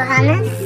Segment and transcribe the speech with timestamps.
[0.00, 0.59] Johannes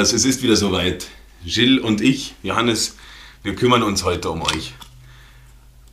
[0.00, 1.08] Laberkollers, es ist wieder soweit.
[1.44, 2.96] Jill und ich, Johannes,
[3.42, 4.72] wir kümmern uns heute um euch.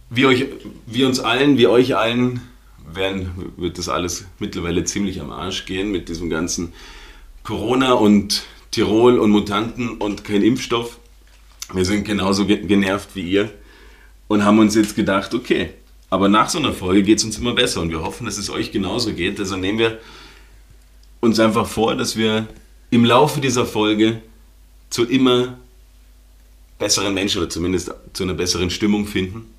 [0.10, 0.46] Wie, euch,
[0.86, 2.42] wie uns allen, wie euch allen,
[2.94, 6.72] werden, wird das alles mittlerweile ziemlich am Arsch gehen mit diesem ganzen
[7.44, 10.98] Corona und Tirol und Mutanten und kein Impfstoff.
[11.74, 13.52] Wir sind genauso ge- genervt wie ihr
[14.30, 15.72] und haben uns jetzt gedacht, okay,
[16.10, 18.50] aber nach so einer Folge geht es uns immer besser und wir hoffen, dass es
[18.50, 19.38] euch genauso geht.
[19.38, 20.00] Also nehmen wir
[21.20, 22.48] uns einfach vor, dass wir
[22.90, 24.22] im Laufe dieser Folge
[24.90, 25.58] zu immer
[26.80, 29.54] besseren Menschen oder zumindest zu einer besseren Stimmung finden.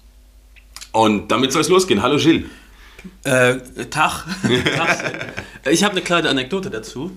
[0.93, 2.03] Und damit soll es losgehen.
[2.03, 2.45] Hallo Gilles.
[3.25, 3.57] Äh,
[3.91, 4.25] Tag.
[4.75, 5.35] Tag.
[5.71, 7.11] Ich habe eine kleine Anekdote dazu.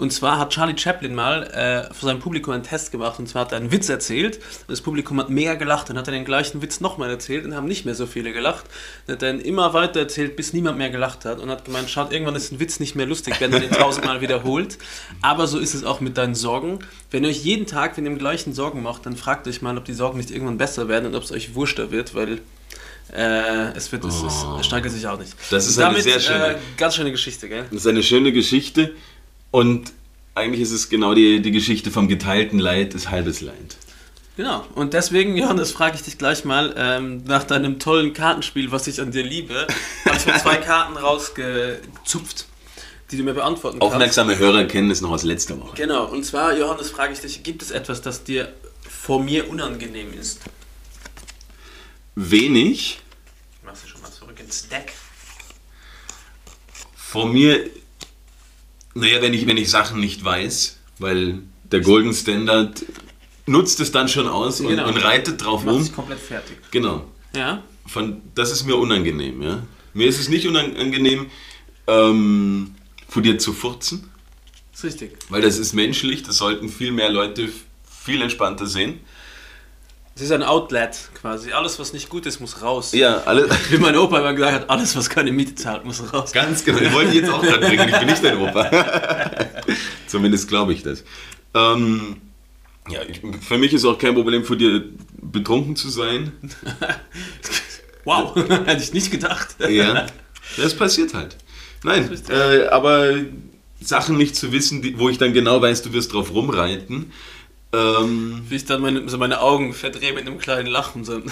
[0.00, 3.18] Und zwar hat Charlie Chaplin mal äh, für sein Publikum einen Test gemacht.
[3.18, 4.36] Und zwar hat er einen Witz erzählt.
[4.36, 5.90] Und das Publikum hat mega gelacht.
[5.90, 8.64] Dann hat er den gleichen Witz nochmal erzählt und haben nicht mehr so viele gelacht.
[9.06, 11.38] Dann hat ihn immer weiter erzählt, bis niemand mehr gelacht hat.
[11.38, 14.20] Und hat gemeint, schaut, irgendwann ist ein Witz nicht mehr lustig, wenn er den tausendmal
[14.22, 14.78] wiederholt.
[15.20, 16.78] Aber so ist es auch mit deinen Sorgen.
[17.10, 19.76] Wenn ihr euch jeden Tag, wenn ihr im gleichen Sorgen macht, dann fragt euch mal,
[19.76, 22.38] ob die Sorgen nicht irgendwann besser werden und ob es euch wurschter wird, weil
[23.12, 25.34] äh, es wird, es, es, es steigert sich auch nicht.
[25.50, 27.64] Das ist Und eine sehr schöne- Äh, ganz schöne Geschichte, gell?
[27.70, 28.92] Das ist eine schöne Geschichte
[29.50, 29.92] und
[30.34, 33.76] eigentlich ist es genau die, die Geschichte vom geteilten Leid ist halbes Leid.
[34.36, 34.64] Genau.
[34.74, 39.00] Und deswegen, Johannes, frage ich dich gleich mal ähm, nach deinem tollen Kartenspiel, was ich
[39.00, 39.66] an dir liebe.
[40.06, 42.46] Habe ich mir zwei Karten rausgezupft,
[43.10, 43.92] die du mir beantworten kannst.
[43.92, 45.76] Aufmerksame Hörer kennen es noch aus letzter Woche.
[45.76, 46.06] Genau.
[46.06, 48.50] Und zwar, Johannes, frage ich dich, gibt es etwas, das dir
[48.88, 50.40] vor mir unangenehm ist?
[52.14, 53.00] Wenig.
[53.62, 54.92] Machst du schon mal zurück ins Deck?
[56.94, 57.68] Vor mir,
[58.94, 61.40] naja, wenn ich, wenn ich Sachen nicht weiß, weil
[61.70, 62.84] der Golden Standard
[63.46, 64.88] nutzt es dann schon aus und, Genau.
[64.88, 65.82] und reitet drauf Macht rum.
[65.84, 66.56] dich komplett fertig.
[66.70, 67.04] Genau.
[67.34, 67.62] Ja?
[67.86, 69.62] Von, das ist mir unangenehm, ja.
[69.94, 71.26] Mir ist es nicht unangenehm,
[71.88, 72.74] ähm,
[73.08, 74.08] vor dir zu furzen,
[74.72, 75.16] Ist richtig.
[75.28, 77.48] weil das ist menschlich, das sollten viel mehr Leute
[77.88, 79.00] viel entspannter sehen.
[80.20, 81.52] Es ist ein Outlet quasi.
[81.52, 82.92] Alles, was nicht gut ist, muss raus.
[82.92, 86.32] Ja, alle, Wie mein Opa immer gesagt hat, alles, was keine Miete zahlt, muss raus.
[86.32, 88.70] ganz genau, ich wollte jetzt auch gerade bringen, ich bin nicht dein Opa.
[90.06, 91.04] Zumindest glaube ich das.
[91.54, 92.18] Ähm,
[92.90, 94.84] ja, ich, für mich ist auch kein Problem, vor dir
[95.22, 96.32] betrunken zu sein.
[98.04, 99.56] Wow, hätte ich nicht gedacht.
[99.68, 100.06] Ja,
[100.56, 101.36] das passiert halt.
[101.84, 103.12] Nein, äh, aber
[103.78, 107.12] Sachen nicht zu wissen, die, wo ich dann genau weiß, du wirst drauf rumreiten.
[107.72, 111.04] Ähm, Wie ich dann meine, so meine Augen verdrehe mit einem kleinen Lachen.
[111.04, 111.22] So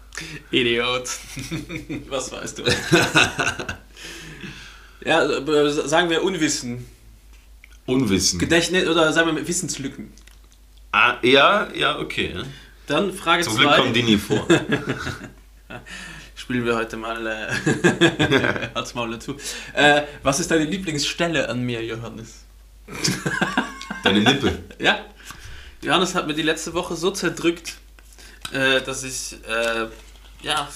[0.50, 1.08] Idiot.
[2.08, 2.64] Was weißt du?
[5.04, 5.26] ja,
[5.86, 6.86] sagen wir Unwissen.
[7.86, 8.38] Unwissen.
[8.38, 10.12] Gedächtnis oder sagen wir Wissenslücken.
[10.92, 12.36] Ah, ja, ja, okay.
[12.86, 14.06] Dann Frage Zum Glück kommen die 2.
[14.06, 14.46] nie vor.
[16.34, 19.36] Spielen wir heute mal äh, als Maul dazu.
[19.74, 22.44] Äh, was ist deine Lieblingsstelle an mir, Johannes?
[24.02, 24.58] Deine Nippel.
[24.78, 25.04] Ja,
[25.82, 27.74] Johannes hat mir die letzte Woche so zerdrückt,
[28.52, 29.86] äh, dass ich äh,
[30.42, 30.68] ja,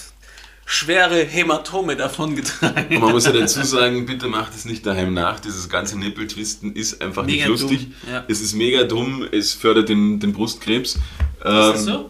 [0.65, 5.13] schwere Hämatome davon getragen Und man muss ja dazu sagen, bitte macht es nicht daheim
[5.13, 5.39] nach.
[5.39, 7.87] Dieses ganze Nippeltwisten ist einfach Mega nicht lustig.
[8.09, 8.23] ja.
[8.27, 10.95] Es ist mega dumm, es fördert den, den Brustkrebs.
[11.43, 12.09] Ähm, Ist das so?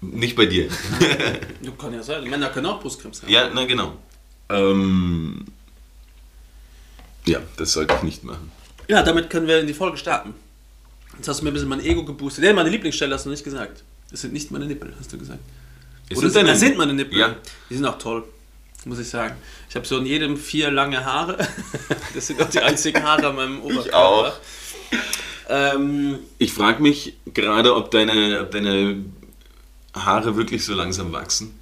[0.00, 0.68] Nicht bei dir.
[1.62, 2.28] Du kann ja sein.
[2.28, 3.30] Männer können auch Brustkrebs haben.
[3.30, 3.96] ja, na genau.
[4.48, 5.44] Ähm,
[7.24, 8.50] ja, das sollte ich nicht machen.
[8.88, 10.34] Ja, damit können wir in die Folge starten.
[11.22, 12.42] Jetzt hast du mir ein bisschen mein Ego geboostet.
[12.42, 13.84] Ja, meine Lieblingsstelle hast du nicht gesagt.
[14.10, 15.38] Das sind nicht meine Nippel, hast du gesagt.
[16.10, 17.16] Es Oder sind deine- das sind meine Nippel.
[17.16, 17.36] Ja.
[17.70, 18.24] Die sind auch toll,
[18.86, 19.36] muss ich sagen.
[19.70, 21.38] Ich habe so in jedem vier lange Haare.
[22.14, 23.96] Das sind auch die einzigen Haare an meinem Oberkörper.
[23.96, 24.32] auch.
[25.48, 29.04] Ähm, Ich frage mich gerade, ob deine, ob deine
[29.94, 31.54] Haare wirklich so langsam wachsen,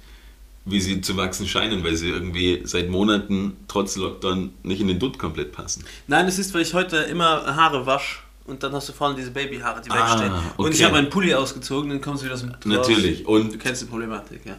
[0.65, 4.97] wie sie zu wachsen scheinen, weil sie irgendwie seit Monaten trotz Lockdown nicht in den
[4.97, 5.85] Dutt komplett passen.
[6.07, 8.17] Nein, es ist, weil ich heute immer Haare wasche
[8.51, 10.33] und dann hast du vorne diese Babyhaare, die Ah, wegstehen.
[10.57, 10.83] Und ich okay.
[10.85, 13.23] habe meinen Pulli ausgezogen, dann kommst du wieder aus dem Natürlich.
[13.23, 14.57] Du Und kennst die Problematik, ja.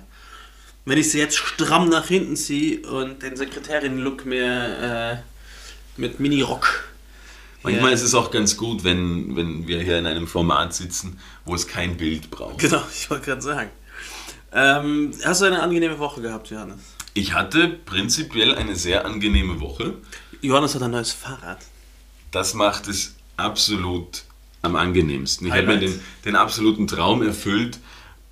[0.85, 6.89] Wenn ich sie jetzt stramm nach hinten ziehe und den Sekretärin-Look mir äh, mit Mini-Rock.
[7.63, 7.95] manchmal Ja.
[7.95, 11.69] ist es auch ganz gut, wenn, wenn wir hier in einem Format sitzen, wo es
[11.69, 12.59] kein Bild braucht.
[12.59, 13.71] Genau, ich wollte gerade sagen.
[14.53, 16.81] Ähm, hast du eine angenehme Woche gehabt, Johannes?
[17.15, 19.95] Ich hatte prinzipiell eine sehr angenehme Woche.
[20.41, 21.59] Johannes hat ein neues Fahrrad.
[22.33, 24.23] Das macht es absolut
[24.63, 25.49] am angenehmsten.
[25.49, 27.79] Ich habe mir den, den absoluten Traum erfüllt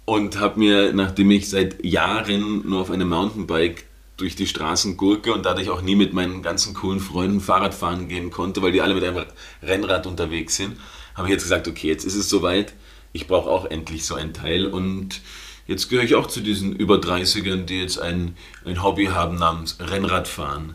[0.05, 3.85] und habe mir, nachdem ich seit Jahren nur auf einem Mountainbike
[4.17, 8.09] durch die Straßen gurke und dadurch auch nie mit meinen ganzen coolen Freunden Fahrrad fahren
[8.09, 9.25] gehen konnte, weil die alle mit einem
[9.63, 10.77] Rennrad unterwegs sind,
[11.15, 12.75] habe ich jetzt gesagt, okay, jetzt ist es soweit.
[13.13, 15.21] Ich brauche auch endlich so ein Teil und
[15.67, 19.79] jetzt gehöre ich auch zu diesen über 30ern, die jetzt ein, ein Hobby haben namens
[19.81, 20.75] Rennradfahren.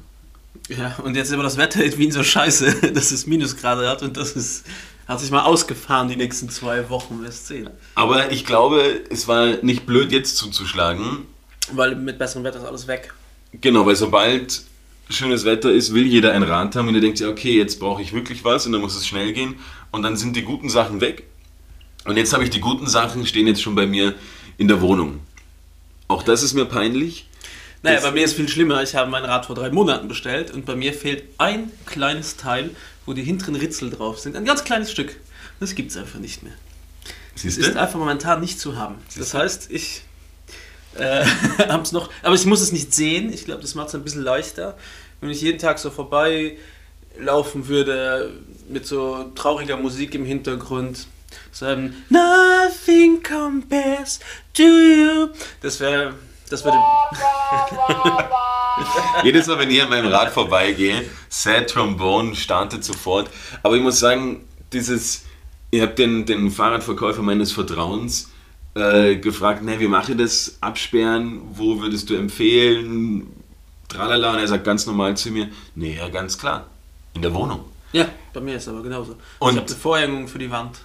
[0.69, 4.01] Ja, und jetzt ist aber das Wetter in Wien so scheiße, dass es Minusgrade hat
[4.01, 4.65] und das ist,
[5.07, 7.69] hat sich mal ausgefahren die nächsten zwei Wochen, wirst sehen.
[7.93, 11.25] Aber ich glaube, es war nicht blöd, jetzt zuzuschlagen.
[11.71, 13.13] Weil mit besserem Wetter ist alles weg.
[13.61, 14.63] Genau, weil sobald
[15.09, 18.01] schönes Wetter ist, will jeder ein Rad haben und er denkt sich, okay, jetzt brauche
[18.01, 19.55] ich wirklich was und dann muss es schnell gehen
[19.91, 21.23] und dann sind die guten Sachen weg.
[22.05, 24.15] Und jetzt habe ich die guten Sachen, stehen jetzt schon bei mir
[24.57, 25.19] in der Wohnung.
[26.07, 27.27] Auch das ist mir peinlich.
[27.85, 28.83] Naja, Das- bei mir ist viel schlimmer.
[28.83, 32.71] Ich habe mein Rad vor drei Monaten bestellt und bei mir fehlt ein kleines Teil,
[33.05, 34.35] wo die hinteren Ritzel drauf sind.
[34.35, 35.15] Ein ganz kleines Stück.
[35.59, 36.53] Das gibt es einfach nicht mehr.
[37.35, 38.95] Siehst Es ist einfach momentan nicht zu haben.
[39.07, 39.37] Das Siehst du?
[39.37, 40.01] heißt, ich
[40.95, 41.25] äh,
[41.69, 43.31] hab's noch, aber ich muss es nicht sehen.
[43.33, 44.77] Ich glaube, das macht es ein bisschen leichter.
[45.21, 46.57] Wenn ich jeden Tag so vorbei
[47.19, 48.33] laufen würde
[48.69, 51.07] mit so trauriger Musik im Hintergrund,
[51.51, 54.19] so ein Nothing compares
[54.53, 55.27] to you.
[55.61, 56.13] Das wäre,
[56.49, 56.77] das würde.
[59.23, 63.29] Jedes Mal, wenn ich an meinem Rad vorbeigehe, Sad Trombone startet sofort.
[63.63, 64.43] Aber ich muss sagen,
[64.73, 65.23] dieses,
[65.71, 68.31] ich habe den, den Fahrradverkäufer meines Vertrauens
[68.75, 70.57] äh, gefragt, ne, wie mache ich das?
[70.61, 71.41] Absperren?
[71.53, 73.27] Wo würdest du empfehlen?
[73.87, 74.33] Tralala.
[74.33, 76.65] Und er sagt ganz normal zu mir, nee, ja, ganz klar.
[77.13, 77.61] In der Wohnung.
[77.93, 79.15] Ja, bei mir ist es aber genauso.
[79.39, 80.77] Und- ich habe eine Vorhängung für die Wand.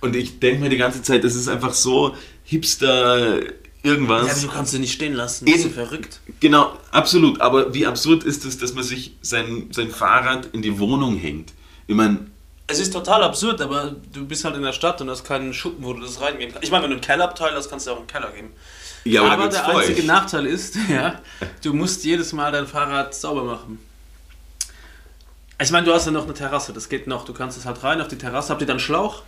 [0.00, 2.14] Und ich denke mir die ganze Zeit, das ist einfach so
[2.44, 3.40] hipster
[3.82, 4.26] irgendwas.
[4.26, 5.46] Ja, aber du kannst sie nicht stehen lassen.
[5.46, 5.74] Das ist Eben.
[5.74, 6.20] so verrückt.
[6.40, 7.40] Genau, absolut.
[7.40, 11.52] Aber wie absurd ist es, dass man sich sein, sein Fahrrad in die Wohnung hängt?
[11.86, 12.26] Ich meine,
[12.66, 15.84] Es ist total absurd, aber du bist halt in der Stadt und hast keinen Schuppen,
[15.84, 16.64] wo du das reingeben kannst.
[16.64, 18.50] Ich meine, wenn du einen Kellerabteil hast, kannst du auch einen Keller geben.
[19.04, 20.06] ja, aber, aber der einzige feucht.
[20.06, 21.20] Nachteil ist, ja,
[21.62, 23.78] du musst jedes Mal dein Fahrrad sauber machen.
[25.60, 27.24] Ich meine, du hast ja noch eine Terrasse, das geht noch.
[27.24, 28.50] Du kannst es halt rein auf die Terrasse.
[28.50, 29.22] Habt ihr dann Schlauch?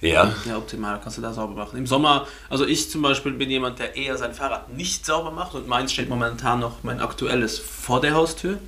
[0.00, 1.76] Ja, Ja, optimal, kannst du da sauber machen.
[1.76, 5.54] Im Sommer, also ich zum Beispiel bin jemand, der eher sein Fahrrad nicht sauber macht
[5.54, 8.58] und meins steht momentan noch mein aktuelles vor der Haustür.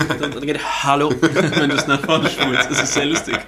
[0.00, 2.70] Und dann, dann geht Hallo, wenn du es nach vorne spulst.
[2.70, 3.38] Das ist sehr lustig.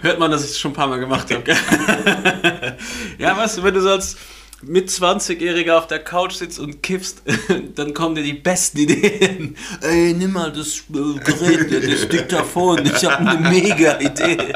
[0.00, 1.44] Hört man, dass ich es schon ein paar Mal gemacht habe.
[3.18, 4.16] ja, weißt du, wenn du so als
[4.62, 7.22] mit 20-Jähriger auf der Couch sitzt und kiffst,
[7.74, 9.56] dann kommen dir die besten Ideen.
[9.80, 14.38] Ey, nimm mal das äh, Gerät, das Diktaphon, ich habe eine mega Idee.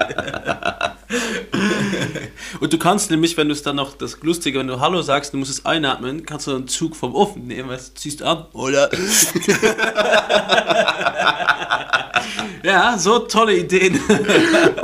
[2.60, 5.34] Und du kannst nämlich, wenn du es dann noch, das Lustige, wenn du Hallo sagst,
[5.34, 8.46] du musst es einatmen, kannst du einen Zug vom Ofen nehmen, weißt, du, ziehst an,
[8.52, 8.90] oder?
[12.62, 14.00] ja, so tolle Ideen.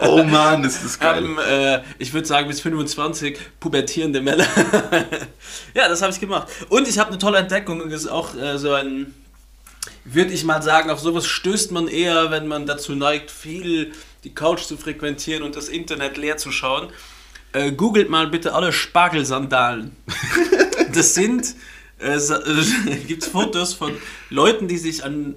[0.00, 1.16] oh Mann, ist das geil.
[1.16, 4.46] haben, äh, ich würde sagen, bis 25 pubertierende Männer.
[5.74, 6.48] ja, das habe ich gemacht.
[6.68, 7.80] Und ich habe eine tolle Entdeckung.
[7.80, 9.14] und Das ist auch äh, so ein,
[10.04, 13.92] würde ich mal sagen, auf sowas stößt man eher, wenn man dazu neigt, viel
[14.24, 16.88] die Couch zu frequentieren und das Internet leer zu schauen.
[17.52, 19.96] Äh, googelt mal bitte alle Spargelsandalen.
[20.94, 21.54] das sind,
[22.00, 23.92] äh, äh, gibt Fotos von
[24.30, 25.36] Leuten, die sich an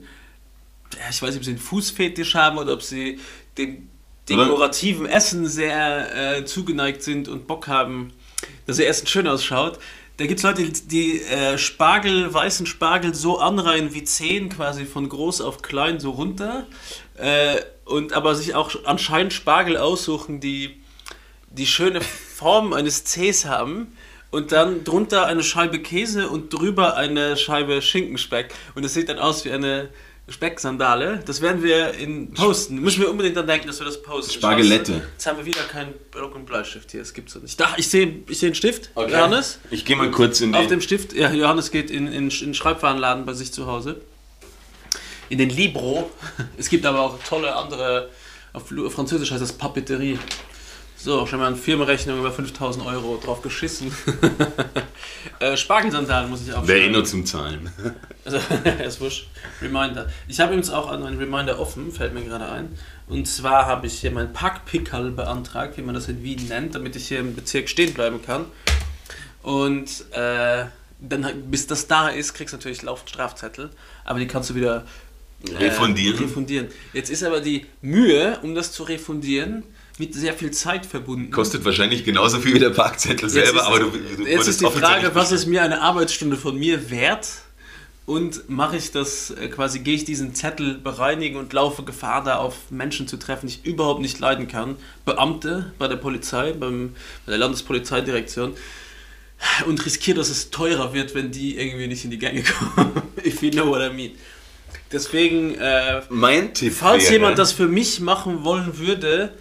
[0.93, 3.19] ja, ich weiß nicht, ob sie einen Fußfetisch haben oder ob sie
[3.57, 3.89] dem
[4.29, 8.11] dekorativen Essen sehr äh, zugeneigt sind und Bock haben,
[8.65, 9.79] dass ihr Essen schön ausschaut.
[10.17, 14.85] Da gibt es Leute, die, die äh, Spargel, weißen Spargel so anreihen wie Zehen, quasi
[14.85, 16.65] von groß auf klein so runter.
[17.17, 20.81] Äh, und aber sich auch anscheinend Spargel aussuchen, die
[21.49, 23.95] die schöne Form eines Cs haben
[24.31, 28.53] und dann drunter eine Scheibe Käse und drüber eine Scheibe Schinkenspeck.
[28.73, 29.89] Und es sieht dann aus wie eine
[30.27, 31.23] Specksandale.
[31.25, 32.81] Das werden wir in posten.
[32.81, 34.33] Müssen wir unbedingt dann denken, dass wir das posten.
[34.33, 35.03] Spargelette.
[35.13, 37.01] Jetzt haben wir wieder keinen Block und Bleistift hier.
[37.01, 37.59] Das gibt's doch nicht.
[37.59, 38.89] Da, ich sehe ich seh einen Stift.
[38.95, 39.11] Okay.
[39.11, 39.59] Johannes.
[39.69, 40.69] Ich gehe mal kurz in Auf die...
[40.69, 44.01] dem Stift, ja, Johannes geht in, in, in den Schreibwarenladen bei sich zu Hause.
[45.29, 46.11] In den Libro.
[46.57, 48.09] Es gibt aber auch tolle andere,
[48.53, 50.17] auf Französisch heißt das Papeterie.
[51.05, 53.95] So, schon mal eine Firmenrechnung über 5000 Euro drauf geschissen.
[55.39, 57.69] äh, Spargelsandalen muss ich auch Wäre eh nur zum Zahlen.
[58.25, 58.39] Also,
[58.83, 59.27] ist wurscht.
[59.61, 60.07] Reminder.
[60.27, 62.75] Ich habe übrigens auch einen Reminder offen, fällt mir gerade ein.
[63.07, 66.95] Und zwar habe ich hier mein Packpickerl beantragt, wie man das in Wien nennt, damit
[66.95, 68.45] ich hier im Bezirk stehen bleiben kann.
[69.43, 70.65] Und äh,
[70.99, 73.69] dann, bis das da ist, kriegst du natürlich laufend Strafzettel,
[74.05, 74.87] aber die kannst du wieder
[75.47, 76.17] äh, Refundieren?
[76.17, 76.69] refundieren.
[76.93, 79.61] Jetzt ist aber die Mühe, um das zu refundieren,
[79.97, 81.31] mit sehr viel Zeit verbunden.
[81.31, 84.65] Kostet wahrscheinlich genauso viel wie der Parkzettel selber, ist, aber du, du Jetzt ist die
[84.65, 87.27] Frage, was ist mir eine Arbeitsstunde von mir wert?
[88.05, 92.35] Und mache ich das äh, quasi, gehe ich diesen Zettel bereinigen und laufe Gefahr, da
[92.35, 94.75] auf Menschen zu treffen, die ich überhaupt nicht leiden kann.
[95.05, 96.93] Beamte bei der Polizei, beim,
[97.25, 98.53] bei der Landespolizeidirektion.
[99.65, 102.43] Und riskiere, dass es teurer wird, wenn die irgendwie nicht in die Gänge
[102.75, 103.01] kommen.
[103.25, 104.11] If you know what I mean.
[104.91, 109.33] Deswegen, äh, Mein Tipp falls wäre, jemand das für mich machen wollen würde,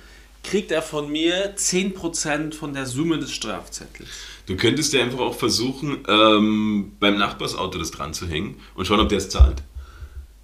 [0.45, 4.09] kriegt er von mir 10% von der Summe des Strafzettels.
[4.47, 9.01] Du könntest dir einfach auch versuchen, ähm, beim Nachbarsauto das dran zu hängen und schauen,
[9.01, 9.63] ob der es zahlt.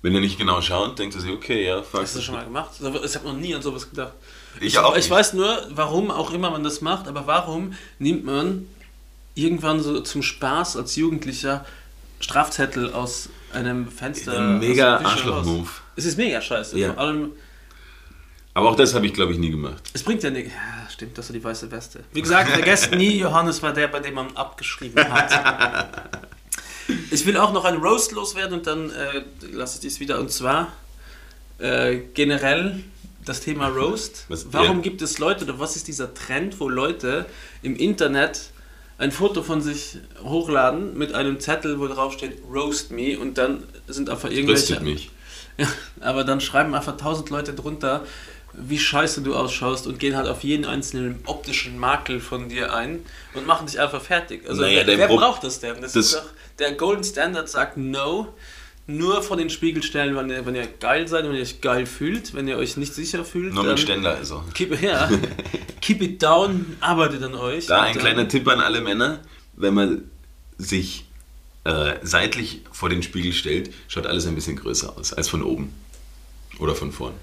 [0.03, 2.01] Wenn er nicht genau schaut, denkt er sich, okay, ja, fuck.
[2.01, 2.71] Hast du das schon mal gemacht?
[3.05, 4.15] Ich habe noch nie an sowas gedacht.
[4.59, 5.11] Ich auch ich nicht.
[5.11, 8.67] weiß nur, warum auch immer man das macht, aber warum nimmt man
[9.35, 11.67] irgendwann so zum Spaß als Jugendlicher
[12.19, 14.39] Strafzettel aus einem Fenster?
[14.39, 14.97] Ein mega?
[14.97, 15.69] Arschloch-Move.
[15.97, 16.79] Es ist mega scheiße.
[16.79, 16.95] Ja.
[16.95, 17.33] Vor allem,
[18.55, 19.91] Aber auch das habe ich, glaube ich, nie gemacht.
[19.93, 20.53] es bringt ja nichts.
[20.53, 22.03] Ja, stimmt, das ist die weiße Weste.
[22.13, 26.21] Wie gesagt, vergesst nie, Johannes war der, bei dem man abgeschrieben hat.
[27.13, 30.19] Ich will auch noch ein Roast loswerden und dann äh, lasse ich dies wieder.
[30.19, 30.73] Und zwar
[31.59, 32.83] äh, generell
[33.25, 34.25] das Thema Roast.
[34.29, 34.83] Was- Warum ja.
[34.83, 37.27] gibt es Leute oder was ist dieser Trend, wo Leute
[37.63, 38.51] im Internet
[38.99, 43.63] ein Foto von sich hochladen mit einem Zettel, wo drauf steht Roast me und dann
[43.87, 44.63] sind einfach irgendwelche.
[44.73, 45.11] Rüstet mich.
[45.59, 45.69] Ja,
[46.01, 48.05] aber dann schreiben einfach tausend Leute drunter,
[48.53, 53.01] wie scheiße du ausschaust und gehen halt auf jeden einzelnen optischen Makel von dir ein
[53.35, 54.49] und machen dich einfach fertig.
[54.49, 55.81] Also Naja, wer, wer braucht das denn?
[55.81, 56.25] Das, das- ist doch,
[56.59, 58.35] der Golden Standard sagt no.
[58.87, 61.87] Nur vor den Spiegel stellen, wenn ihr, wenn ihr geil seid, wenn ihr euch geil
[61.87, 63.55] fühlt, wenn ihr euch nicht sicher fühlt.
[63.55, 64.43] Nur mit Ständer also.
[64.53, 65.09] Keep, ja,
[65.81, 67.67] keep it down, arbeitet an euch.
[67.67, 69.21] Da ein kleiner Tipp an alle Männer,
[69.55, 70.11] wenn man
[70.59, 71.05] sich
[71.63, 75.73] äh, seitlich vor den Spiegel stellt, schaut alles ein bisschen größer aus als von oben.
[76.59, 77.15] Oder von vorn.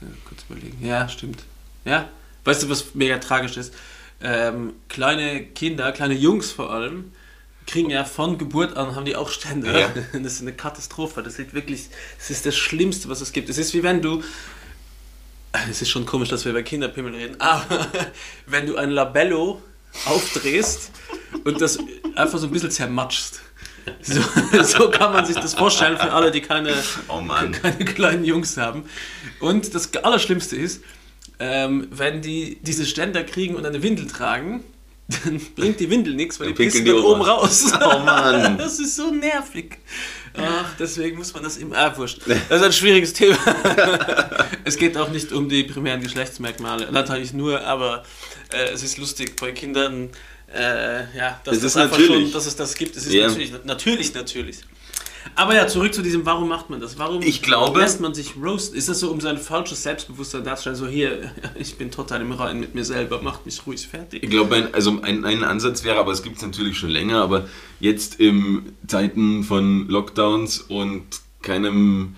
[0.00, 0.84] Ja, kurz überlegen.
[0.84, 1.44] Ja, stimmt.
[1.84, 2.08] Ja,
[2.44, 3.74] weißt du, was mega tragisch ist?
[4.22, 7.12] Ähm, kleine Kinder, kleine Jungs vor allem,
[7.66, 9.78] kriegen ja von Geburt an, haben die auch Ständer.
[9.78, 9.92] Ja.
[10.12, 11.22] Das ist eine Katastrophe.
[11.22, 11.88] Das ist wirklich,
[12.18, 13.48] das ist das Schlimmste, was es gibt.
[13.48, 14.22] Es ist wie wenn du,
[15.70, 17.86] es ist schon komisch, dass wir über Kinderpimmel reden, aber
[18.46, 19.62] wenn du ein Labello
[20.06, 20.90] aufdrehst
[21.44, 21.78] und das
[22.14, 23.40] einfach so ein bisschen zermatschst.
[24.02, 24.20] So,
[24.62, 26.74] so kann man sich das vorstellen für alle, die keine,
[27.08, 27.22] Oh
[27.62, 28.84] keine kleinen Jungs haben.
[29.40, 30.82] Und das Allerschlimmste ist,
[31.38, 34.62] ähm, wenn die diese Ständer kriegen und eine Windel tragen,
[35.24, 37.72] dann bringt die Windel nichts, weil Die die pissen dann die oben raus.
[37.80, 38.58] Oh Mann.
[38.58, 39.78] Das ist so nervig.
[40.36, 41.76] Ach, deswegen muss man das immer.
[41.76, 42.20] Ah, wurscht.
[42.26, 43.36] Das ist ein schwieriges Thema.
[44.64, 46.92] es geht auch nicht um die primären Geschlechtsmerkmale.
[46.92, 48.04] Natürlich nur, aber
[48.52, 50.10] äh, es ist lustig bei Kindern.
[50.54, 52.22] Äh, ja, dass Es das ist einfach natürlich.
[52.24, 52.96] schon, dass es das gibt.
[52.96, 53.28] Es ist Ja.
[53.28, 54.58] natürlich, natürlich, natürlich.
[55.36, 56.98] Aber ja, zurück zu diesem, warum macht man das?
[56.98, 58.76] Warum Ich glaube- lässt man sich roasten?
[58.76, 60.76] Ist das so, um sein falsches Selbstbewusstsein darzustellen?
[60.76, 64.22] So, hier, ich bin total im Reinen mit mir selber, macht mich ruhig fertig.
[64.22, 67.22] Ich glaube, ein, also ein, ein Ansatz wäre, aber es gibt es natürlich schon länger,
[67.22, 67.48] aber
[67.80, 71.04] jetzt in Zeiten von Lockdowns und
[71.42, 72.16] keinem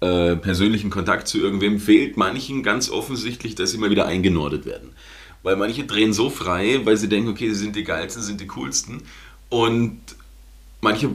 [0.00, 4.90] äh, persönlichen Kontakt zu irgendwem fehlt manchen ganz offensichtlich, dass sie mal wieder eingenordet werden.
[5.44, 8.46] Weil manche drehen so frei, weil sie denken, okay, sie sind die geilsten, sind die
[8.48, 9.02] coolsten.
[9.50, 10.00] Und
[10.80, 11.10] manche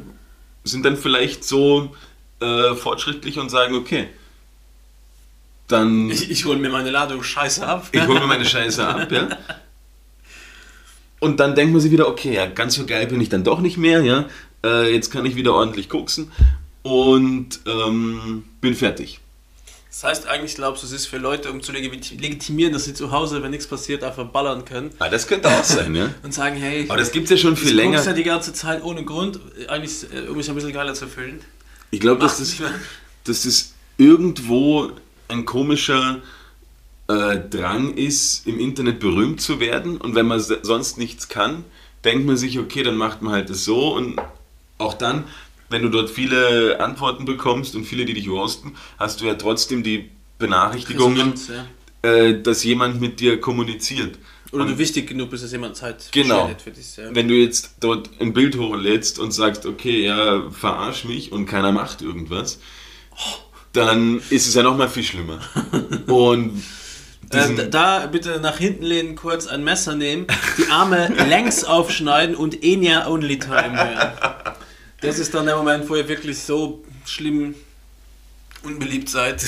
[0.63, 1.95] sind dann vielleicht so
[2.39, 4.07] äh, fortschrittlich und sagen, okay,
[5.67, 7.89] dann Ich, ich hole mir meine Ladung Scheiße ab.
[7.91, 9.29] ich hole mir meine Scheiße ab, ja.
[11.19, 13.59] Und dann denkt man sich wieder, okay, ja, ganz so geil bin ich dann doch
[13.59, 14.25] nicht mehr, ja.
[14.63, 16.31] Äh, jetzt kann ich wieder ordentlich koksen
[16.83, 19.19] und ähm, bin fertig.
[19.89, 22.93] Das heißt, eigentlich glaubst du, es ist für Leute, um zu legiti- legitimieren, dass sie
[22.93, 26.13] zu Hause, wenn nichts passiert, einfach ballern können Ah, das könnte auch sein, ja.
[26.21, 28.03] und sagen, hey, Aber das gibt es ja schon viel länger.
[28.03, 31.41] ja die ganze Zeit ohne Grund, eigentlich, äh, um mich ein bisschen geiler zu fühlen.
[31.91, 32.55] Ich glaube, dass das,
[33.23, 34.91] dass das irgendwo
[35.27, 36.21] ein komischer
[37.07, 39.97] äh, Drang ist, im Internet berühmt zu werden.
[39.97, 41.63] Und wenn man sonst nichts kann,
[42.03, 43.93] denkt man sich, okay, dann macht man halt das so.
[43.95, 44.21] Und
[44.77, 45.23] auch dann,
[45.69, 49.83] wenn du dort viele Antworten bekommst und viele, die dich roasten, hast du ja trotzdem
[49.83, 50.09] die
[50.39, 51.33] Benachrichtigungen,
[52.03, 52.09] ja.
[52.09, 54.17] äh, dass jemand mit dir kommuniziert.
[54.51, 56.49] Oder Und du wichtig genug bist, dass jemand Zeit Genau.
[56.63, 56.97] für dich.
[56.97, 57.13] Ja.
[57.13, 61.71] wenn du jetzt dort ein Bild hochlädst und sagst, okay, ja, verarsch mich und keiner
[61.71, 62.59] macht irgendwas,
[63.73, 65.39] dann ist es ja noch mal viel schlimmer.
[66.07, 66.63] Und
[67.31, 70.25] Äh, da- da bitte nach hinten lehnen, kurz ein Messer nehmen,
[70.57, 74.13] die Arme längs aufschneiden und Enya Only Time hören.
[75.01, 77.55] Das ist dann der Moment, wo ihr wirklich so schlimm
[78.63, 79.43] unbeliebt seid.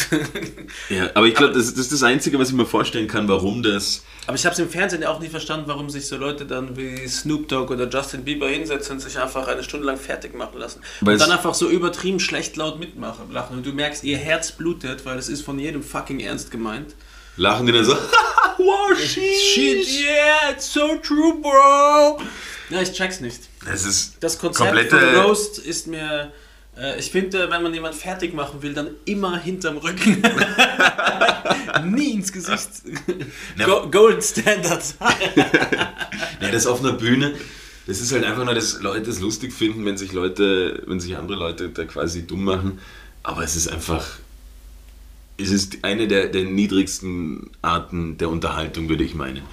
[0.89, 3.62] Ja, aber ich glaube, das, das ist das Einzige, was ich mir vorstellen kann, warum
[3.63, 4.03] das.
[4.27, 7.08] Aber ich habe es im Fernsehen auch nie verstanden, warum sich so Leute dann wie
[7.08, 10.81] Snoop Dogg oder Justin Bieber hinsetzen und sich einfach eine Stunde lang fertig machen lassen.
[11.01, 13.31] Weil und dann einfach so übertrieben schlecht laut mitmachen.
[13.31, 13.58] Lachen.
[13.58, 16.96] Und du merkst, ihr Herz blutet, weil es ist von jedem fucking ernst gemeint.
[17.38, 17.93] Lachen die dann so,
[18.58, 22.22] wow, Shit, yeah, it's so true, bro.
[22.70, 23.50] Ja, ich check's nicht.
[23.65, 26.31] Das ist Das Konzept von Roast ist mir.
[26.77, 30.21] Äh, ich finde, wenn man jemanden fertig machen will, dann immer hinterm Rücken.
[31.85, 32.69] Nie ins Gesicht.
[33.57, 33.65] Ja.
[33.65, 34.83] Go Gold Standard.
[36.41, 37.35] Ja, das auf einer Bühne,
[37.85, 41.15] das ist halt einfach nur, dass Leute es lustig finden, wenn sich Leute, wenn sich
[41.17, 42.79] andere Leute da quasi dumm machen.
[43.21, 44.07] Aber es ist einfach,
[45.37, 49.43] es ist eine der, der niedrigsten Arten der Unterhaltung, würde ich meinen.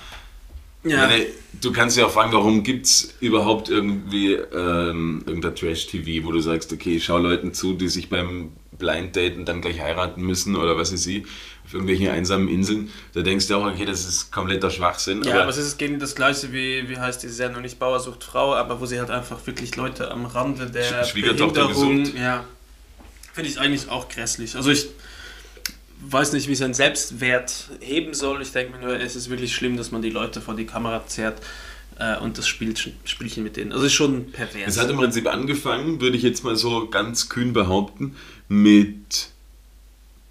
[0.85, 1.07] Ja.
[1.07, 1.27] Meine,
[1.61, 6.41] du kannst ja auch fragen, warum gibt es überhaupt irgendwie ähm, irgendein Trash-TV, wo du
[6.41, 10.55] sagst, okay, ich schau Leuten zu, die sich beim Blind Daten dann gleich heiraten müssen
[10.55, 11.25] oder was weiß ich,
[11.65, 12.91] auf irgendwelchen einsamen Inseln.
[13.13, 15.23] Da denkst du auch, okay, das ist kompletter Schwachsinn.
[15.25, 18.23] Ja, aber es ist gegen das gleiche wie, wie heißt die Sendung, nicht Bauer sucht
[18.23, 22.15] Frau, aber wo sie halt einfach wirklich Leute am Rande der Sch- Schwiegertochter gesucht.
[22.17, 22.45] ja,
[23.33, 24.55] finde ich eigentlich auch grässlich.
[24.55, 24.87] Also ich
[26.01, 28.43] weiß nicht, wie sein Selbstwert heben soll.
[28.43, 31.07] Ich denke mir nur, es ist wirklich schlimm, dass man die Leute vor die Kamera
[31.07, 31.41] zerrt
[31.99, 32.75] äh, und das Spiel,
[33.05, 33.73] Spielchen mit denen.
[33.73, 34.67] Also ist schon pervers.
[34.67, 38.17] Es hat im Prinzip angefangen, würde ich jetzt mal so ganz kühn behaupten,
[38.49, 39.31] mit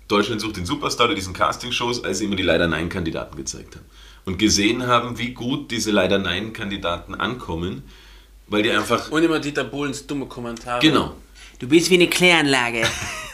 [0.07, 3.85] Deutschland sucht den Superstar oder diesen Castingshows, als sie immer die Leider-Nein-Kandidaten gezeigt haben.
[4.25, 7.83] Und gesehen haben, wie gut diese Leider-Nein-Kandidaten ankommen,
[8.47, 9.11] weil die einfach.
[9.11, 10.81] und immer Dieter Bohlens dumme Kommentare.
[10.81, 11.15] Genau.
[11.59, 12.83] Du bist wie eine Kläranlage.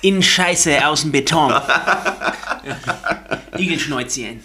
[0.02, 1.52] Innen Scheiße, außen Beton.
[3.58, 4.42] Igelschnäuzchen.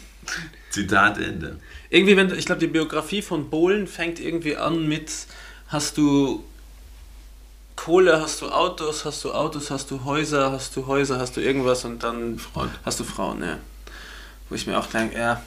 [0.71, 1.59] Zitat Ende.
[1.91, 5.11] Irgendwie, wenn du- ich glaube, die Biografie von Bohlen fängt irgendwie an mit:
[5.69, 6.45] Hast du
[7.77, 11.41] Kohle, hast du Autos, hast du Autos, hast du Häuser, hast du Häuser, hast du
[11.41, 12.71] irgendwas und dann Frauen.
[12.85, 13.59] hast du Frauen, ja.
[14.49, 15.43] Wo ich mir auch denke, ja.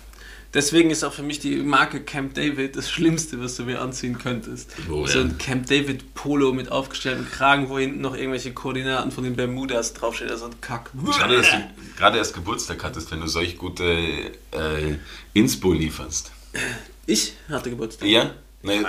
[0.54, 4.18] Deswegen ist auch für mich die Marke Camp David das Schlimmste, was du mir anziehen
[4.18, 4.72] könntest.
[4.92, 5.26] Oh, so ja.
[5.26, 9.94] ein Camp David Polo mit aufgestelltem Kragen, wo hinten noch irgendwelche Koordinaten von den Bermudas
[9.94, 10.92] draufstehen, also ein Kack.
[11.18, 11.58] Schade, dass du
[11.98, 14.98] gerade erst Geburtstag hattest, wenn du solch gute äh,
[15.34, 16.32] Inspo lieferst.
[17.06, 18.10] Ich hatte Geburtstag.
[18.10, 18.32] Ja?
[18.64, 18.84] Nee,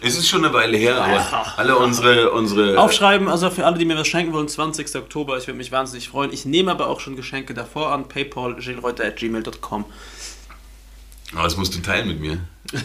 [0.00, 2.30] es ist schon eine Weile her, aber alle unsere.
[2.30, 4.94] unsere Aufschreiben, also für alle, die mir was schenken wollen, 20.
[4.94, 6.32] Oktober, ich würde mich wahnsinnig freuen.
[6.32, 8.54] Ich nehme aber auch schon Geschenke davor an, paypal.
[11.32, 12.38] Aber das musst du teilen mit mir.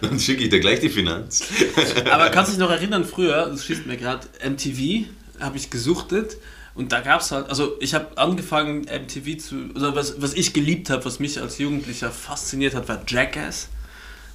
[0.00, 1.44] Dann schicke ich dir gleich die Finanz.
[2.10, 5.06] Aber kannst du dich noch erinnern, früher, das schießt mir gerade, MTV,
[5.40, 6.36] habe ich gesuchtet
[6.74, 10.52] und da gab es halt, also ich habe angefangen MTV zu, also was, was ich
[10.52, 13.68] geliebt habe, was mich als Jugendlicher fasziniert hat, war Jackass.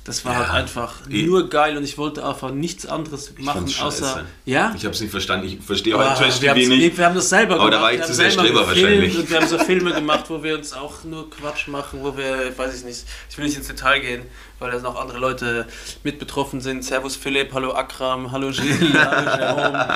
[0.10, 0.40] Das war Ja.
[0.40, 4.74] halt einfach Ich- nur geil und ich wollte einfach nichts anderes machen, außer, ja?
[4.76, 5.46] Ich habe es nicht verstanden.
[5.48, 6.98] Ich verstehe Aber heute Trash wir, TV nicht.
[6.98, 7.74] wir haben das selber Aber gemacht.
[7.78, 9.18] da war ich zu sehr selber Streber wahrscheinlich.
[9.18, 12.58] Und wir haben so Filme gemacht, wo wir uns auch nur Quatsch machen, wo wir,
[12.58, 14.24] weiß ich nicht, ich will nicht ins Detail gehen,
[14.58, 15.68] weil da noch andere Leute
[16.04, 16.84] mit betroffen sind.
[16.84, 19.88] Servus Philipp, hallo Akram, hallo Gilles, hallo Jerome,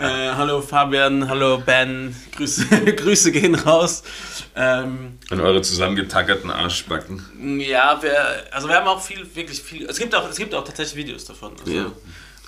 [0.00, 4.02] äh, hallo Fabian, hallo Ben, Grüße, Grüße gehen raus.
[4.56, 7.60] Ähm, An eure zusammengetackerten Arschbacken.
[7.60, 8.12] ja, wir,
[8.50, 11.24] also wir haben auch viel, wirklich viel, es gibt auch, es gibt auch tatsächlich Videos
[11.24, 11.52] davon.
[11.60, 11.92] Also, Ja.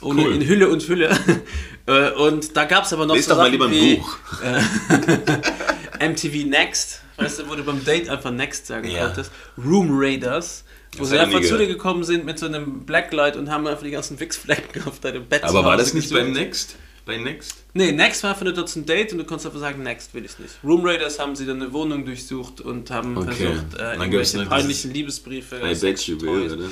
[0.00, 0.34] Ohne Cool.
[0.34, 1.10] in Hülle und Fülle.
[1.84, 4.16] Äh, und da gab es aber noch Lest so doch mal Sachen lieber ein Buch.
[6.00, 9.06] MTV Next, weißt du, wo du beim Date einfach Next sagen Ja.
[9.06, 9.32] konntest.
[9.58, 10.64] Room Raiders,
[10.96, 13.82] wo Das sie einfach zu dir gekommen sind mit so einem Blacklight und haben einfach
[13.82, 16.76] die ganzen Wichsflecken auf deinem Bett Aber war das nicht beim Next?
[17.04, 17.64] Bei Next?
[17.74, 20.38] Nee, Next war nur dort zum Date und du konntest einfach sagen, Next will ich
[20.38, 20.54] nicht.
[20.62, 23.32] Room Raiders haben sie dann eine Wohnung durchsucht und haben Okay.
[23.34, 25.56] versucht, äh, irgendwelche peinlichen Liebesbriefe.
[25.56, 26.52] I bet you Toys.
[26.52, 26.68] will, oder?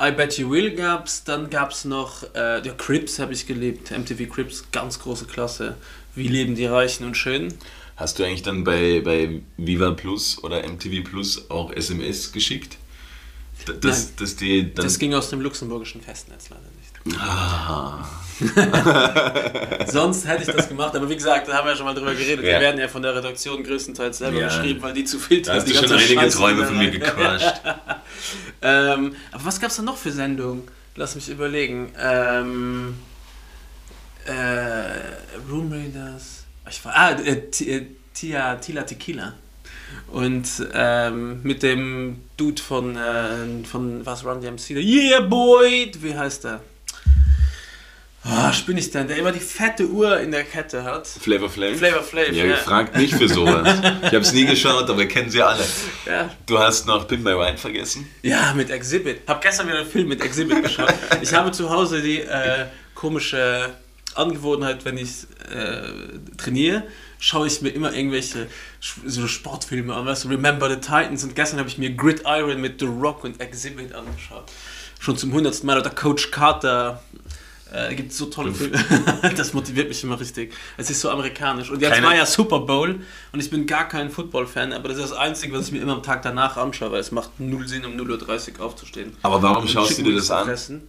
[0.00, 4.26] I Bet You Will gab's, dann gab's noch, äh, ja, Crips habe ich geliebt, MTV
[4.28, 5.76] Crips, ganz große Klasse.
[6.16, 7.54] Wie leben die Reichen und Schönen?
[7.94, 12.78] Hast du eigentlich dann bei, bei Viva Plus oder MTV Plus auch SMS geschickt?
[13.80, 14.12] Das, Nein.
[14.18, 14.74] dass die.
[14.74, 16.81] Das ging aus dem luxemburgischen Festnetz leider nicht.
[17.18, 18.04] Ah,
[19.86, 22.14] Sonst hätte ich das gemacht, aber wie gesagt, da haben wir ja schon mal drüber
[22.14, 22.44] geredet.
[22.44, 22.52] Ja.
[22.52, 24.46] Wir werden ja von der Redaktion größtenteils selber Ja.
[24.48, 25.54] geschrieben, weil die zu filtern.
[25.54, 27.60] da hast die du schon einige Scheiße, Träume von mir gequatscht.
[28.62, 30.62] Ähm, aber was gab es da noch für Sendungen?
[30.96, 31.92] Lass mich überlegen.
[32.00, 32.94] Ähm,
[34.26, 34.32] äh,
[35.50, 36.44] Room Raiders.
[36.68, 37.32] Ich war, ah, äh,
[37.64, 39.34] äh, Tia, Tila Tequila.
[40.10, 46.44] Und ähm, mit dem Dude von, äh, von was Run DMC, Yeah Boy, wie heißt
[46.44, 46.60] der?
[48.24, 51.08] Ah, Arsch bin ich denn, der immer die fette Uhr in der Kette hat.
[51.08, 51.76] Flavor Flav?
[51.76, 52.56] Flavor Flav, Ja, ja.
[52.56, 53.66] fragt mich für sowas.
[54.02, 55.64] Ich habe es nie geschaut, aber kennen sie alle.
[56.06, 56.30] Ja.
[56.46, 58.08] Du hast noch Pin My Ride vergessen?
[58.22, 59.22] Ja, mit Exhibit.
[59.26, 60.94] Hab gestern wieder einen Film mit Exhibit geschaut.
[61.20, 63.70] Ich habe zu Hause die äh, komische
[64.14, 66.84] Angewohnheit, wenn ich äh, trainiere,
[67.18, 68.46] schaue ich mir immer irgendwelche
[69.04, 72.78] so Sportfilme an, weißt du, Remember the Titans und gestern habe ich mir Gridiron mit
[72.78, 74.44] The Rock und Exhibit angeschaut.
[75.00, 77.02] Schon zum hundertsten Mal oder Coach Carter.
[77.72, 78.76] Äh, gibt so tolle Filme.
[79.36, 80.52] das motiviert mich immer richtig.
[80.76, 81.70] Es ist so amerikanisch.
[81.70, 83.00] Und jetzt Keine- war ja Super Bowl
[83.32, 85.94] und ich bin gar kein Football-Fan, aber das ist das Einzige, was ich mir immer
[85.94, 89.12] am Tag danach anschaue, weil es macht null Sinn, um 0.30 Uhr aufzustehen.
[89.22, 90.44] Aber warum schaust du dir das an?
[90.44, 90.82] fressen.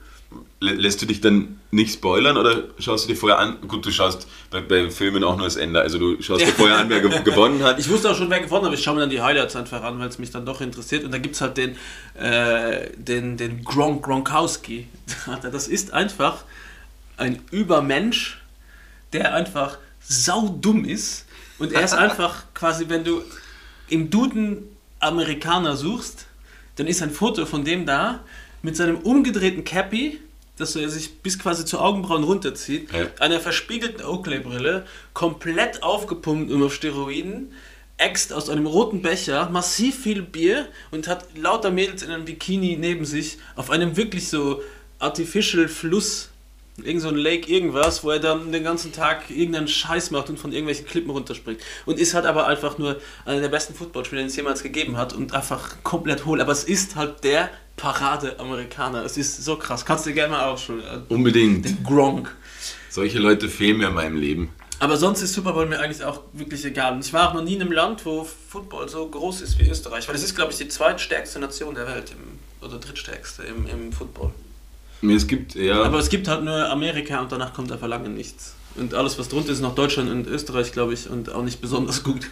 [0.62, 3.58] Lä- Lässt du dich dann nicht spoilern oder schaust du dir vorher an?
[3.68, 5.80] Gut, du schaust bei, bei Filmen auch nur das Ende.
[5.80, 7.80] Also du schaust dir vorher an, wer ge gewonnen hat.
[7.80, 9.84] Ich wusste auch schon, wer gewonnen hat, aber ich schaue mir dann die Highlights einfach
[9.84, 11.04] an, weil es mich dann doch interessiert.
[11.06, 11.78] Und da gibt es halt den,
[12.16, 14.88] äh, den, den Gronk Gronkowski.
[15.52, 16.44] Das ist einfach
[17.18, 18.42] ein Übermensch,
[19.14, 21.26] der einfach saudumm ist.
[21.60, 23.22] Und er ist einfach quasi, wenn du
[23.90, 24.64] im Duden
[25.00, 26.26] Amerikaner suchst,
[26.76, 28.22] dann ist ein Foto von dem da
[28.62, 30.20] mit seinem umgedrehten Cappy,
[30.58, 33.08] dass er sich bis quasi zu Augenbrauen runterzieht, Ja.
[33.20, 37.52] einer verspiegelten Oakley-Brille, komplett aufgepumpt und auf Steroiden,
[37.98, 42.76] äxt aus einem roten Becher massiv viel Bier und hat lauter Mädels in einem Bikini
[42.78, 44.62] neben sich auf einem wirklich so
[45.00, 46.30] artificial Fluss,
[46.78, 50.40] irgend so ein Lake, irgendwas, wo er dann den ganzen Tag irgendeinen Scheiß macht und
[50.40, 51.60] von irgendwelchen Klippen runterspringt.
[51.86, 55.14] Und ist halt aber einfach nur einer der besten Footballspieler, den es jemals gegeben hat
[55.14, 56.42] und einfach komplett hohl.
[56.42, 59.04] Aber es ist halt der Parade-Amerikaner.
[59.04, 59.86] Es ist so krass.
[59.86, 60.82] Kannst du dir gerne mal ausschauen.
[61.10, 61.84] Unbedingt.
[61.84, 62.36] Gronk.
[62.90, 64.50] Solche Leute fehlen mir in meinem Leben.
[64.80, 66.94] Aber sonst ist Super Bowl mir eigentlich auch wirklich egal.
[66.94, 69.70] Und ich war auch noch nie in einem Land, wo Football so groß ist wie
[69.70, 70.08] Österreich.
[70.08, 72.12] Weil das ist, glaube ich, die zweitstärkste Nation der Welt.
[72.12, 74.32] Im, oder drittstärkste im, im Football.
[75.12, 75.82] Es gibt, ja.
[75.84, 78.56] Aber es gibt halt nur Amerika und danach kommt einfach lange nichts.
[78.76, 82.04] Und alles, was drunter ist, noch Deutschland und Österreich, glaube ich, und auch nicht besonders
[82.04, 82.28] gut.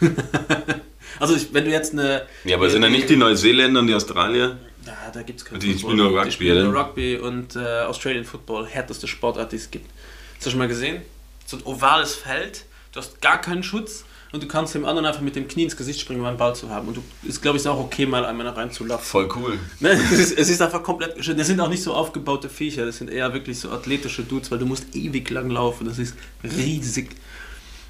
[1.19, 2.23] also, ich, wenn du jetzt eine.
[2.45, 4.57] ja, aber sind da nicht die Neuseeländer und die Australier?
[4.85, 6.87] Ja, da gibt es keinen Die spielen nur Rugby, Die spielen nur oder?
[6.87, 9.87] Rugby und äh, Australian Football, härteste Sportart, die es gibt.
[10.35, 11.01] Hast du schon mal gesehen?
[11.45, 15.21] So ein ovales Feld, du hast gar keinen Schutz und du kannst dem anderen einfach
[15.21, 16.87] mit dem Knie ins Gesicht springen, um einen Ball zu haben.
[16.87, 19.05] Und du ist, glaube ich, auch okay, mal einmal reinzulaufen.
[19.05, 19.59] Voll cool.
[19.79, 21.37] Ne, es, ist, es ist einfach komplett schön.
[21.37, 24.59] Das sind auch nicht so aufgebaute Viecher, das sind eher wirklich so athletische Dudes, weil
[24.59, 25.85] du musst ewig lang laufen.
[25.85, 27.09] Das ist riesig.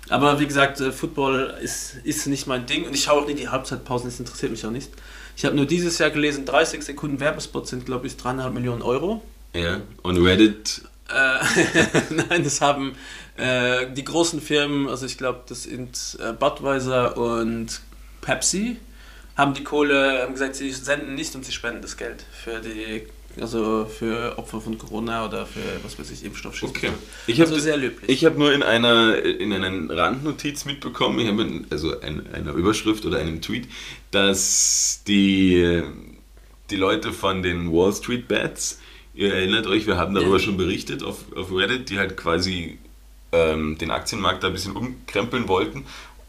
[0.10, 3.36] Aber wie gesagt, äh, Football ist, ist nicht mein Ding und ich schaue auch nie
[3.36, 4.90] die Halbzeitpausen, das interessiert mich auch nicht.
[5.38, 9.24] Ich habe nur dieses Jahr gelesen, 30 Sekunden Werbespot sind, glaube ich, dreieinhalb Millionen Euro.
[9.54, 9.82] Ja.
[10.02, 11.44] Und Reddit, Äh,
[12.30, 12.94] Nein, das haben
[13.38, 17.82] äh, die großen Firmen, also ich glaube, das sind äh, Budweiser und
[18.22, 18.78] Pepsi,
[19.36, 23.04] haben die Kohle, haben gesagt, sie senden nicht und sie spenden das Geld für die,
[23.42, 26.62] also für Opfer von Corona oder für was weiß ich, Impfstoff.
[26.62, 26.92] Okay.
[27.28, 28.10] Ich also sehr löblich.
[28.10, 33.06] Ich habe nur in einer, in einer Randnotiz mitbekommen, ich habe also in einer Überschrift
[33.06, 33.68] oder einem Tweet,
[34.12, 35.82] dass die,
[36.70, 38.80] die Leute von den Wall Street Bets,
[39.14, 40.44] ihr erinnert euch, wir haben darüber Ja.
[40.44, 42.78] schon berichtet auf, auf Reddit, die halt quasi
[43.32, 45.86] ähm, den Aktienmarkt da ein bisschen umkrempeln wollten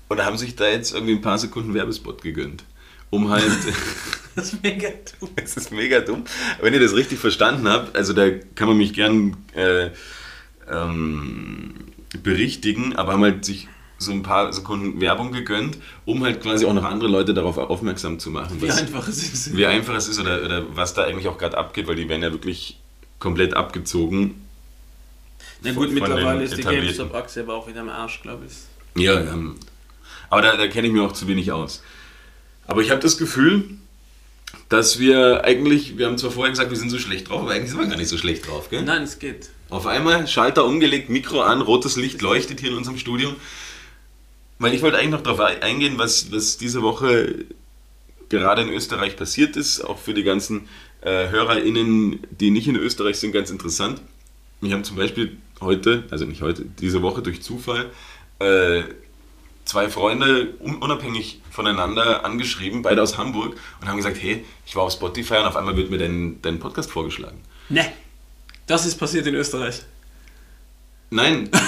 [0.09, 2.65] und haben sich da jetzt irgendwie ein paar Sekunden Werbespot gegönnt.
[3.11, 3.45] Um halt,
[4.37, 4.89] das ist mega
[5.21, 5.31] dumm.
[5.37, 6.25] es ist mega dumm.
[6.61, 9.91] Wenn ihr das richtig verstanden habt, also da kann man mich gern äh,
[10.71, 11.75] ähm,
[12.23, 16.73] berichtigen, aber haben halt sich so ein paar Sekunden Werbung gegönnt, um halt quasi auch
[16.73, 18.61] noch andere Leute darauf aufmerksam zu machen.
[18.61, 19.57] Wie was- einfach es ist.
[19.57, 22.23] wie einfach es ist oder, oder was da eigentlich auch gerade abgeht, weil die werden
[22.23, 22.81] ja wirklich
[23.19, 24.43] komplett abgezogen.
[25.63, 26.63] Na gut, mittlerweile ist die.
[26.63, 29.03] GameStop-Aktie aber auch wieder am Arsch, glaube ich.
[29.03, 29.57] Ja, ähm,
[30.31, 31.83] aber da, da kenne ich mir auch zu wenig aus.
[32.67, 33.65] Aber ich habe das Gefühl,
[34.69, 37.71] dass wir eigentlich, wir haben zwar vorher gesagt, wir sind so schlecht drauf, aber eigentlich
[37.71, 38.83] sind wir gar nicht so schlecht drauf, gell?
[38.83, 39.51] Nein, es geht.
[39.69, 43.35] Auf einmal Schalter umgelegt, Mikro an, rotes Licht leuchtet hier in unserem Studio.
[44.59, 47.47] Weil ich wollte eigentlich noch darauf eingehen, was, was diese Woche
[48.29, 50.69] gerade in Österreich passiert ist, auch für die ganzen
[51.03, 54.01] äh, HörerInnen, die nicht in Österreich sind, ganz interessant.
[54.61, 57.91] Wir haben zum Beispiel heute, also nicht heute, diese Woche durch Zufall,
[58.39, 58.83] äh,
[59.65, 64.85] zwei Freunde un unabhängig voneinander angeschrieben, beide aus Hamburg, und haben gesagt, hey, ich war
[64.85, 67.41] auf Spotify und auf einmal wird mir dein, dein Podcast vorgeschlagen.
[67.69, 67.85] Ne.
[68.67, 69.83] Das ist passiert in Österreich.
[71.11, 71.49] Nein.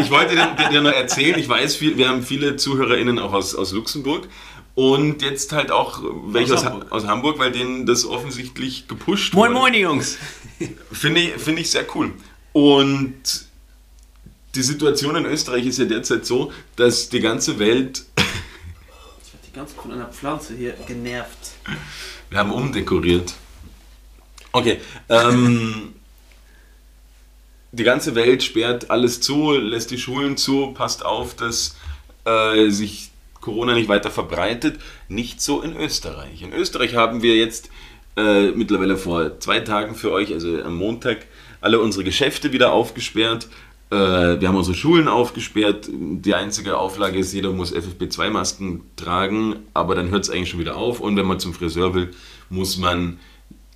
[0.00, 3.72] Ich wollte dir, dir, nur erzählen, ich weiß, wir haben viele ZuhörerInnen auch aus, aus
[3.72, 4.28] Luxemburg
[4.74, 6.92] und jetzt halt auch welche Aus aus, Hamburg.
[6.92, 9.60] aus Hamburg, weil denen das offensichtlich gepusht Moin, wurde.
[9.60, 10.18] moin, die Jungs.
[10.92, 12.12] Finde ich, finde ich sehr cool.
[12.58, 13.22] Und
[14.56, 19.52] die Situation in Österreich ist ja derzeit so, dass die ganze Welt, Ich werde die
[19.52, 21.52] ganze Zeit von einer Pflanze hier genervt.
[22.30, 23.34] wir haben umdekoriert.
[24.50, 25.94] Okay, ähm,
[27.70, 31.76] die ganze Welt sperrt alles zu, lässt die Schulen zu, passt auf, dass
[32.24, 34.80] äh, sich Corona nicht weiter verbreitet.
[35.06, 36.42] Nicht so in Österreich.
[36.42, 37.70] In Österreich haben wir jetzt
[38.16, 41.18] äh, mittlerweile vor zwei Tagen für euch, also am Montag,
[41.60, 43.48] alle unsere Geschäfte wieder aufgesperrt.
[43.90, 43.96] Äh,
[44.40, 45.88] wir haben unsere Schulen aufgesperrt.
[45.90, 50.76] Die einzige Auflage ist, jeder muss FFP2-Masken tragen, aber dann hört es eigentlich schon wieder
[50.76, 51.00] auf.
[51.00, 52.10] Und wenn man zum Friseur will,
[52.50, 53.18] muss man.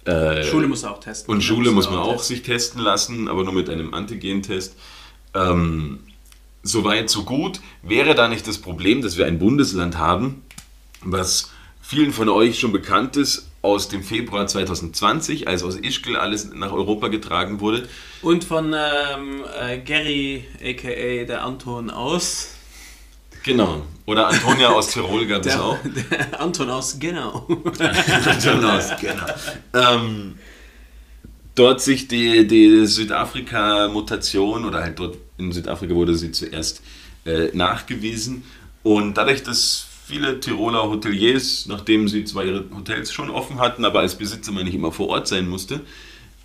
[0.05, 1.33] Äh, Schule muss auch testen.
[1.33, 2.37] und Schule muss man auch testen.
[2.37, 4.77] sich testen lassen, aber nur mit einem Antigentest.
[5.35, 6.01] Ähm,
[6.63, 7.61] Soweit, so gut.
[7.83, 10.43] Wäre da nicht das Problem, dass wir ein Bundesland haben,
[11.03, 16.53] was vielen von euch schon bekannt ist, aus dem Februar 2020, als aus Ischgl alles
[16.53, 17.89] nach Europa getragen wurde.
[18.21, 21.25] Und von ähm, äh, Gary, a.k.a.
[21.25, 22.57] der Anton aus.
[23.45, 23.83] Genau.
[24.05, 25.79] Oder Antonia aus Tirol gab es auch.
[26.11, 27.47] der Anton aus, genau.
[28.25, 29.27] Anton aus, genau.
[29.75, 30.35] Ähm,
[31.55, 36.83] dort sich die, die Südafrika-Mutation oder halt dort in Südafrika wurde sie zuerst
[37.25, 38.45] äh, nachgewiesen.
[38.83, 44.01] Und dadurch, dass viele Tiroler Hoteliers, nachdem sie zwar ihre Hotels schon offen hatten, aber
[44.01, 45.81] als Besitzer man nicht immer vor Ort sein musste,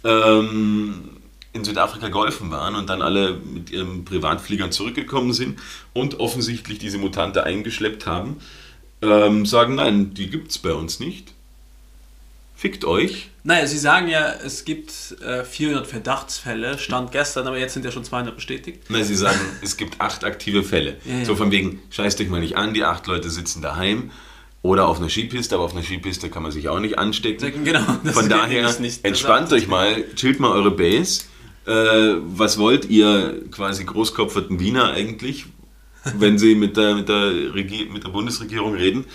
[0.06, 1.10] ähm,
[1.52, 5.60] in Südafrika geholfen waren und dann alle mit ihren Privatfliegern zurückgekommen sind
[5.94, 8.38] und offensichtlich diese Mutante eingeschleppt haben,
[9.02, 11.34] ähm, sagen, nein, die gibt es bei uns nicht.
[12.58, 13.30] Fickt euch.
[13.44, 14.92] Naja, Sie sagen ja, es gibt
[15.22, 18.90] äh, 400 Verdachtsfälle, stand gestern, aber jetzt sind ja schon 200 bestätigt.
[18.90, 20.98] Nein, sie sagen, es gibt acht aktive Fälle.
[21.06, 21.26] Ja, ja.
[21.26, 24.10] So von wegen, scheißt euch mal nicht an, die acht Leute sitzen daheim
[24.64, 27.64] oder auf einer Skipiste, aber auf einer Skipiste kann man sich auch nicht anstecken.
[27.64, 29.06] Genau, das Von daher, nicht.
[29.06, 31.26] entspannt euch mal, chillt mal eure Base.
[31.68, 35.46] Äh, was wollt ihr quasi großkopferten Wiener eigentlich,
[36.18, 39.06] wenn sie mit der, mit der, Regie mit der Bundesregierung reden?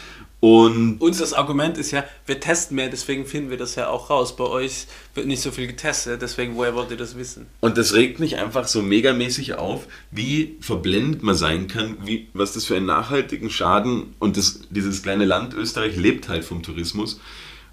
[0.43, 4.11] Und Uns das Argument ist ja, wir testen mehr, deswegen finden wir das ja auch
[4.11, 4.35] raus.
[4.35, 7.47] Bei euch wird nicht so viel getestet, deswegen woher wollt ihr das wissen?
[7.61, 12.55] Und das regt mich einfach so megamäßig auf, wie verblendet man sein kann, wie, was
[12.55, 17.21] das für einen nachhaltigen Schaden und das, dieses kleine Land Österreich lebt halt vom Tourismus.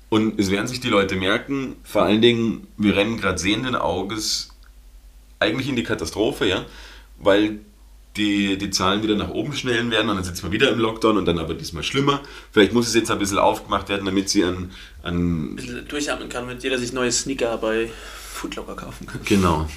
[0.10, 4.50] Und es werden sich die Leute merken, vor allen Dingen, wir rennen gerade sehenden Auges
[5.40, 6.66] eigentlich in die Katastrophe, ja,
[7.18, 7.62] weil
[8.20, 11.18] die, die Zahlen wieder nach oben schnellen werden und dann sitzen wir wieder im Lockdown
[11.18, 12.22] und dann aber diesmal schlimmer.
[12.52, 16.30] Vielleicht muss es jetzt ein bisschen aufgemacht werden, damit sie an, an Ein bisschen durchatmen
[16.30, 17.90] kann, damit jeder sich neue Sneaker bei
[18.34, 19.22] Footlocker kaufen kann.
[19.26, 19.70] Genau.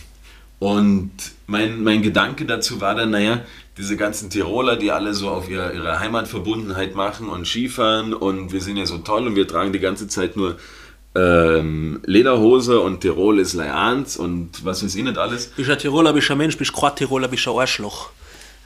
[0.59, 1.11] Und
[1.46, 3.40] mein, mein Gedanke dazu war dann, naja,
[3.78, 8.61] diese ganzen Tiroler, die alle so auf ihre, ihre Heimatverbundenheit machen und Skifahren und wir
[8.61, 10.57] sind ja so toll und wir tragen die ganze Zeit nur
[11.14, 15.48] ähm, Lederhose und Tirol ist Leihans und was weiß ich nicht alles.
[15.48, 18.11] Bist ein Tiroler, bist ein Mensch, bist Kroat-Tiroler, bist ein Arschloch.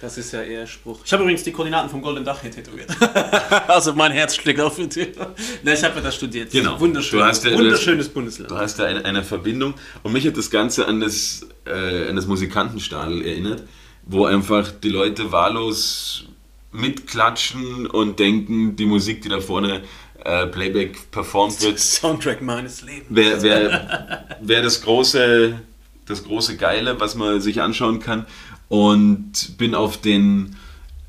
[0.01, 1.01] Das ist ja eher Spruch.
[1.07, 2.89] Ich habe übrigens die Koordinaten vom Golden Dach hier tätowiert.
[3.69, 5.29] also mein Herz schlägt auf den Tirol.
[5.63, 6.51] Ne, ich habe mir das studiert.
[6.51, 6.79] Genau.
[6.79, 7.19] Wunderschön.
[7.19, 8.53] Du hast ja- du Wunderschönes Du Bundesland.
[8.53, 12.27] hast da eine, eine Verbindung und mich hat das Ganze an das, äh, an das
[12.27, 13.63] Musikantenstadel erinnert,
[14.05, 16.25] wo einfach die Leute wahllos
[16.73, 19.83] mitklatschen und denken, die Musik, die da vorne
[20.25, 23.07] äh, Playback performt wird, Soundtrack meines Lebens.
[23.09, 25.59] wäre wär, wär das, große,
[26.07, 28.27] das große Geile, was man sich anschauen kann.
[28.69, 30.57] Und bin auf den,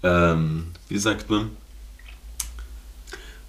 [0.04, 1.50] ähm, wie sagt man,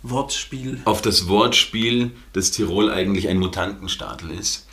[0.03, 0.81] Wortspiel.
[0.85, 4.67] auf das Wortspiel, dass Tirol eigentlich ein Mutantenstadel ist.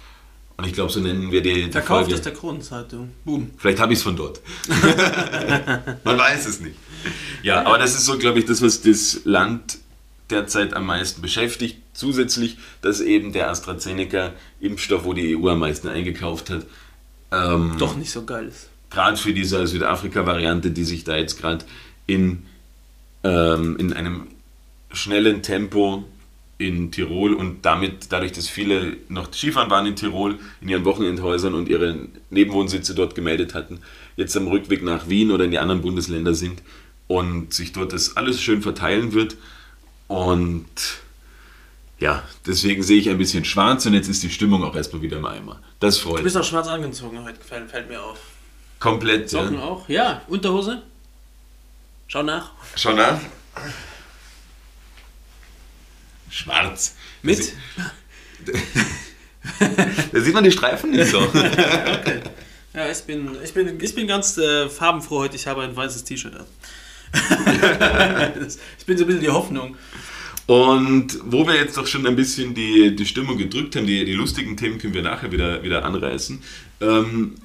[0.58, 2.14] Und ich glaube, so nennen wir die, die Verkauft Folge.
[2.14, 3.12] aus der Kronenzeitung.
[3.26, 3.52] Boom.
[3.58, 4.40] Vielleicht habe ich es von dort.
[6.06, 6.76] Man weiß es nicht.
[7.44, 9.80] Ja, aber das ist so, glaube ich, das, was das Land
[10.30, 11.78] derzeit am meisten beschäftigt.
[11.94, 16.66] Zusätzlich, dass eben der AstraZeneca-Impfstoff, wo die EU am meisten eingekauft hat,
[17.32, 18.70] ähm, Doch nicht so geil ist.
[18.90, 21.66] Gerade für diese Südafrika-Variante, die sich da jetzt gerade
[22.08, 22.44] in,
[23.24, 24.28] ähm, in einem
[24.92, 26.06] schnellen Tempo
[26.58, 31.54] in Tirol und damit, dadurch, dass viele noch Skifahren waren in Tirol, in ihren Wochenendhäusern
[31.54, 33.82] und ihre Nebenwohnsitze dort gemeldet hatten,
[34.16, 36.62] jetzt am Rückweg nach Wien oder in die anderen Bundesländer sind
[37.08, 39.36] und sich dort das alles schön verteilen wird.
[40.08, 40.66] Und
[42.00, 45.18] ja, deswegen sehe ich ein bisschen schwarz und jetzt ist die Stimmung auch erstmal wieder
[45.18, 45.60] im Eimer.
[45.82, 46.24] Das freut Du mich.
[46.26, 48.18] bist auch schwarz angezogen heute, fällt, fällt mir auf.
[48.86, 49.32] Komplett.
[49.32, 49.42] Ja.
[49.42, 49.90] Socken auch?
[49.90, 50.22] Ja.
[50.28, 50.84] Unterhose?
[52.06, 52.52] Schau nach.
[52.76, 53.20] Schau nach.
[56.30, 56.96] Schwarz.
[57.24, 57.54] Mit?
[60.12, 61.20] Da sieht man die Streifen nicht so.
[62.76, 65.38] Ja, ich bin, ich bin, ich bin ganz äh, farbenfroh heute.
[65.38, 66.46] Ich habe ein weißes T-Shirt an.
[68.78, 69.78] ich bin so ein bisschen die Hoffnung.
[70.46, 74.12] Und wo wir jetzt doch schon ein bisschen die, die Stimmung gedrückt haben, die, die
[74.12, 76.44] lustigen Themen können wir nachher wieder, wieder anreißen.
[76.82, 77.36] Ähm,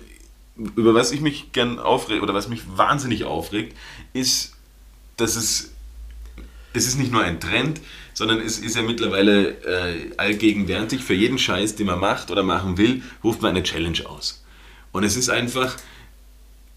[0.76, 3.76] über was ich mich gern aufrege oder was mich wahnsinnig aufregt,
[4.12, 4.54] ist,
[5.16, 5.72] dass es,
[6.72, 7.80] es ist nicht nur ein Trend,
[8.14, 11.02] sondern es ist ja mittlerweile äh, allgegenwärtig.
[11.02, 14.44] Für jeden Scheiß, den man macht oder machen will, ruft man eine Challenge aus.
[14.92, 15.76] Und es ist einfach,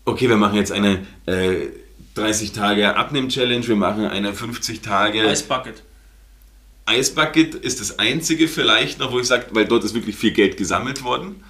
[0.05, 1.67] okay, wir machen jetzt eine äh,
[2.15, 5.83] 30 Tage Abnehm-Challenge, wir machen eine 50 Tage Ice Bucket.
[6.85, 10.57] Eisbucket ist das einzige vielleicht noch, wo ich sage, weil dort ist wirklich viel Geld
[10.57, 11.43] gesammelt worden.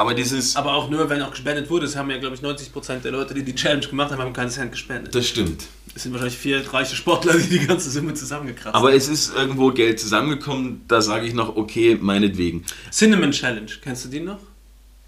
[0.00, 1.84] Aber dieses, Aber auch nur, wenn auch gespendet wurde.
[1.84, 4.48] Das haben ja, glaube ich, 90% der Leute, die die Challenge gemacht haben, haben keinen
[4.48, 5.14] Cent gespendet.
[5.14, 5.66] das stimmt.
[5.94, 8.96] Es sind wahrscheinlich vier reiche Sportler, die die ganze Summe zusammengekratzt Aber haben.
[8.96, 12.64] es ist irgendwo Geld zusammengekommen, da sage ich noch, okay, meinetwegen.
[12.90, 14.38] Cinnamon Challenge, kennst du die noch?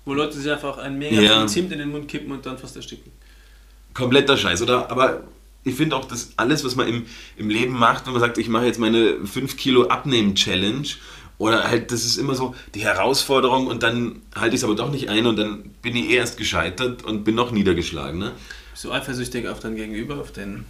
[0.05, 1.47] Wo Leute sich einfach einen mega Ja.
[1.47, 3.13] Zimt in den Mund kippen und dann fast ersticken.
[3.95, 4.91] Kompletter Scheiß, oder?
[4.91, 5.23] Aber
[5.65, 8.49] ich finde auch, dass alles, was man im, im Leben macht, wenn man sagt, ich
[8.49, 10.89] mache jetzt meine 5 Kilo Abnehmen-Challenge,
[11.43, 14.93] oder halt, das ist immer so die Herausforderung und dann halte ich es aber doch
[14.93, 18.21] nicht ein und dann bin ich eh erst gescheitert und bin noch niedergeschlagen.
[18.21, 18.31] Ne?
[18.81, 20.65] Du eifersüchtig auf dein Gegenüber, auf den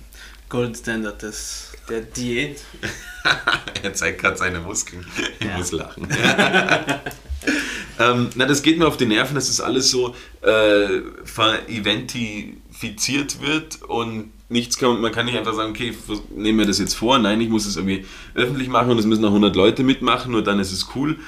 [0.48, 2.62] Gold Standard des, der Diät?
[3.82, 5.04] er zeigt gerade seine Muskeln.
[5.40, 5.58] Ich Ja.
[5.58, 6.08] muss lachen.
[7.98, 13.82] ähm, na, das geht mir auf die Nerven, dass das alles so äh, vereventifiziert wird
[13.82, 17.18] und nichts kann, man kann nicht einfach sagen, okay, ich nehme mir das jetzt vor.
[17.18, 20.44] Nein, ich muss es irgendwie öffentlich machen und es müssen auch 100 Leute mitmachen, nur
[20.44, 21.18] dann ist es cool.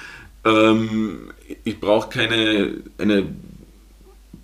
[0.45, 1.33] Ähm,
[1.65, 3.27] ich brauche keine eine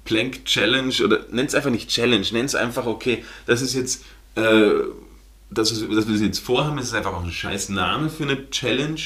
[0.04, 4.04] Plank Challenge oder nenn es einfach nicht Challenge, nenn es einfach, okay, das ist jetzt,
[4.34, 4.70] äh,
[5.50, 8.50] das, ist, dass wir das jetzt vorhaben, ist einfach auch ein scheiß Name für eine
[8.50, 9.00] Challenge.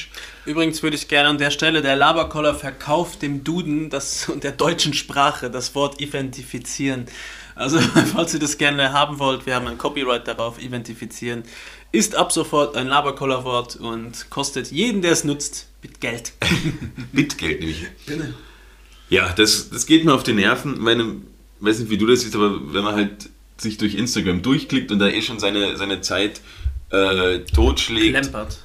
[0.45, 3.91] Übrigens würde ich gerne an der Stelle, der Laberkoller verkauft dem Duden
[4.27, 7.05] und der deutschen Sprache das Wort identifizieren.
[7.55, 7.79] Also,
[8.13, 11.43] falls ihr das gerne haben wollt, wir haben ein Copyright darauf, identifizieren.
[11.91, 16.33] Ist ab sofort ein Laberkoller-Wort und kostet jeden, der es nutzt, mit Geld.
[17.13, 17.85] Bitgeld nämlich.
[19.09, 20.79] Ja, das, das geht mir auf die Nerven.
[20.79, 21.15] Meine,
[21.61, 24.99] weiß nicht, wie du das siehst, aber wenn man halt sich durch Instagram durchklickt und
[24.99, 26.41] da eh schon seine, seine Zeit
[26.89, 28.57] äh, totschlägt, Lempert.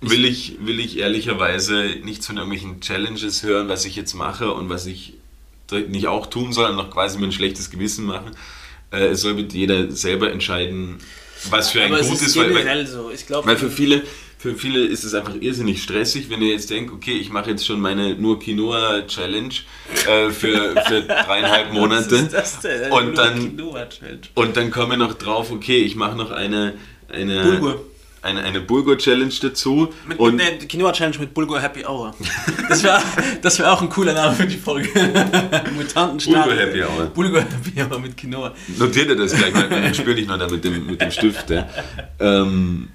[0.00, 4.68] will ich, will ich ehrlicherweise nichts von irgendwelchen Challenges hören, was ich jetzt mache und
[4.68, 5.14] was ich
[5.80, 8.30] nicht auch tun soll und noch quasi mir ein schlechtes Gewissen machen.
[8.90, 10.98] Äh, es soll bitte jeder selber entscheiden,
[11.50, 13.10] was für ein Aber gutes ist weil, weil, so.
[13.10, 14.02] Ich glaube, weil für viele,
[14.38, 17.66] für viele ist es einfach irrsinnig stressig, wenn ihr jetzt denkt, okay, ich mache jetzt
[17.66, 19.54] schon meine nur Quinoa-Challenge
[20.06, 22.28] äh, für, für dreieinhalb Monate.
[22.90, 23.60] Und dann,
[24.34, 26.74] und dann komme ich noch drauf, okay, ich mache noch eine,
[27.08, 27.84] eine, Bulgur.
[28.24, 29.92] Eine, eine Bulgur-Challenge dazu.
[30.06, 32.14] Mit, und der Quinoa-Challenge mit Bulgur Happy Hour.
[32.68, 33.00] Das wäre
[33.42, 34.88] das wär auch ein cooler Name für die Folge.
[35.76, 36.46] Mutantenstart.
[36.46, 37.06] Bulgur Happy Hour.
[37.06, 38.54] Bulgur Happy Hour mit Quinoa.
[38.78, 41.50] Notiert ihr das gleich mal, dann spür dich noch da mit dem, mit dem Stift.
[41.50, 41.68] Ja.
[42.18, 42.88] Ähm,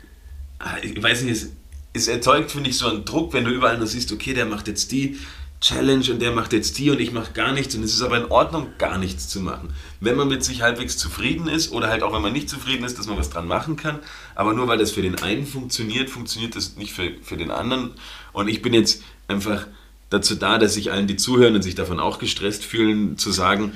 [0.58, 1.52] ah, ich weiß nicht, es,
[1.94, 4.68] es erzeugt, finde ich, so einen Druck, wenn du überall nur siehst, okay, der macht
[4.68, 5.18] jetzt die
[5.62, 7.76] Challenge und der macht jetzt die und ich mache gar nichts.
[7.76, 9.74] Und es ist aber in Ordnung, gar nichts zu machen.
[10.00, 12.98] Wenn man mit sich halbwegs zufrieden ist oder halt auch, wenn man nicht zufrieden ist,
[12.98, 14.00] dass man was dran machen kann.
[14.40, 17.92] Aber nur weil das für den einen funktioniert, funktioniert das nicht für, für den anderen.
[18.32, 19.68] Und ich bin jetzt einfach
[20.10, 23.74] dazu da, dass sich allen, die zuhören und sich davon auch gestresst fühlen, zu sagen,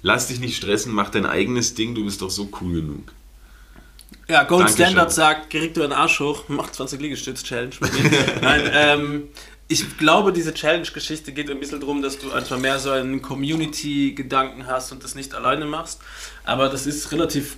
[0.00, 3.12] lass dich nicht stressen, mach dein eigenes Ding, du bist doch so cool genug.
[4.26, 4.86] Ja, Gold Dankeschön.
[4.86, 8.10] Standard sagt, krieg du einen Arsch hoch, mach 20 Liegestütz-Challenge mit mir.
[8.40, 9.22] Nein, ähm,
[9.68, 14.66] ich glaube, diese Challenge-Geschichte geht ein bisschen darum, dass du einfach mehr so einen Community-Gedanken
[14.66, 16.00] hast und das nicht alleine machst.
[16.44, 17.56] Aber das ist relativ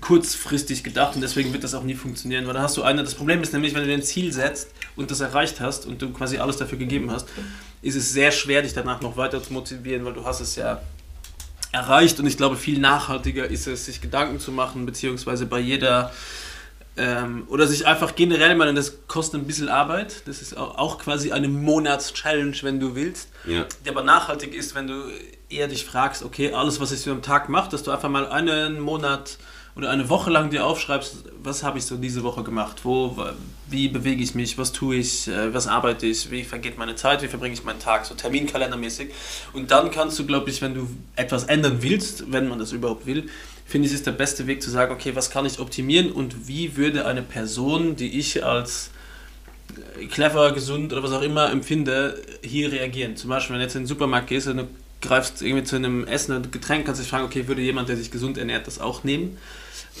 [0.00, 3.14] kurzfristig gedacht und deswegen wird das auch nie funktionieren, weil da hast du eine, das
[3.14, 6.10] Problem ist nämlich, wenn du dir ein Ziel setzt und das erreicht hast und du
[6.12, 7.28] quasi alles dafür gegeben hast,
[7.80, 10.82] ist es sehr schwer, dich danach noch weiter zu motivieren, weil du hast es ja
[11.72, 16.12] erreicht und ich glaube, viel nachhaltiger ist es, sich Gedanken zu machen, beziehungsweise bei jeder
[16.96, 20.78] ähm, oder sich einfach generell mal, und das kostet ein bisschen Arbeit, das ist auch,
[20.78, 23.66] auch quasi eine Monats-Challenge, wenn du willst, Ja.
[23.84, 25.02] die aber nachhaltig ist, wenn du
[25.48, 28.26] eher dich fragst, okay, alles, was ich so am Tag mache, dass du einfach mal
[28.28, 29.38] einen Monat
[29.76, 33.18] oder eine Woche lang dir aufschreibst, was habe ich so diese Woche gemacht, wo,
[33.68, 37.22] wie bewege ich mich, was tue ich, äh, was arbeite ich, wie vergeht meine Zeit,
[37.22, 39.10] wie verbringe ich meinen Tag, so terminkalendermäßig.
[39.52, 43.04] Und dann kannst du, glaube ich, wenn du etwas ändern willst, wenn man das überhaupt
[43.06, 43.28] will,
[43.74, 46.76] finde ich, ist der beste Weg zu sagen, okay, was kann ich optimieren und wie
[46.76, 48.92] würde eine Person, die ich als
[49.98, 53.16] äh, clever, gesund oder was auch immer empfinde, hier reagieren.
[53.16, 54.68] Zum Beispiel, wenn du jetzt in den Supermarkt gehst und du
[55.00, 57.96] greifst irgendwie zu einem Essen und Getränk, kannst du dich fragen, okay, würde jemand, der
[57.96, 59.38] sich gesund ernährt, das auch nehmen?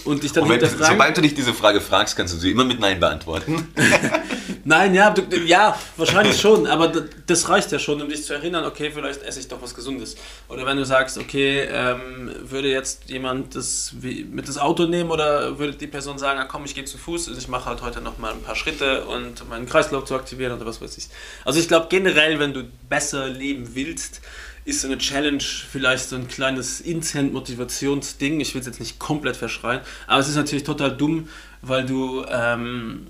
[0.04, 0.92] Und dich dann Und wenn, hinterfragen.
[0.92, 3.72] sobald du dich diese Frage fragst, kannst du sie immer mit Nein beantworten.
[4.64, 6.88] Nein, ja, du, ja, wahrscheinlich schon, aber
[7.26, 10.16] das reicht ja schon, um dich zu erinnern, okay, vielleicht esse ich doch was Gesundes.
[10.48, 15.10] Oder wenn du sagst, okay, ähm, würde jetzt jemand das wie, mit das Auto nehmen
[15.10, 17.82] oder würde die Person sagen, ah, komm, ich gehe zu Fuß, also ich mache halt
[17.82, 21.08] heute noch mal ein paar Schritte und meinen Kreislauf zu aktivieren oder was weiß ich.
[21.44, 24.20] Also ich glaube generell, wenn du besser leben willst,
[24.64, 28.40] ist eine Challenge vielleicht so ein kleines Instant-Motivationsding.
[28.40, 31.28] Ich will es jetzt nicht komplett verschreien, aber es ist natürlich total dumm,
[31.62, 33.06] weil du ähm,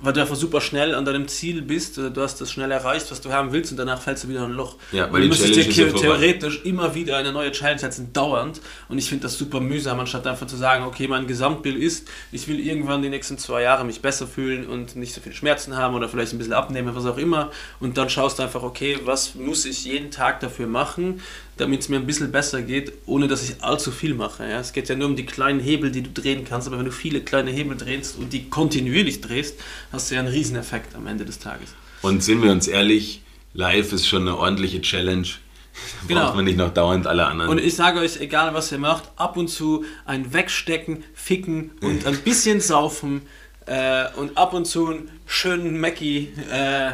[0.00, 3.10] weil du einfach super schnell an deinem Ziel bist, oder du hast das schnell erreicht,
[3.10, 4.76] was du haben willst und danach fällst du wieder in ein Loch.
[4.92, 6.00] Ja, weil du müsstest dir vorbei.
[6.00, 8.60] theoretisch immer wieder eine neue Challenge setzen, dauernd.
[8.88, 12.48] Und ich finde das super mühsam, anstatt einfach zu sagen, okay, mein Gesamtbild ist, ich
[12.48, 15.94] will irgendwann die nächsten zwei Jahre mich besser fühlen und nicht so viel Schmerzen haben
[15.94, 17.50] oder vielleicht ein bisschen abnehmen, was auch immer.
[17.80, 21.20] Und dann schaust du einfach, okay, was muss ich jeden Tag dafür machen,
[21.56, 24.44] damit es mir ein bisschen besser geht, ohne dass ich allzu viel mache.
[24.44, 24.60] Ja?
[24.60, 26.92] Es geht ja nur um die kleinen Hebel, die du drehen kannst, aber wenn du
[26.92, 29.58] viele kleine Hebel drehst und die kontinuierlich drehst,
[29.92, 31.70] hast du ja einen Rieseneffekt am Ende des Tages.
[32.02, 33.22] Und sind wir uns ehrlich,
[33.54, 35.26] live ist schon eine ordentliche Challenge.
[35.26, 36.24] Da Genau.
[36.24, 37.50] braucht man nicht noch dauernd alle anderen.
[37.50, 42.06] Und ich sage euch, egal was ihr macht, ab und zu ein Wegstecken, Ficken und
[42.06, 43.22] ein bisschen saufen
[43.66, 46.92] äh, und ab und zu einen schönen Mackie äh,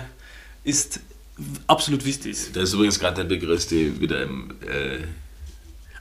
[0.64, 1.00] ist
[1.66, 2.36] absolut wichtig.
[2.52, 4.50] da ist übrigens gerade der Begrüßte wieder im.
[4.62, 5.04] Äh,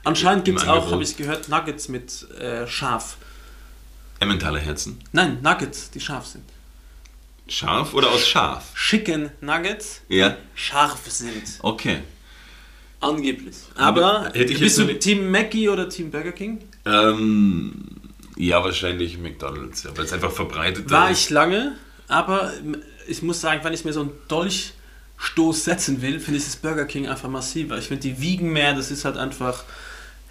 [0.04, 3.16] Anscheinend gibt es auch, habe ich gehört, Nuggets mit äh, Schaf.
[4.18, 4.98] Emmentaler Herzen.
[5.12, 6.44] Nein, Nuggets, die scharf sind.
[7.48, 8.74] Scharf oder aus Schaf?
[8.74, 10.36] Chicken Nuggets Ja.
[10.54, 11.42] scharf sind.
[11.60, 12.00] Okay.
[13.00, 13.56] Angeblich.
[13.74, 16.60] Aber Hätte ich bist du Team Mackie oder Team Burger King?
[16.84, 17.74] Ähm,
[18.36, 21.22] ja, wahrscheinlich McDonalds, ja, weil es einfach verbreitet War ist.
[21.24, 21.76] ich lange,
[22.08, 22.52] aber
[23.08, 24.12] ich muss sagen, wenn ich mir so einen
[25.22, 27.78] Dolchstoß setzen will, finde ich das Burger King einfach massiver.
[27.78, 29.64] Ich finde, die wiegen mehr, das ist halt einfach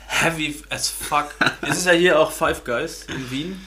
[0.08, 1.34] heavy as fuck.
[1.62, 3.62] es ist ja hier auch Five Guys in Wien.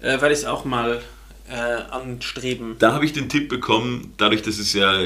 [0.00, 1.02] Äh, werde ich auch mal
[1.50, 2.76] äh, anstreben.
[2.78, 4.98] Da habe ich den Tipp bekommen, dadurch, dass es ja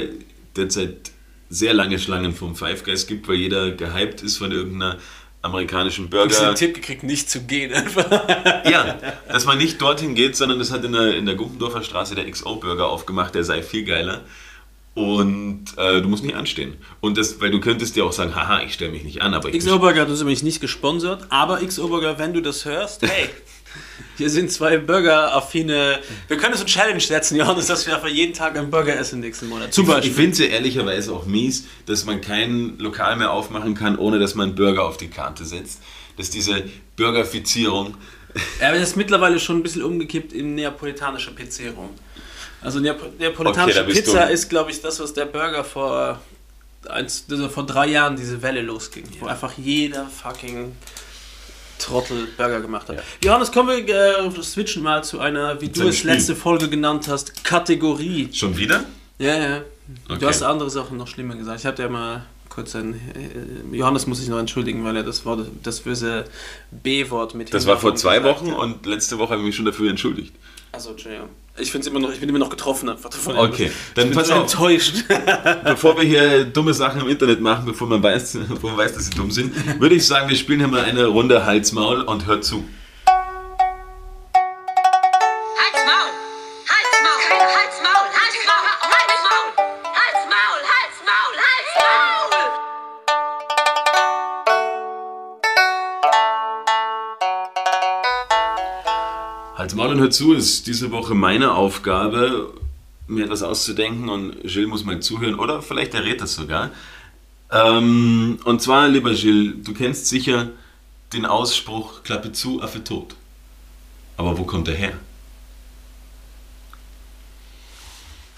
[0.57, 1.11] derzeit
[1.49, 4.99] sehr lange Schlangen vom Five Guys gibt, weil jeder gehypt ist von irgendeiner
[5.43, 6.53] amerikanischen Ich habe Burger.
[6.53, 8.11] den Tipp gekriegt, nicht zu gehen einfach.
[8.70, 12.14] Ja, dass man nicht dorthin geht, sondern es hat in der, in der Gumpendorfer Straße
[12.14, 14.22] der XO-Burger aufgemacht, der sei viel geiler.
[14.95, 16.76] Und äh, du musst nicht anstehen.
[17.01, 19.49] Und das, weil du könntest dir auch sagen, haha, ich stelle mich nicht an, aber
[19.49, 23.03] ich XO Burger hat uns übrigens nicht gesponsert, aber XO Burger, wenn du das hörst,
[23.03, 23.28] hey,
[24.18, 26.01] hier sind zwei Burger-affine.
[26.26, 29.20] Wir können uns eine Challenge setzen, Johannes, dass wir einfach jeden Tag einen Burger essen
[29.20, 29.72] nächsten Monat.
[29.72, 30.12] Zum Ich Beispiel.
[30.12, 34.34] finde es ja ehrlicherweise auch mies, dass man kein Lokal mehr aufmachen kann, ohne dass
[34.34, 35.80] man Burger auf die Karte setzt.
[36.16, 36.64] Dass diese
[36.97, 37.97] Burgerfizierung.
[38.61, 41.91] Ja, aber das ist mittlerweile schon ein bisschen umgekippt in neapolitanische Pizzerung.
[42.63, 46.21] Also Neap neapolitanische Okay, Pizza du- ist, glaube ich, das, was der Burger vor,
[46.89, 49.05] eins, also vor drei Jahren diese Welle losging.
[49.19, 50.73] Wo einfach jeder fucking
[51.79, 53.03] Trottel Burger gemacht hat.
[53.25, 53.89] Johannes, kommen wir
[54.29, 56.11] äh, switchen mal zu einer, wie du es Spiel.
[56.11, 58.29] letzte Folge genannt hast, Kategorie.
[58.33, 58.85] Schon wieder?
[59.19, 59.57] Ja, ja.
[60.09, 60.19] Okay.
[60.21, 61.61] Du hast andere Sachen noch schlimmer gesagt.
[61.61, 62.95] Ich hatte ja mal kurz ein.
[63.73, 66.27] Äh, Johannes muss sich noch entschuldigen, weil er das Wort, das böse
[66.71, 68.59] B-Wort mit Das war vor zwei Wochen hat.
[68.59, 70.35] und letzte Woche habe ich mich schon dafür entschuldigt.
[70.73, 71.31] Also, Entschuldigung.
[71.61, 73.37] Ich, find's immer noch, ich bin immer noch getroffen einfach davon.
[73.37, 74.43] Okay, ich dann bin pass auf.
[74.43, 75.05] enttäuscht.
[75.65, 79.07] Bevor wir hier dumme Sachen im Internet machen, bevor man weiß, bevor man weiß dass
[79.07, 82.45] sie dumm sind, würde ich sagen, wir spielen hier mal eine Runde Halsmaul und hört
[82.45, 82.65] zu.
[99.61, 102.55] Halsmaul und hört zu ist diese Woche meine Aufgabe,
[103.09, 106.71] mir etwas auszudenken und Gilles muss mal zuhören oder vielleicht errät das sogar.
[107.53, 110.49] Ähm, und zwar, lieber Gilles, du kennst sicher
[111.13, 113.17] den Ausspruch Klappe zu, Affe tot.
[114.17, 114.95] Aber wo kommt er her?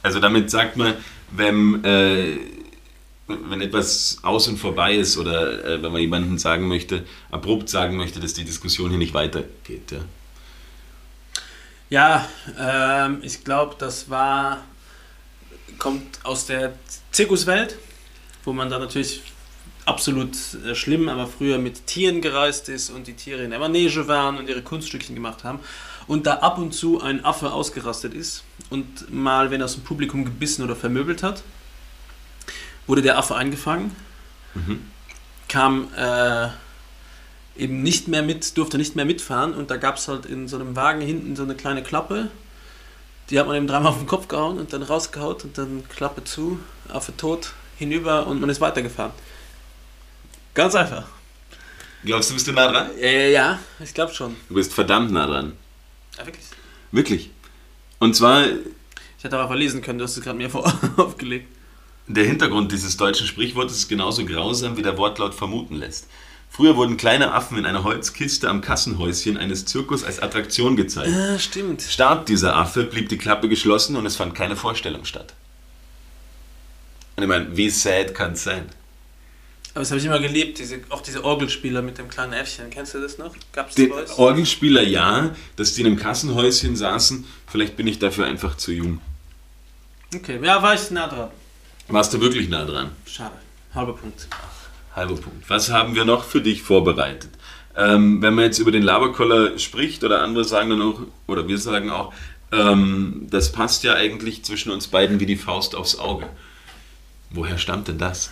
[0.02, 0.94] Also damit sagt man,
[1.30, 2.36] wenn, äh,
[3.28, 7.96] wenn etwas aus und vorbei ist oder äh, wenn man jemandem sagen möchte, abrupt sagen
[7.96, 9.92] möchte, dass die Diskussion hier nicht weitergeht.
[9.92, 10.00] Ja?
[11.92, 12.26] Ja,
[12.58, 14.64] ähm, ich glaube, das war.
[15.78, 16.72] kommt aus der
[17.10, 17.76] Zirkuswelt,
[18.44, 19.20] wo man da natürlich
[19.84, 20.34] absolut
[20.64, 24.38] äh, schlimm, aber früher mit Tieren gereist ist und die Tiere in der Manege waren
[24.38, 25.60] und ihre Kunststückchen gemacht haben.
[26.06, 29.84] Und da ab und zu ein Affe ausgerastet ist und mal, wenn er aus dem
[29.84, 31.42] Publikum gebissen oder vermöbelt hat,
[32.86, 33.94] wurde der Affe eingefangen,
[35.46, 36.48] kam äh,
[37.56, 40.56] eben nicht mehr mit, durfte nicht mehr mitfahren und da gab es halt in so
[40.56, 42.30] einem Wagen hinten so eine kleine Klappe.
[43.30, 46.24] Die hat man eben dreimal auf den Kopf gehauen und dann rausgehaut und dann Klappe
[46.24, 49.12] zu, Affe tot, hinüber und man ist weitergefahren.
[50.54, 51.04] Ganz einfach.
[52.04, 52.90] Glaubst du, bist du nah dran?
[53.00, 54.36] Äh, ja, ich glaube schon.
[54.48, 55.52] Du bist verdammt nah dran.
[56.18, 56.44] Ja, wirklich.
[56.90, 57.30] Wirklich.
[58.00, 58.44] Und zwar,
[59.18, 61.46] Ich hätte aber verlesen können, du hast es gerade mir vor aufgelegt.
[62.08, 66.08] der Hintergrund dieses deutschen Sprichwortes ist genauso grausam, wie der Wortlaut vermuten lässt.
[66.54, 71.10] Früher wurden kleine Affen in einer Holzkiste am Kassenhäuschen eines Zirkus als Attraktion gezeigt.
[71.10, 71.80] Ja, stimmt.
[71.80, 75.32] Starb dieser Affe, blieb die Klappe geschlossen und es fand keine Vorstellung statt.
[77.16, 78.66] Und ich meine, wie sad kann es sein?
[79.72, 82.68] Aber das habe ich immer geliebt, diese, auch diese Orgelspieler mit dem kleinen Äffchen.
[82.68, 83.34] Kennst du das noch?
[83.54, 84.18] Gab's Den das?
[84.18, 87.24] Orgelspieler ja, dass die in einem Kassenhäuschen saßen.
[87.46, 89.00] Vielleicht bin ich dafür einfach zu jung.
[90.14, 91.30] Okay, ja, war ich nah dran.
[91.88, 92.90] Warst du wirklich nah dran?
[93.06, 93.36] Schade.
[93.74, 94.28] Halber Punkt.
[94.94, 95.48] Halber Punkt.
[95.48, 97.30] Was haben wir noch für dich vorbereitet?
[97.74, 101.56] Ähm, wenn man jetzt über den Laberkoller spricht oder andere sagen dann auch, oder wir
[101.58, 102.12] sagen auch,
[102.52, 106.28] ähm, das passt ja eigentlich zwischen uns beiden wie die Faust aufs Auge.
[107.30, 108.30] Woher stammt denn das?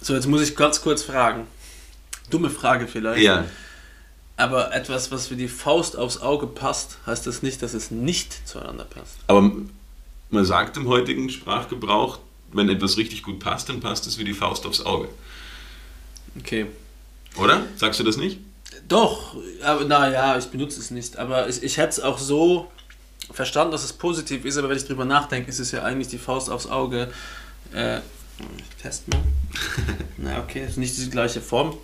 [0.00, 1.46] So, jetzt muss ich ganz kurz fragen.
[2.30, 3.22] Dumme Frage vielleicht.
[3.22, 3.44] Ja,
[4.36, 8.48] Aber etwas, was wie die Faust aufs Auge passt, heißt das nicht, dass es nicht
[8.48, 9.18] zueinander passt.
[9.26, 9.50] aber
[10.30, 12.18] man sagt im heutigen Sprachgebrauch,
[12.56, 15.08] wenn etwas richtig gut passt, dann passt es wie die Faust aufs Auge.
[16.38, 16.66] Okay.
[17.36, 17.66] Oder?
[17.76, 18.38] Sagst du das nicht?
[18.88, 21.16] Doch, aber naja, ich benutze es nicht.
[21.18, 22.70] Aber ich, ich hätte es auch so
[23.30, 26.18] verstanden, dass es positiv ist, aber wenn ich drüber nachdenke, ist es ja eigentlich die
[26.18, 27.12] Faust aufs Auge.
[27.74, 29.20] Äh, ich test mal.
[30.16, 31.76] Na, okay, ist nicht die gleiche Form.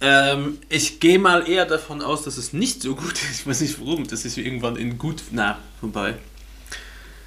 [0.00, 3.40] Ähm, ich gehe mal eher davon aus, dass es nicht so gut ist.
[3.40, 4.06] Ich weiß nicht warum.
[4.06, 5.22] Das ist irgendwann in gut.
[5.30, 6.14] Na, vorbei.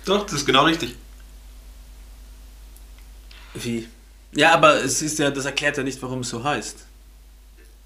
[0.05, 0.95] Doch, das ist genau richtig.
[3.53, 3.87] Wie?
[4.33, 6.85] Ja, aber es ist ja, das erklärt ja nicht, warum es so heißt.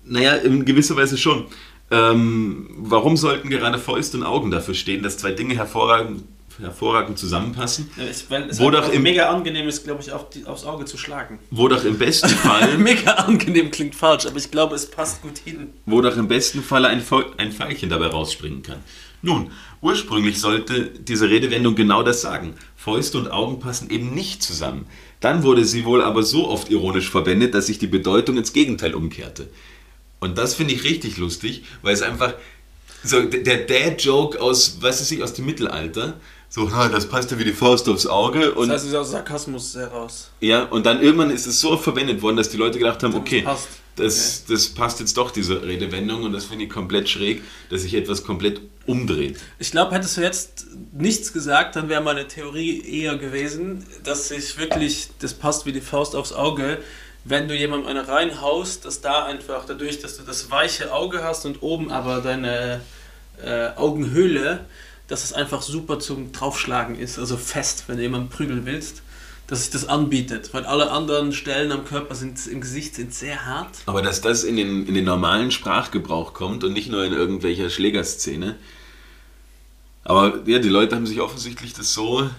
[0.05, 1.45] Naja, in gewisser Weise schon.
[1.91, 6.23] Ähm, warum sollten gerade Fäuste und Augen dafür stehen, dass zwei Dinge hervorragend,
[6.59, 7.89] hervorragend zusammenpassen?
[7.97, 10.65] Ja, es, weil es Wo doch im- mega angenehm ist, glaube ich, auf die, aufs
[10.65, 11.39] Auge zu schlagen.
[11.51, 15.37] Wo doch im besten Fall, Mega angenehm klingt falsch, aber ich glaube, es passt gut
[15.37, 15.69] hin.
[15.85, 17.03] wo doch im besten Falle ein,
[17.37, 18.79] ein Pfeilchen dabei rausspringen kann.
[19.21, 19.51] Nun,
[19.81, 22.55] ursprünglich sollte diese Redewendung genau das sagen.
[22.75, 24.85] Fäuste und Augen passen eben nicht zusammen.
[25.23, 28.93] Dann wurde sie wohl aber so oft ironisch verwendet, dass sich die Bedeutung ins Gegenteil
[28.93, 29.47] umkehrte.
[30.19, 32.33] Und das finde ich richtig lustig, weil es einfach
[33.05, 36.15] so der Dad-Joke aus, was weiß ich, aus dem Mittelalter.
[36.49, 38.53] So, das passt ja wie die Faust aufs Auge.
[38.53, 40.29] Und, Das heißt, es ist aus Sarkasmus heraus.
[40.41, 43.15] ja, und dann irgendwann ist es so oft verwendet worden, dass die Leute gedacht haben,
[43.15, 43.69] okay, passt.
[43.95, 46.23] das, das passt jetzt doch, diese Redewendung.
[46.23, 49.39] Und das finde ich komplett schräg, dass sich etwas komplett umdreht.
[49.59, 54.57] Ich glaube, hättest du jetzt nichts gesagt, dann wäre meine Theorie eher gewesen, dass sich
[54.57, 56.79] wirklich, das passt wie die Faust aufs Auge,
[57.25, 61.45] wenn du jemandem eine reinhaust, dass da einfach dadurch, dass du das weiche Auge hast
[61.45, 62.81] und oben aber deine
[63.41, 64.65] äh, Augenhöhle,
[65.07, 69.03] dass es einfach super zum Draufschlagen ist, also fest, wenn du jemanden prügeln willst,
[69.47, 73.45] dass sich das anbietet, weil alle anderen Stellen am Körper sind im Gesicht sind sehr
[73.45, 73.69] hart.
[73.85, 77.69] Aber dass das in den, in den normalen Sprachgebrauch kommt und nicht nur in irgendwelcher
[77.69, 78.55] Schlägerszene.
[80.03, 82.29] Aber ja, die Leute haben sich offensichtlich das so,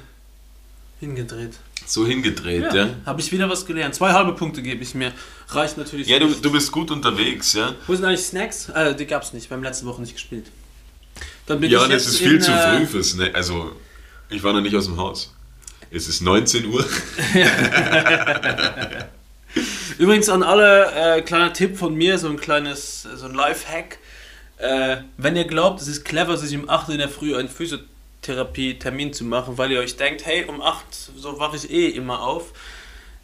[1.01, 1.55] Hingedreht.
[1.87, 2.63] so hingedreht.
[2.63, 2.89] Ja, ja.
[3.07, 3.95] Habe ich wieder was gelernt.
[3.95, 5.13] Zwei halbe Punkte gebe ich mir.
[5.49, 6.07] Reicht natürlich.
[6.07, 6.45] du, nicht.
[6.45, 7.75] du bist gut unterwegs, ja.
[7.87, 8.69] Wo sind eigentlich Snacks?
[8.69, 9.51] Äh, die gab es nicht.
[9.51, 10.47] Wir haben letzte Woche nicht gespielt.
[11.47, 13.15] Dann bin Ja, ich das jetzt ist viel in, zu äh, früh fürs.
[13.15, 13.73] Ne also,
[14.31, 15.35] ich war noch nicht aus dem Haus.
[15.91, 16.85] Es ist 19 Uhr.
[19.99, 23.99] Übrigens an alle, äh, kleiner Tipp von mir, so ein kleines, so ein Lifehack.
[24.59, 29.13] Äh, wenn ihr glaubt, es ist clever, sich um 8 in der Früh einen Physiotherapie-Termin
[29.13, 30.85] zu machen, weil ihr euch denkt, hey, um 8,
[31.17, 32.53] so wache ich eh immer auf,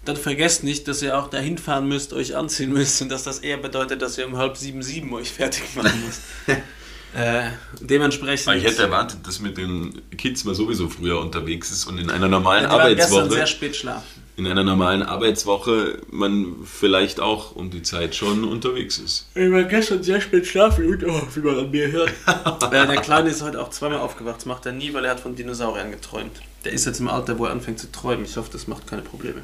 [0.04, 3.40] dann vergesst nicht, dass ihr auch dahin fahren müsst, euch anziehen müsst und dass das
[3.40, 6.22] eher bedeutet, dass ihr um halb sieben, sieben euch fertig machen müsst.
[7.14, 7.50] äh,
[7.80, 8.48] dementsprechend.
[8.48, 12.10] Aber ich hätte erwartet, dass mit den Kids mal sowieso früher unterwegs ist und in
[12.10, 13.30] einer normalen Ja, Arbeitswoche.
[13.30, 14.22] sehr spät schlafen.
[14.36, 19.28] in einer normalen Arbeitswoche man vielleicht auch um die Zeit schon unterwegs ist.
[19.34, 22.10] Ich war gestern sehr spät schlafen und oh, wie man an mir hört.
[22.72, 24.36] äh, der Kleine ist heute auch zweimal aufgewacht.
[24.36, 26.40] Das macht er nie, weil er hat von Dinosauriern geträumt.
[26.64, 28.24] Der ist jetzt im Alter, wo er anfängt zu träumen.
[28.24, 29.42] Ich hoffe, das macht keine Probleme.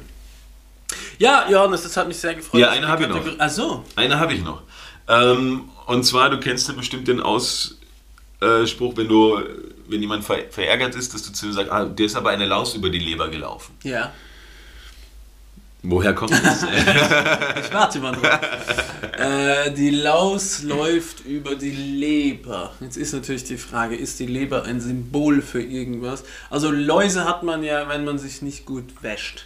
[1.19, 2.61] Ja, Johannes, das hat mich sehr gefreut.
[2.61, 3.21] Ja, eine habe ich noch.
[3.39, 3.83] Ach so.
[3.95, 4.61] Eine habe ich noch.
[5.07, 7.75] Ähm, und zwar, du kennst ja bestimmt den Ausspruch,
[8.97, 9.39] wenn du,
[9.87, 12.45] wenn jemand ver verärgert ist, dass du zu ihm sagst, ah, dir ist aber eine
[12.45, 13.73] Laus über die Leber gelaufen.
[13.83, 14.11] Ja.
[15.83, 16.63] Woher kommt das?
[17.63, 18.39] Ich warte mal drauf.
[19.17, 22.73] äh, die Laus läuft über die Leber.
[22.81, 26.23] Jetzt ist natürlich die Frage, ist die Leber ein Symbol für irgendwas?
[26.49, 29.45] Also Läuse hat man ja, wenn man sich nicht gut wäscht.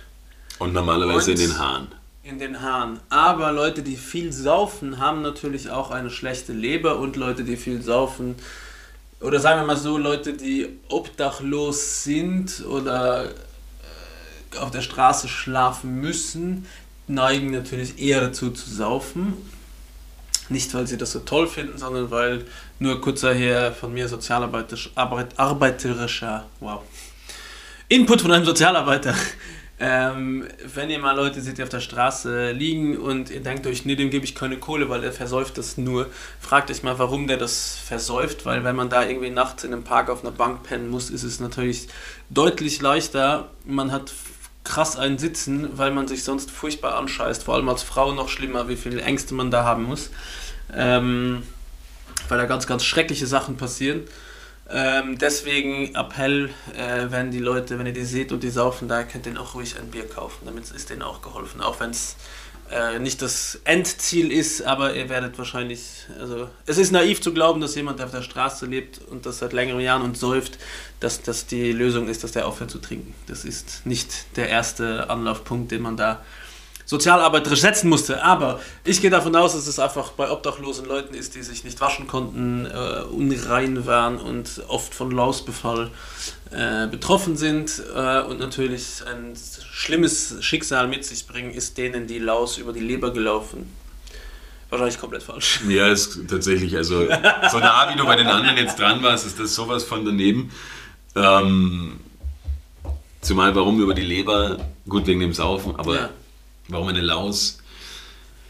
[0.59, 1.87] und normalerweise Und- in den Haaren.
[2.23, 2.99] In den Haaren.
[3.09, 7.81] Aber Leute, die viel saufen, haben natürlich auch eine schlechte Leber und Leute, die viel
[7.81, 8.35] saufen,
[9.21, 16.01] oder sagen wir mal so, Leute, die obdachlos sind oder äh, auf der Straße schlafen
[16.01, 16.65] müssen,
[17.07, 19.33] neigen natürlich eher dazu zu saufen.
[20.49, 22.45] Nicht, weil sie das so toll finden, sondern weil
[22.79, 25.35] nur kurzer her von mir sozialarbeiterischer, Arbeit,
[26.59, 26.81] wow,
[27.87, 29.15] Input von einem Sozialarbeiter.
[29.83, 33.83] Ähm, wenn ihr mal Leute seht, die auf der Straße liegen und ihr denkt euch,
[33.83, 36.07] nee, dem gebe ich keine Kohle, weil der versäuft das nur,
[36.39, 39.83] fragt euch mal, warum der das versäuft, weil wenn man da irgendwie nachts in einem
[39.83, 41.87] Park auf einer Bank pennen muss, ist es natürlich
[42.29, 43.49] deutlich leichter.
[43.65, 44.13] Man hat
[44.63, 47.45] krass einen sitzen, weil man sich sonst furchtbar anscheißt.
[47.45, 50.11] Vor allem als Frau noch schlimmer, wie viele Ängste man da haben muss.
[50.75, 51.41] Ähm,
[52.29, 54.01] weil da ganz, ganz schreckliche Sachen passieren.
[54.73, 59.03] Ähm, deswegen Appell, äh, wenn die Leute, wenn ihr die seht und die saufen, da
[59.03, 60.45] könnt ihr auch ruhig ein Bier kaufen.
[60.45, 61.61] Damit ist denen auch geholfen.
[61.61, 62.15] Auch wenn es
[62.71, 65.81] äh, nicht das Endziel ist, aber ihr werdet wahrscheinlich,
[66.17, 69.39] also es ist naiv zu glauben, dass jemand, der auf der Straße lebt und das
[69.39, 70.57] seit längeren Jahren und säuft,
[71.01, 73.13] dass das die Lösung ist, dass der aufhört zu trinken.
[73.27, 76.23] Das ist nicht der erste Anlaufpunkt, den man da
[76.91, 78.21] sozialarbeiterisch setzen musste.
[78.21, 81.79] Aber ich gehe davon aus, dass es einfach bei obdachlosen Leuten ist, die sich nicht
[81.79, 85.89] waschen konnten, äh, unrein waren und oft von Lausbefall
[86.51, 89.35] äh, betroffen sind äh, und natürlich ein
[89.71, 93.73] schlimmes Schicksal mit sich bringen, ist denen die Laus über die Leber gelaufen.
[94.69, 95.61] Wahrscheinlich komplett falsch.
[95.69, 97.05] Ja, ist tatsächlich, also
[97.51, 100.51] so nah wie du bei den anderen jetzt dran warst, ist das sowas von daneben.
[101.15, 102.01] Ähm,
[103.21, 104.57] zumal warum über die Leber,
[104.89, 106.09] gut wegen dem Saufen, aber Ja.
[106.67, 107.59] Warum eine Laus?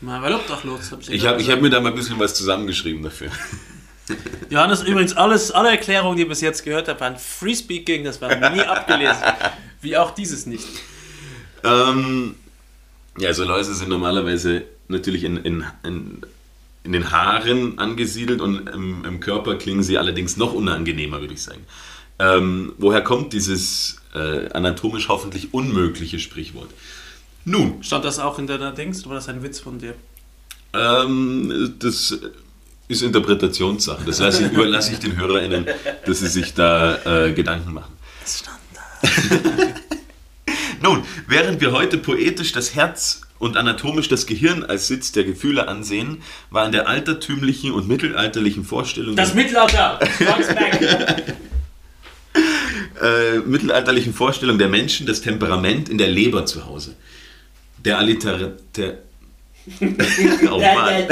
[0.02, 0.92] Mal, weil obdachlos.
[0.92, 3.30] Hab Ich habe ich hab mir da mal ein bisschen was zusammengeschrieben dafür.
[4.50, 8.20] Johannes, übrigens, alles, alle Erklärungen, die ihr bis jetzt gehört habt, waren Free Speaking, das
[8.22, 9.24] war nie abgelesen.
[9.82, 10.68] Wie auch dieses nicht.
[11.64, 12.36] Ähm,
[13.18, 16.22] ja, also Läuse sind normalerweise natürlich in, in, in,
[16.84, 21.44] in den Haaren angesiedelt und im, im Körper klingen sie allerdings noch unangenehmer, würde ich
[21.44, 21.66] sagen.
[22.20, 26.70] Ähm, woher kommt dieses äh, anatomisch hoffentlich unmögliche Sprichwort?
[27.46, 29.96] Nun, Stand das auch in deiner Dings oder war das ein Witz von dir?
[30.74, 32.18] ähm, das
[32.88, 34.04] ist Interpretationssache.
[34.06, 35.66] Das lasse ich, überlasse ich den HörerInnen,
[36.06, 37.94] dass sie sich da äh, Gedanken machen.
[40.82, 45.68] Nun, während wir heute poetisch das Herz und anatomisch das Gehirn als Sitz der Gefühle
[45.68, 50.00] ansehen, war in der altertümlichen und mittelalterlichen Vorstellung Das Mittelalter!
[53.02, 56.96] Äh, mittelalterlichen Vorstellung der Menschen das Temperament in der Leber zu Hause.
[57.84, 58.38] Der Alliter...
[58.76, 58.98] Der,
[59.80, 61.08] oh Mann.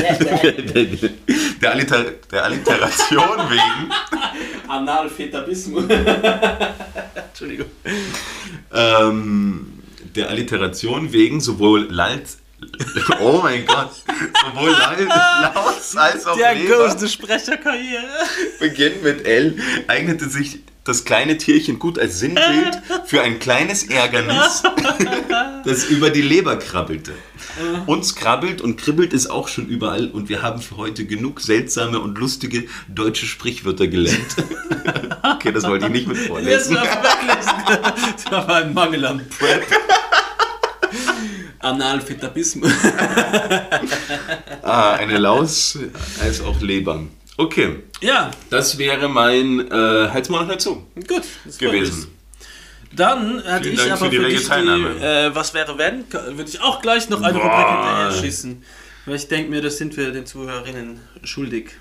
[1.61, 3.91] der, Alliter, der Alliteration wegen
[4.67, 5.86] Analphetabismus.
[7.15, 7.67] Entschuldigung.
[8.74, 9.74] ähm,
[10.15, 12.38] der Alliteration wegen sowohl Lalt,
[13.20, 13.91] oh mein Gott,
[14.53, 18.03] sowohl Laus als auch Der größte Sprecherkarriere.
[18.59, 19.57] beginnt mit L,
[19.88, 20.59] eignete sich
[20.89, 24.63] das kleine Tierchen gut als Sinnbild für ein kleines Ärgernis,
[25.65, 27.13] das über die Leber krabbelte.
[27.85, 31.99] Uns krabbelt und kribbelt es auch schon überall und wir haben für heute genug seltsame
[31.99, 34.35] und lustige deutsche Sprichwörter gelernt.
[35.21, 36.77] Okay, das wollte ich nicht mit vorlesen.
[38.29, 39.65] Das war ein Mangel an Prep.
[41.59, 42.71] Analphetabismus.
[44.63, 45.77] Ah, eine Laus
[46.21, 47.03] als auch Leber.
[47.39, 51.23] Okay, Ja, das wäre mein äh, noch dazu gut.
[51.57, 52.07] gewesen.
[52.93, 54.89] Dann hatte Vielen ich Dank aber für die für die, Teilnahme.
[54.99, 56.03] äh, Was wäre wenn?
[56.11, 57.45] Würde ich auch gleich noch eine Boah.
[57.45, 58.61] Rubrik hinterher schießen.
[59.05, 61.71] Weil ich denke mir, das sind wir den Zuhörerinnen schuldig.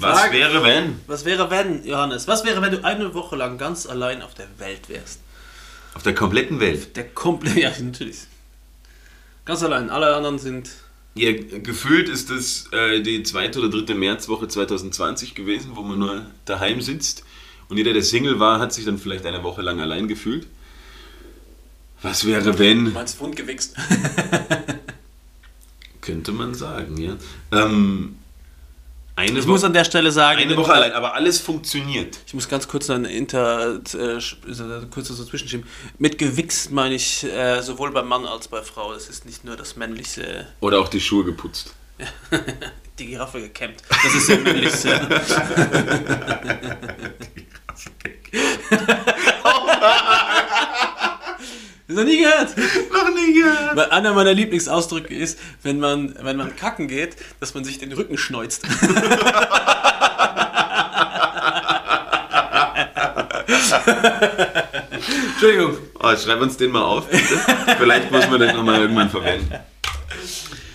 [0.00, 0.32] Was Frag.
[0.32, 1.00] wäre wenn?
[1.06, 2.28] Was wäre wenn, Johannes?
[2.28, 5.20] Was wäre, wenn du eine Woche lang ganz allein auf der Welt wärst?
[5.94, 6.96] Auf der kompletten Welt.
[6.96, 8.18] Der komplett, ja, natürlich.
[9.44, 9.90] Ganz allein.
[9.90, 10.70] Alle anderen sind.
[11.14, 16.26] Ja, gefühlt ist es äh, die zweite oder dritte Märzwoche 2020 gewesen, wo man nur
[16.44, 17.24] daheim sitzt.
[17.68, 20.46] Und jeder, der Single war, hat sich dann vielleicht eine Woche lang allein gefühlt.
[22.02, 22.92] Was wäre, wenn?
[22.92, 23.74] Meinst wundgewichst?
[26.00, 27.16] Könnte man sagen, ja.
[27.50, 28.16] Ähm,
[29.18, 32.18] eine, Ich Wo muss an der Stelle sagen, eine Woche allein, aber alles funktioniert.
[32.26, 34.20] Ich muss ganz kurz noch ein Inter, äh,
[34.90, 35.66] kurz so zwischenschieben.
[35.98, 38.92] Mit gewichst meine ich äh, sowohl beim Mann als bei Frau.
[38.92, 41.74] Es ist nicht nur das männliche, Oder auch die Schuhe geputzt.
[42.98, 43.82] die Giraffe gekämmt.
[43.88, 44.72] Das ist sehr männlich.
[44.72, 45.00] sehr.
[47.68, 47.84] Das
[51.96, 52.56] noch nie gehört.
[52.92, 53.76] Noch nie gehört.
[53.76, 57.92] Weil einer meiner Lieblingsausdrücke ist, wenn man, wenn man kacken geht, dass man sich den
[57.92, 58.64] Rücken schneuzt.
[65.32, 65.78] Entschuldigung.
[66.00, 67.40] Oh, schreib uns den mal auf, bitte.
[67.78, 69.54] Vielleicht muss man den nochmal irgendwann verwenden.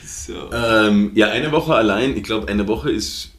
[0.05, 0.51] So.
[0.51, 2.17] Ähm, ja, eine Woche allein.
[2.17, 3.31] Ich glaube, eine Woche ist.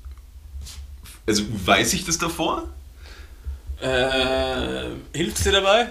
[1.26, 2.68] Also, weiß ich das davor?
[3.80, 5.88] Äh, hilft dir dabei?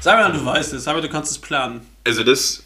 [0.00, 1.82] Sag mal, du weißt es, aber du kannst es planen.
[2.04, 2.62] Also, das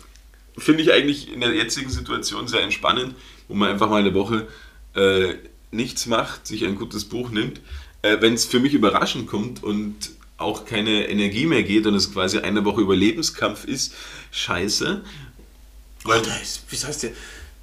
[0.56, 3.14] finde ich eigentlich in der jetzigen Situation sehr entspannend,
[3.48, 4.46] wo man einfach mal eine Woche
[4.94, 5.34] äh,
[5.70, 7.60] nichts macht, sich ein gutes Buch nimmt.
[8.02, 12.12] Äh, Wenn es für mich überraschend kommt und auch keine Energie mehr geht und es
[12.12, 13.94] quasi eine Woche Überlebenskampf ist,
[14.30, 15.02] scheiße.
[16.04, 16.30] Weil, Alter,
[16.68, 17.10] wie heißt der?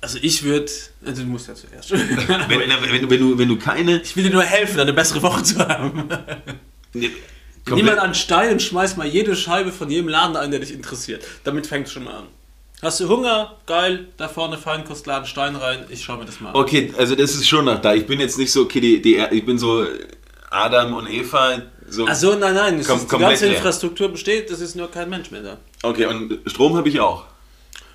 [0.01, 0.71] Also ich würde,
[1.05, 1.91] also du musst ja zuerst.
[1.91, 2.09] wenn,
[2.49, 4.01] wenn, wenn, wenn, du, wenn du keine.
[4.01, 6.09] ich will dir nur helfen, eine bessere Woche zu haben.
[7.69, 10.71] Nimm mal einen Stein und schmeiß mal jede Scheibe von jedem Laden ein, der dich
[10.73, 11.23] interessiert.
[11.43, 12.27] Damit fängt es schon mal an.
[12.81, 13.57] Hast du Hunger?
[13.67, 15.85] Geil, da vorne Feinkostladen, Stein rein.
[15.89, 16.55] Ich schau mir das mal an.
[16.55, 17.93] Okay, also das ist schon nach da.
[17.93, 19.85] Ich bin jetzt nicht so, okay, die, die, ich bin so
[20.49, 21.61] Adam und Eva.
[21.87, 23.57] So, Also nein, nein, es Kom- ist, die ganze leer.
[23.57, 25.57] Infrastruktur besteht, das ist nur kein Mensch mehr da.
[25.83, 27.25] Okay, und Strom habe ich auch.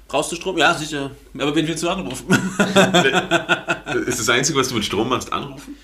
[0.06, 0.56] Brauchst du Strom?
[0.56, 1.10] Ja, sicher.
[1.36, 2.26] Aber wen willst du anrufen?
[4.06, 5.76] Ist das Einzige, was du mit Strom machst, anrufen?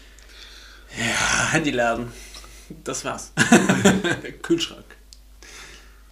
[1.50, 2.12] Handyladen.
[2.84, 3.32] Das war's.
[4.42, 4.84] Kühlschrank.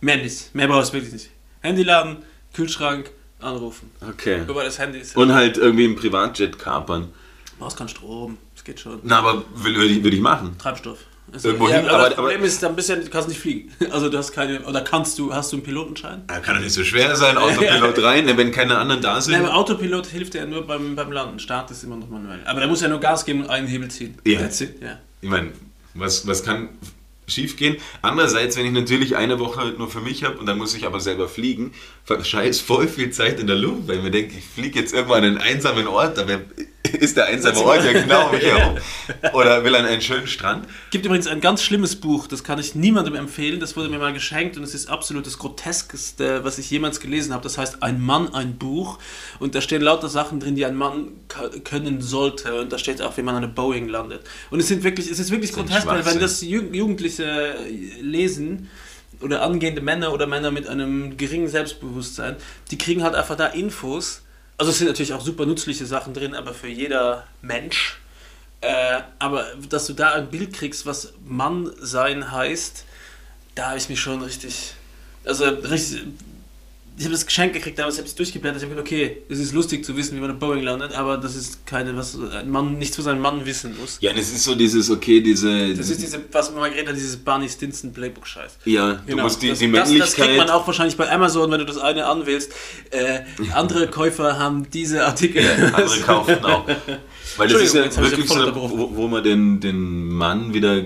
[0.00, 0.54] Mehr nicht.
[0.54, 1.30] Mehr brauchst du wirklich nicht.
[1.60, 2.18] Handyladen,
[2.54, 3.90] Kühlschrank, anrufen.
[4.00, 4.42] Okay.
[4.46, 5.16] Wobei das Handy ist.
[5.16, 7.08] Und halt irgendwie im Privatjet kapern.
[7.52, 8.38] Du brauchst keinen Strom.
[8.54, 9.00] Das geht schon.
[9.02, 10.56] Na, aber würde ich, ich machen.
[10.58, 10.98] Treibstoff.
[11.32, 13.28] Also, Irgendwo ja, hin, aber, aber- das aber- Problem ist, dann bist du, ja- kannst
[13.28, 13.70] nicht fliegen.
[13.92, 16.24] Also du hast keine, oder kannst du, hast du einen Pilotenschein?
[16.28, 19.34] Ja, kann doch nicht so schwer sein, Autopilot rein, ne, wenn keine anderen da sind.
[19.34, 21.38] Nein, aber Autopilot hilft ja nur beim, beim Landen.
[21.38, 22.40] Start ist immer noch manuell.
[22.46, 24.18] Aber der muss ja nur Gas geben und einen Hebel ziehen.
[24.26, 24.40] Ja.
[24.40, 24.48] Ja.
[25.20, 25.52] Ich meine,
[25.94, 26.68] was, was kann
[27.26, 27.76] schief gehen?
[28.02, 31.00] Andererseits, wenn ich natürlich eine Woche nur für mich habe und dann muss ich aber
[31.00, 31.72] selber fliegen,
[32.04, 35.24] verscheiß voll viel Zeit in der Luft, weil ich mir denke, ich fliege jetzt irgendwann
[35.24, 36.40] an einen einsamen Ort, aber
[36.82, 38.78] ist der einsame Ort ja genau um mich herum.
[39.34, 40.66] Oder will an einen schönen Strand.
[40.90, 43.60] Gibt übrigens ein ganz schlimmes Buch, das kann ich niemandem empfehlen.
[43.60, 47.32] Das wurde mir mal geschenkt und es ist absolut das Groteskeste, was ich jemals gelesen
[47.32, 47.42] habe.
[47.42, 48.98] Das heißt Ein Mann, ein Buch.
[49.38, 51.08] Und da stehen lauter Sachen drin, die ein Mann
[51.64, 52.60] können sollte.
[52.60, 54.22] Und da steht auch, wie man eine Boeing landet.
[54.50, 57.56] Und es sind wirklich, es ist wirklich grotesk, weil wenn das Ju- Jugendliche
[58.00, 58.70] lesen
[59.20, 62.36] oder angehende Männer oder Männer mit einem geringen Selbstbewusstsein,
[62.70, 64.22] die kriegen halt einfach da Infos.
[64.60, 67.98] Also es sind natürlich auch super nützliche Sachen drin, aber für jeder Mensch.
[68.60, 72.84] Äh, aber dass du da ein Bild kriegst, was Mann sein heißt,
[73.54, 74.74] da habe ich mich schon richtig.
[75.24, 76.02] Also richtig.
[77.00, 78.58] Ich habe das Geschenk gekriegt, damals habe ich es durchgeblättert.
[78.58, 81.16] Ich habe gedacht, okay, es ist lustig zu wissen, wie man eine Boeing landet, aber
[81.16, 83.96] das ist keine, was ein Mann nicht für seinen Mann wissen muss.
[84.02, 85.74] Ja, und es ist so dieses, okay, diese.
[85.74, 88.58] Das ist diese, was man mal geredet hat, dieses Barney Stinson Playbook-Scheiß.
[88.66, 89.22] ja, du Genau.
[89.22, 90.50] musst die, das, die das, das kriegt man Männlichkeit.
[90.50, 92.52] auch wahrscheinlich bei Amazon, wenn du das eine anwählst.
[92.90, 93.20] Äh,
[93.54, 95.42] andere Käufer haben diese Artikel.
[95.72, 96.68] andere kaufen auch.
[97.38, 100.84] Weil das ist ja wirklich so, wo, wo man den, den Mann wieder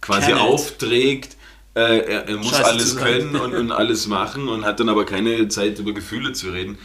[0.00, 0.40] quasi Channelt.
[0.40, 1.36] aufträgt.
[1.78, 5.06] Äh, er, er muss Scheiße alles können und, und alles machen und hat dann aber
[5.06, 6.76] keine Zeit über Gefühle zu reden.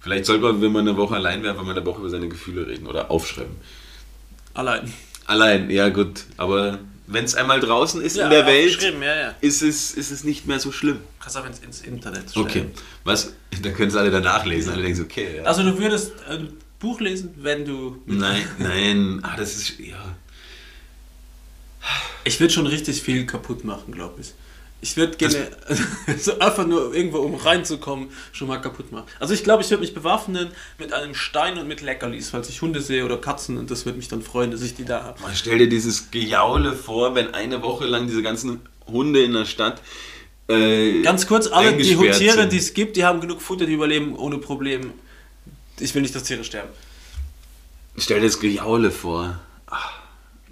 [0.00, 2.28] Vielleicht sollte man, wenn man eine Woche allein wäre, einfach mal eine Woche über seine
[2.28, 3.56] Gefühle reden oder aufschreiben.
[4.52, 4.92] Allein.
[5.24, 6.24] Allein, ja gut.
[6.36, 9.34] Aber wenn es einmal draußen ist Ja, in der Welt, Ja, ja.
[9.40, 10.98] ist es, ist es nicht mehr so schlimm.
[11.18, 12.46] Kannst auch ins, ins Internet stellen.
[12.46, 12.66] Okay.
[13.04, 13.32] Was?
[13.62, 14.74] Dann können es alle danach lesen.
[14.74, 15.40] Alle denken okay.
[15.42, 18.02] Also du würdest ein Buch lesen, wenn du...
[18.04, 19.20] Nein, nein.
[19.22, 19.78] Ah, das ist.
[19.78, 20.16] Ja.
[22.24, 24.32] Ich würde schon richtig viel kaputt machen, glaube ich.
[24.84, 25.48] Ich würde gerne
[26.18, 29.06] so einfach nur irgendwo, um reinzukommen, schon mal kaputt machen.
[29.20, 32.60] Also ich glaube, ich würde mich bewaffnen mit einem Stein und mit Leckerlis, falls ich
[32.62, 35.22] Hunde sehe oder Katzen und das würde mich dann freuen, dass ich die da habe.
[35.22, 39.44] Man stell dir dieses Gejaule vor, wenn eine Woche lang diese ganzen Hunde in der
[39.44, 39.80] Stadt.
[40.48, 44.16] Äh, Ganz kurz, alle die Tiere, die es gibt, die haben genug Futter, die überleben
[44.16, 44.92] ohne Problem.
[45.78, 46.70] Ich will nicht, dass Tiere sterben.
[47.96, 49.40] Stell dir das Gejaule vor.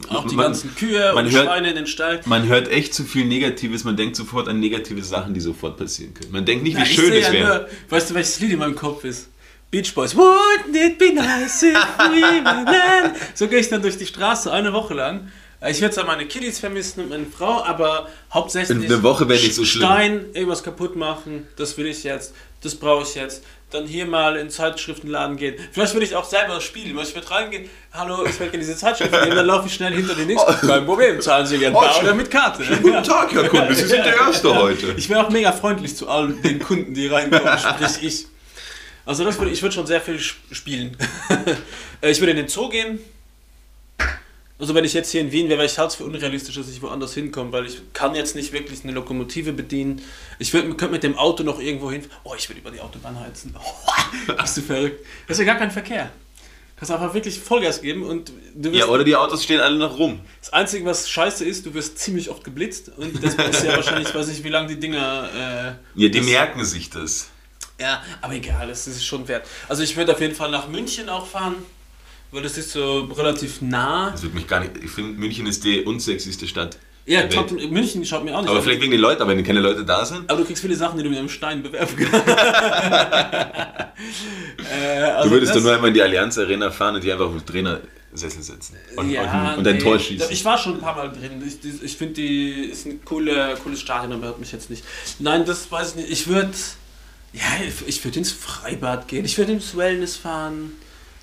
[0.09, 2.21] Auch die Man- ganzen Kühe man und hört- Schweine in den Stall.
[2.25, 6.15] Man hört echt zu viel Negatives, man denkt sofort an negative Sachen, die sofort passieren
[6.15, 6.33] können.
[6.33, 7.59] Man denkt nicht, wie ich schön es ja wäre.
[7.61, 9.29] nur- Weißt du, welches Lied in meinem Kopf ist?
[9.71, 10.17] Beach Boys.
[10.17, 13.15] Wouldn't it be nice if we were?
[13.35, 15.31] So gehe ich dann durch die Straße eine Woche lang.
[15.69, 19.55] Ich werde zwar meine Kiddies vermissen und meine Frau, aber hauptsächlich Eine Woche wäre nicht
[19.55, 19.85] so schlimm.
[19.85, 23.45] Stein, irgendwas kaputt machen, das will ich jetzt, das brauche ich jetzt.
[23.71, 25.55] Dann hier mal in Zeitschriftenladen gehen.
[25.71, 26.99] Vielleicht würde ich auch selber spielen.
[26.99, 30.15] Ich würde reingehen, hallo, ich möchte gerne diese Zeitschrift nehmen, dann laufe ich schnell hinter
[30.17, 30.67] den nächsten.
[30.67, 32.65] Kein Problem, zahlen Sie gerne bar oder mit Karte.
[32.83, 34.95] Guten Tag, Herr Kunde, Sie sind der Erste heute.
[34.97, 38.27] Ich wäre auch mega freundlich zu all den Kunden, die reinkommen, sprich ich.
[39.07, 40.97] Also das würde, ich würde schon sehr viel sp- spielen.
[42.03, 42.99] Äh, ich würde in den Zoo gehen.
[44.61, 46.83] Also wenn ich jetzt hier in Wien wäre, wäre ich es für unrealistisch, dass ich
[46.83, 50.03] woanders hinkomme, weil ich kann jetzt nicht wirklich eine Lokomotive bedienen.
[50.39, 52.05] Ich würd, könnte mit dem Auto noch irgendwo hin.
[52.25, 53.55] Oh, ich würde über die Autobahn heizen.
[53.59, 55.05] Oh, bist du verrückt?
[55.27, 56.05] Das ist ja gar kein Verkehr.
[56.77, 59.77] Du kannst einfach wirklich Vollgas geben und du wirst Ja, oder die Autos stehen alle
[59.77, 60.21] noch rum.
[60.41, 64.15] das Einzige, was scheiße ist, du wirst ziemlich oft geblitzt und das ist ja wahrscheinlich,
[64.15, 65.77] weiß ich, wie lange die Dinger.
[65.97, 67.29] Äh, Ja, die merken sich das.
[67.79, 69.47] Ja, aber egal, es ist schon wert.
[69.69, 71.57] Also ich würde auf jeden Fall nach München auch fahren,
[72.33, 74.11] weil das ist so relativ nah.
[74.11, 74.73] Das wird mich gar nicht.
[74.83, 76.79] Ich finde, München ist die unsexyste Stadt.
[77.07, 78.65] Ja, trotzdem, München schaut mir auch nicht Aber an.
[78.65, 80.31] vielleicht wegen den Leuten, aber wenn keine Leute da sind.
[80.31, 82.29] Aber du kriegst viele Sachen, die du mit einem Stein bewerfen kannst.
[84.71, 87.31] äh, also Du würdest doch nur einmal in die Allianz Arena fahren und die einfach
[87.31, 87.81] mit Trainer
[88.13, 89.83] Sessel sitzen und, Ja, und, und ein nee.
[89.83, 90.31] Tor schießen.
[90.31, 91.43] Ich war schon ein paar Mal drin.
[91.47, 94.85] Ich, ich finde, die ist ein coole, cooles Stadion, aber hört mich jetzt nicht.
[95.21, 96.11] Nein, das weiß ich nicht.
[96.11, 96.51] Ich würde.
[97.33, 97.43] Ja,
[97.87, 99.25] ich würde ins Freibad gehen.
[99.25, 100.73] Ich würde ins Wellness fahren.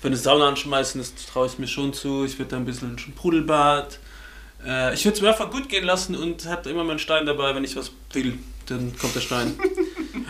[0.02, 2.24] Wenn eine Sauna anschmeißen, das traue ich mir schon zu.
[2.24, 3.98] Ich würde da ein bisschen ein Pudelbad.
[4.64, 7.54] Äh, ich würde es mir einfach gut gehen lassen und hatte immer meinen Stein dabei,
[7.54, 8.38] wenn ich was will.
[8.66, 9.58] Dann kommt der Stein.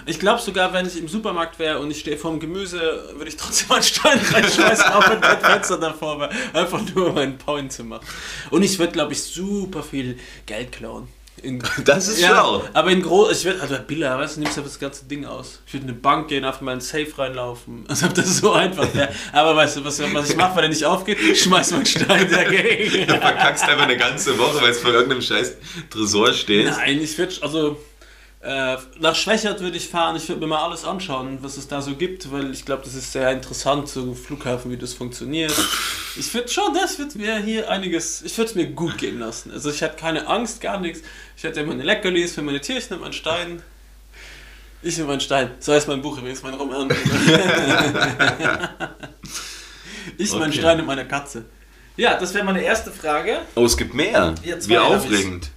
[0.06, 3.36] Ich glaube sogar, wenn ich im Supermarkt wäre und ich stehe vorm Gemüse, würde ich
[3.36, 6.30] trotzdem einen Stein reinschmeißen, auch wenn kein Fenster davor wäre.
[6.54, 8.06] Einfach nur um einen Point zu machen.
[8.48, 11.08] Und ich würde, glaube ich, super viel Geld klauen.
[11.42, 12.64] In, Das ist schlau.
[12.72, 15.60] Aber in groß, ich würde, also Billa, weißt du, nimmst ja das ganze Ding aus.
[15.66, 17.84] Ich würde in eine Bank gehen, einfach mal in einen Safe reinlaufen.
[17.88, 19.08] Als ob das so einfach wäre.
[19.32, 21.18] Aber weißt du, was, was ich mache, wenn er nicht aufgeht?
[21.36, 23.06] Schmeiß meinen Stein dagegen.
[23.08, 25.56] Du verkackst einfach eine ganze Woche, weil es vor irgendeinem scheiß
[25.90, 26.66] Tresor steht.
[26.66, 27.78] Nein, ich würde, also
[28.48, 30.16] äh, nach Schwächert würde ich fahren.
[30.16, 32.94] Ich würde mir mal alles anschauen, was es da so gibt, weil ich glaube, das
[32.94, 35.52] ist sehr interessant, so Flughafen, wie das funktioniert.
[36.16, 39.50] Ich würde schon, das wird mir hier einiges, ich würde es mir gut gehen lassen.
[39.52, 41.02] Also ich hätte keine Angst, gar nichts.
[41.36, 43.62] Ich hätte meine Leckerlis für meine Tierchen und meinen Stein.
[44.80, 45.50] Ich und mein Stein.
[45.60, 46.88] So heißt mein Buch übrigens, mein Roman.
[50.16, 50.58] ich, mein Okay.
[50.58, 51.44] Stein und meine Katze.
[51.98, 53.40] Ja, das wäre meine erste Frage.
[53.56, 54.34] Oh, es gibt mehr.
[54.42, 55.50] Ja, Wie aufregend.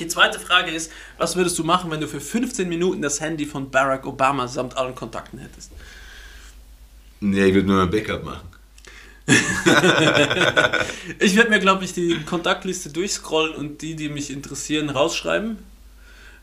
[0.00, 3.46] Die zweite Frage ist, was würdest du machen, wenn du für 15 Minuten das Handy
[3.46, 5.72] von Barack Obama samt allen Kontakten hättest?
[7.20, 8.48] Nee, ich würde nur ein Backup machen.
[11.18, 15.58] Ich werde mir, glaube ich, die Kontaktliste durchscrollen und die, die mich interessieren, rausschreiben.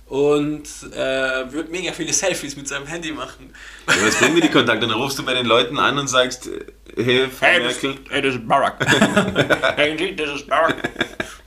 [0.08, 3.52] Und äh, würde mega viele Selfies mit seinem Handy machen.
[3.88, 4.86] Ja, was bringen dir die Kontakte?
[4.86, 8.00] Dann rufst du bei den Leuten an und sagst, äh, hey, Frau Hey, this, Merkel.
[8.12, 8.76] hey, this is Barack.
[9.78, 10.76] hey, indeed, this is Barack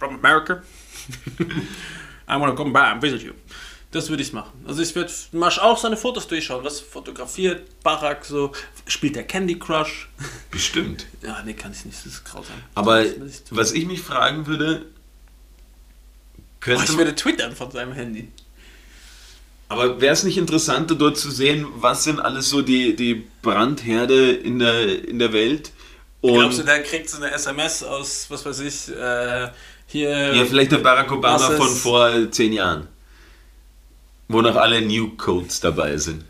[0.00, 0.62] from America.
[2.28, 3.32] I want to come by and visit you.
[3.90, 4.52] Das würde ich machen.
[4.66, 6.62] Also ich würde mal auch seine Fotos durchschauen.
[6.62, 8.52] Was fotografiert Barack so?
[8.86, 10.10] Spielt der Candy Crush?
[10.50, 11.06] Bestimmt.
[11.22, 11.98] Ja, nee, kann ich nicht.
[11.98, 12.56] Das ist grausam.
[12.74, 14.84] Aber Das ich was ich mich fragen würde,
[16.58, 18.28] Oh, könnte ich würde twittern von seinem Handy.
[19.68, 24.32] Aber wäre es nicht interessanter, dort zu sehen, was sind alles so die, die Brandherde
[24.32, 25.72] in der, in der Welt?
[26.20, 29.48] Und Glaubst du, der kriegt so eine SMS aus, was weiß ich, äh,
[29.88, 30.34] hier.
[30.34, 32.86] ja, vielleicht der Barack Obama von vor zehn Jahren.
[34.28, 36.22] Wo noch alle New Codes dabei sind.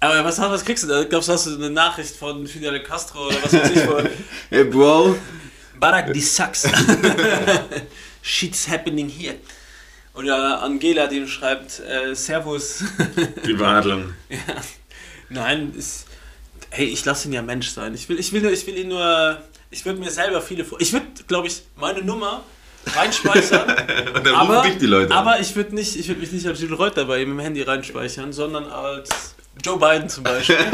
[0.00, 1.04] Aber was, was kriegst du da?
[1.04, 4.08] Glaubst du, hast du eine Nachricht von Fidel Castro oder was weiß ich von.
[4.50, 5.16] Hey Bro,
[5.78, 6.68] Barack, die sucks.
[8.22, 9.36] Shit's happening here.
[10.14, 12.82] Oder Angela, die schreibt, äh, Servus.
[13.46, 14.14] die Behandlung.
[14.28, 14.38] ja.
[15.28, 16.06] Nein, ist.
[16.70, 17.94] Hey, ich lasse ihn ja Mensch sein.
[17.94, 19.40] Ich will, ich will, ich will ihn nur.
[19.70, 20.64] Ich würde mir selber viele.
[20.80, 22.42] Ich würde, glaube ich, meine Nummer
[22.86, 23.68] reinspeichern.
[24.14, 25.18] Und dann aber, rufen dich die Leute an.
[25.18, 25.74] aber ich würde
[26.08, 30.08] würde mich nicht als Jules Reuter bei ihm im Handy reinspeichern, sondern als Joe Biden
[30.08, 30.56] zum Beispiel.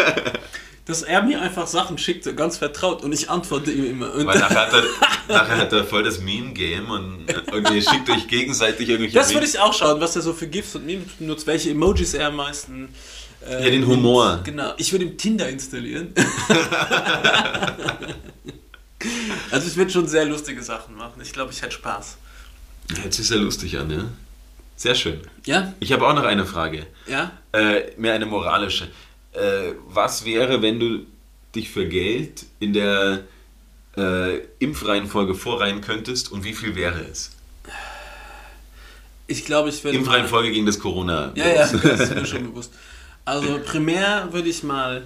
[0.86, 4.12] dass er mir einfach Sachen schickt, ganz vertraut und ich antworte ihm immer.
[4.12, 4.82] Und Weil nachher hat, er,
[5.34, 9.46] nachher hat er voll das Meme-Game und, und ihr schickt euch gegenseitig irgendwelche das würde
[9.46, 12.36] ich auch schauen, was er so für GIFs und Memes benutzt, welche Emojis er am
[12.36, 12.90] meisten.
[13.48, 14.32] äh, Ja, den Humor.
[14.34, 14.44] nimmt.
[14.44, 14.72] Genau.
[14.76, 16.12] Ich würde ihm Tinder installieren.
[19.50, 21.20] Also ich würde schon sehr lustige Sachen machen.
[21.22, 22.16] Ich glaube, ich hätte Spaß.
[23.00, 24.04] Hört sich sehr lustig an, ja?
[24.76, 25.20] Sehr schön.
[25.46, 25.72] Ja?
[25.80, 26.86] Ich habe auch noch eine Frage.
[27.06, 27.32] Ja?
[27.52, 28.88] Äh, mehr eine moralische.
[29.32, 31.06] Äh, was wäre, wenn du
[31.54, 33.24] dich für Geld in der
[33.96, 37.30] äh, Impfreihenfolge vorreihen könntest und wie viel wäre es?
[39.26, 39.96] Ich glaube, ich würde.
[39.96, 41.32] Impfreihenfolge gegen das Corona.
[41.34, 42.72] Ja, ja, das ist mir schon bewusst.
[43.24, 45.02] Also primär würde ich mal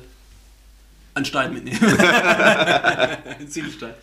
[1.19, 1.79] einen Stein mitnehmen.
[1.99, 3.95] einen Zielstein.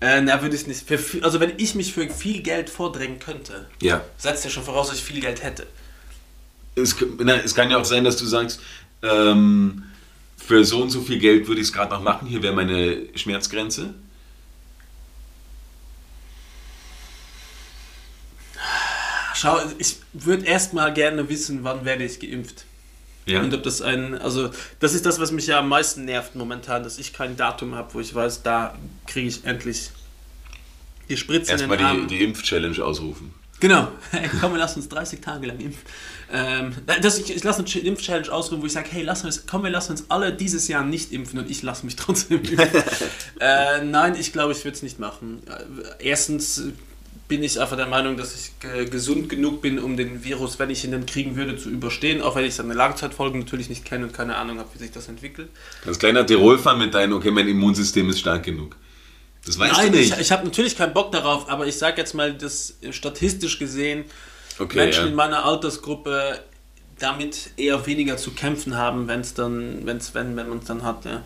[0.00, 0.86] Äh, na, würde ich nicht.
[0.86, 4.04] Für, also wenn ich mich für viel Geld vordrängen könnte, ja.
[4.16, 5.66] setzt ja schon voraus, dass ich viel Geld hätte.
[6.74, 8.60] Es, na, es kann ja auch sein, dass du sagst,
[9.02, 9.84] ähm,
[10.36, 12.26] für so und so viel Geld würde ich es gerade noch machen.
[12.26, 13.94] Hier wäre meine Schmerzgrenze.
[19.34, 22.64] Schau, ich würde erstmal gerne wissen, wann werde ich geimpft.
[23.26, 23.40] Ja.
[23.40, 24.50] Und ob das ein, also
[24.80, 27.94] das ist das, was mich ja am meisten nervt momentan, dass ich kein Datum habe,
[27.94, 29.90] wo ich weiß, da kriege ich endlich
[31.08, 32.08] die Spritze in Erstmal Arm.
[32.08, 33.32] die, die Impf-Challenge ausrufen.
[33.60, 33.88] Genau.
[34.10, 35.82] Hey, komm, wir lassen uns 30 Tage lang impfen.
[36.32, 39.46] Ähm, das, ich, ich lasse eine Ch- Impf-Challenge ausrufen, wo ich sage, hey, lass uns,
[39.46, 42.58] komm, wir lassen uns alle dieses Jahr nicht impfen und ich lasse mich trotzdem impfen.
[43.40, 45.42] äh, nein, ich glaube, ich würde es nicht machen.
[45.46, 46.62] Äh, Erstens
[47.32, 50.68] bin ich einfach der Meinung, dass ich äh, gesund genug bin, um den Virus, wenn
[50.68, 54.04] ich ihn dann kriegen würde, zu überstehen, auch wenn ich seine Langzeitfolgen natürlich nicht kenne
[54.04, 55.48] und keine Ahnung habe, wie sich das entwickelt.
[55.86, 58.76] Als kleiner Tirol-Fan mit deinem, okay, mein Immunsystem ist stark genug.
[59.46, 60.12] Das weißt Nein, du nicht.
[60.12, 64.04] ich, ich habe natürlich keinen Bock darauf, aber ich sage jetzt mal, dass statistisch gesehen
[64.58, 65.08] okay, Menschen ja.
[65.08, 66.38] in meiner Altersgruppe
[66.98, 70.82] damit eher weniger zu kämpfen haben, wenn es dann, wenn's, wenn, wenn man es dann
[70.82, 71.06] hat.
[71.06, 71.22] Ja.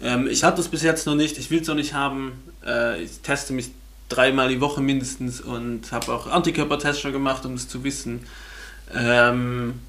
[0.00, 2.44] Ähm, ich hatte es bis jetzt noch nicht, ich will es noch nicht haben.
[2.64, 3.72] Äh, ich teste mich
[4.08, 8.20] dreimal die Woche mindestens und habe auch Antikörpertests schon gemacht, um es zu wissen.
[8.94, 9.80] Ähm,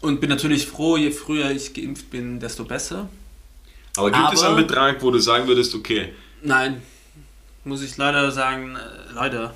[0.00, 3.08] und bin natürlich froh, je früher ich geimpft bin, desto besser.
[3.96, 6.12] Aber gibt es Aber- einen Betrag, wo du sagen würdest, okay,
[6.42, 6.80] Nein,
[7.64, 9.54] muss ich leider sagen, äh, leider.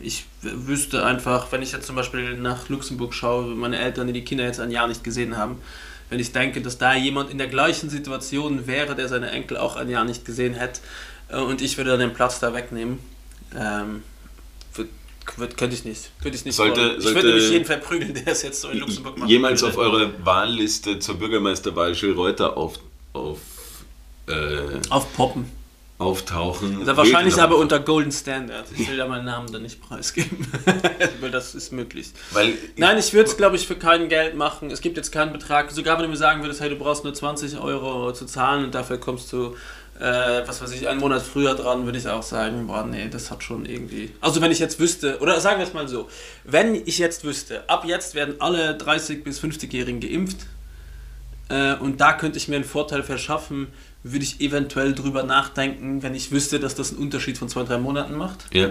[0.00, 4.24] Ich wüsste einfach, wenn ich jetzt zum Beispiel nach Luxemburg schaue, meine Eltern, die die
[4.24, 5.60] Kinder jetzt ein Jahr nicht gesehen haben,
[6.08, 9.76] wenn ich denke, dass da jemand in der gleichen Situation wäre, der seine Enkel auch
[9.76, 10.80] ein Jahr nicht gesehen hätte
[11.30, 12.98] und ich würde dann den Platz da wegnehmen,
[13.56, 14.02] ähm,
[15.36, 16.10] würd, könnte ich nicht.
[16.22, 19.18] Könnte ich nicht Sollte- ich würde nämlich jeden verprügeln, der es jetzt so in Luxemburg
[19.18, 19.30] macht.
[19.30, 22.78] jemals auf eure Wahlliste zur Bürgermeisterwahl Jill Reuter auf,
[23.14, 23.38] auf,
[24.26, 25.46] äh, Aufpoppen.
[25.98, 26.82] auftauchen?
[26.82, 28.66] Ist wahrscheinlich aber unter Golden Standard.
[28.76, 30.46] Ich will da meinen Namen dann nicht preisgeben.
[31.20, 32.10] Weil das ist möglich.
[32.32, 34.70] Weil Nein, ich würde es, glaube ich, für kein Geld machen.
[34.70, 35.70] Es gibt jetzt keinen Betrag.
[35.70, 38.74] Sogar wenn du mir sagen würdest, hey, du brauchst nur 20 Euro zu zahlen und
[38.74, 39.56] dafür kommst du,
[39.98, 43.30] äh, was weiß ich, einen Monat früher dran, würde ich auch sagen, boah, nee, das
[43.30, 44.10] hat schon irgendwie.
[44.20, 46.08] Also wenn ich jetzt wüsste, oder sagen wir es mal so,
[46.44, 50.46] wenn ich jetzt wüsste, ab jetzt werden alle 30- bis 50-Jährigen geimpft
[51.48, 53.68] äh, und da könnte ich mir einen Vorteil verschaffen,
[54.02, 57.78] würde ich eventuell drüber nachdenken, wenn ich wüsste, dass das einen Unterschied von zwei, drei
[57.78, 58.46] Monaten macht.
[58.52, 58.70] ja.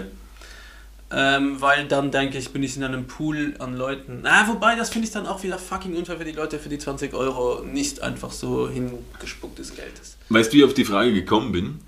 [1.16, 4.20] Ähm, weil dann denke ich, bin ich in einem Pool an Leuten.
[4.22, 6.78] Na, wobei, das finde ich dann auch wieder fucking unfair für die Leute, für die
[6.78, 10.18] 20 Euro nicht einfach so hingespucktes Geld ist.
[10.28, 11.78] Weißt du, wie ich auf die Frage gekommen bin?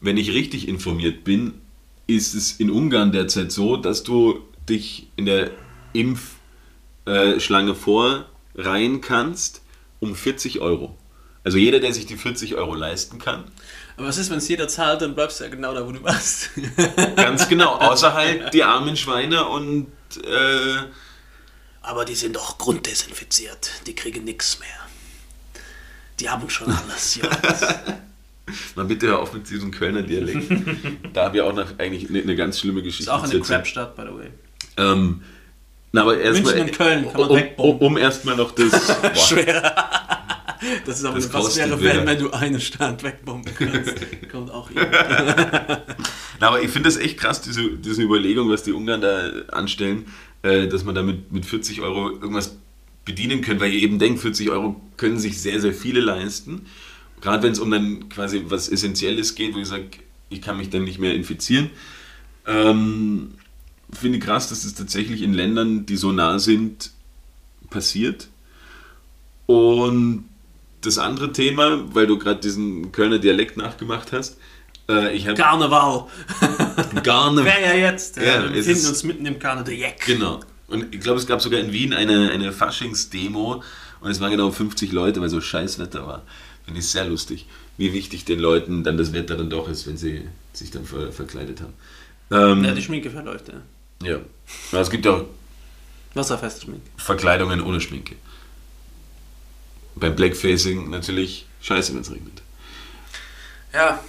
[0.00, 1.54] Wenn ich richtig informiert bin,
[2.08, 5.52] ist es in Ungarn derzeit so, dass du dich in der
[5.92, 9.62] Impfschlange vorreihen kannst
[10.00, 10.96] um 40 Euro.
[11.44, 13.44] Also jeder, der sich die 40 Euro leisten kann,
[13.96, 16.02] Aber was ist, wenn es jeder zahlt, dann bleibst du ja genau da, wo du
[16.02, 16.50] warst.
[17.16, 19.86] ganz genau, außer halt die armen Schweine und
[20.24, 20.76] äh,
[21.82, 23.70] Aber die sind doch grunddesinfiziert.
[23.86, 24.68] Die kriegen nichts mehr.
[26.20, 27.18] Die haben schon alles,
[28.74, 30.50] mal bitte hör auf mit diesem Kölner Dialekt.
[31.12, 33.40] da habe ich auch noch eigentlich eine, eine ganz schlimme Ist Geschichte auch eine.
[33.40, 34.30] Crapstadt, by the way.
[34.76, 35.22] Ähm,
[35.92, 37.86] na, aber erstmal, München und Köln kann man um, um, wegbomben.
[37.86, 38.96] um erstmal noch das.
[39.28, 40.01] Schwer.
[40.86, 43.94] Das ist aber Das was wäre, wenn, wenn du eine Stadt wegbomben kannst.
[44.30, 44.82] Kommt auch hier.
[46.40, 50.06] Na, aber ich finde das echt krass, diese, diese Überlegung, was die Ungarn da anstellen,
[50.42, 52.56] äh, dass man damit mit 40 Euro irgendwas
[53.04, 56.66] bedienen können, weil ihr eben denkt, 40 Euro können sich sehr, sehr viele leisten.
[57.20, 59.86] Gerade wenn es um dann quasi was Essentielles geht, wo ich sage,
[60.28, 61.70] ich kann mich dann nicht mehr infizieren.
[62.46, 63.34] Ähm,
[63.92, 66.90] finde ich krass, dass es tatsächlich in Ländern, die so nah sind,
[67.70, 68.28] passiert.
[69.46, 70.24] Und
[70.82, 74.36] das andere Thema, weil du gerade diesen Kölner Dialekt nachgemacht hast,
[74.88, 76.04] äh, ich habe Karneval.
[76.94, 77.04] nicht
[77.44, 78.16] Wäre ja jetzt.
[78.16, 79.64] Ja, Ja, wir befinden ist- uns mitten im Karneval.
[79.64, 80.00] Der Jack.
[80.04, 80.40] Genau.
[80.68, 83.62] Und ich glaube, es gab sogar in Wien eine, eine Faschingsdemo
[84.00, 86.22] und es waren genau 50 Leute, weil so scheiß Wetter war.
[86.64, 89.96] Finde ich sehr lustig, wie wichtig den Leuten dann das Wetter dann doch ist, wenn
[89.96, 90.22] sie
[90.52, 91.74] sich dann ver verkleidet haben.
[92.30, 94.06] Ähm, Ja, die Schminke verläuft, ja.
[94.08, 94.18] ja.
[94.70, 95.24] Aber es gibt ja auch
[96.14, 96.82] Wasserfeste Schminke.
[96.96, 98.16] Verkleidungen ohne Schminke.
[99.94, 102.42] Beim Blackfacing natürlich scheiße, wenn es regnet.
[103.72, 104.02] Ja,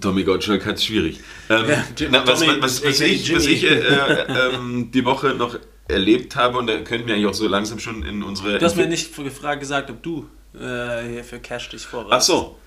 [0.00, 1.20] Tommy Gottschalk hat es schwierig.
[1.50, 4.54] Ähm, Ja, Jim- na, was, Tommy, was, was, was aka ich, was ich äh, äh,
[4.54, 5.58] ähm, die Woche noch
[5.88, 8.58] erlebt habe, und da könnten wir eigentlich auch so langsam schon in unsere...
[8.58, 12.30] du hast mir nicht gefragt, gesagt, ob du äh, hier für Cash dich vorbereitest.
[12.30, 12.58] Ach so.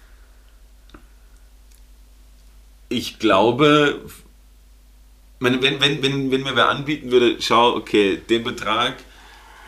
[2.89, 4.01] Ich glaube,
[5.39, 8.95] wenn, wenn, wenn, wenn mir wer anbieten würde, schau, okay, den Betrag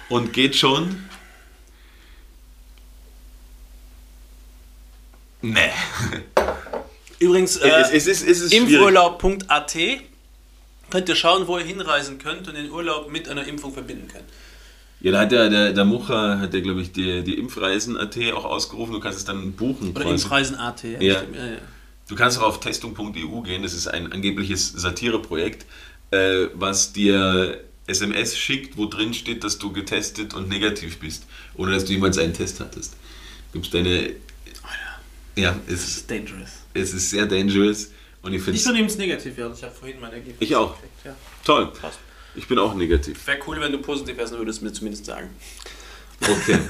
[0.09, 1.05] und geht schon.
[5.43, 5.69] Nee.
[7.19, 9.77] Übrigens, äh, es, es, es impfurlaub.at
[10.89, 14.25] könnt ihr schauen, wo ihr hinreisen könnt und den Urlaub mit einer Impfung verbinden könnt.
[15.01, 18.45] Ja, da hat der, der, der Mucha, hat der, glaube ich, die, die Impfreisen.at auch
[18.45, 18.93] ausgerufen.
[18.93, 19.91] Du kannst es dann buchen.
[19.91, 20.05] Oder.
[20.05, 20.83] Impfreisen.at.
[20.83, 21.17] Ja, Ja.
[21.19, 21.57] stimmt, ja, ja.
[22.07, 25.65] Du kannst auch auf testung.eu gehen, das ist ein angebliches Satireprojekt,
[26.11, 31.25] äh, was dir SMS schickt, wo drin steht, dass du getestet und negativ bist,
[31.55, 32.95] ohne dass du jemals einen Test hattest.
[33.51, 34.11] Du gibst deine.
[35.35, 36.49] Ja, es, ist dangerous.
[36.73, 39.51] es ist sehr dangerous und ich finde Ich es bin übrigens negativ, ja.
[39.51, 40.75] Ich habe vorhin mein Ergebnis Ich auch.
[40.75, 41.15] gekriegt, Ja.
[41.43, 41.71] toll.
[41.81, 41.99] Passt.
[42.35, 43.25] Ich bin auch negativ.
[43.27, 45.29] Wäre cool, wenn du positiv wärst, dann würdest du mir zumindest sagen.
[46.21, 46.59] Okay.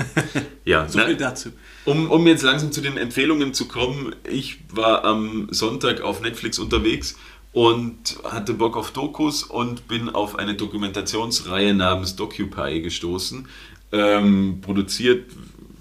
[0.65, 1.49] Ja, So viel dazu.
[1.83, 6.57] Um, um jetzt langsam zu den Empfehlungen zu kommen, ich war am Sonntag auf Netflix
[6.57, 7.17] unterwegs
[7.51, 13.45] und hatte Bock auf Dokus und bin auf eine Dokumentationsreihe namens Docupy gestoßen.
[13.91, 15.29] Ähm, produziert,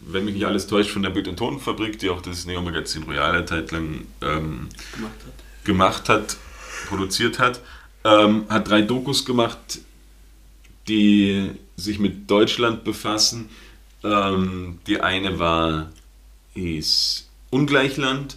[0.06, 3.32] wenn mich nicht alles täuscht, von der Bild- und Tonfabrik, die auch das Neo-Magazin Royal
[3.34, 5.64] eine Zeit lang ähm, Gemacht hat.
[5.64, 6.36] gemacht hat,
[6.88, 7.60] produziert hat.
[8.04, 9.80] Ähm, hat drei Dokus gemacht,
[10.88, 13.48] die sich mit Deutschland befassen.
[14.02, 15.90] Ähm, die eine war,
[16.54, 18.36] hieß Ungleichland,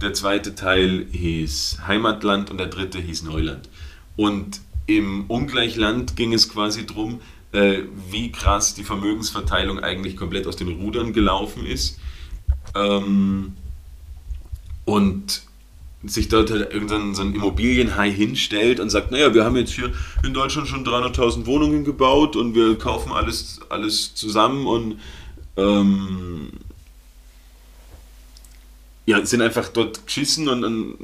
[0.00, 3.68] der zweite Teil hieß Heimatland und der dritte hieß Neuland.
[4.16, 7.20] Und im Ungleichland ging es quasi darum,
[7.54, 11.98] äh, wie krass die Vermögensverteilung eigentlich komplett aus den Rudern gelaufen ist.
[12.74, 13.54] Ähm,
[14.84, 15.42] und
[16.02, 19.90] sich dort halt irgendein so ein Immobilienhai hinstellt und sagt, naja, wir haben jetzt hier
[20.22, 25.00] in Deutschland schon 300.000 Wohnungen gebaut und wir kaufen alles, alles zusammen und
[25.56, 26.50] ähm,
[29.06, 30.98] ja, sind einfach dort geschissen und, und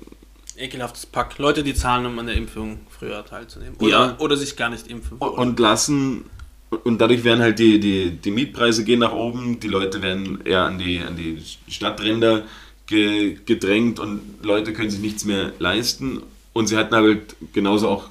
[0.56, 1.38] Ekelhaftes Pack.
[1.38, 3.76] Leute, die zahlen, um an der Impfung früher teilzunehmen.
[3.78, 4.16] Oder, Ja.
[4.18, 5.18] oder sich gar nicht impfen.
[5.18, 5.32] wollen.
[5.34, 6.24] und lassen
[6.70, 10.64] und dadurch werden halt die, die, die Mietpreise gehen nach oben, die Leute werden eher
[10.64, 12.44] an die, an die Stadtränder
[12.86, 18.08] ge, gedrängt und Leute können sich nichts mehr leisten und sie hatten halt genauso auch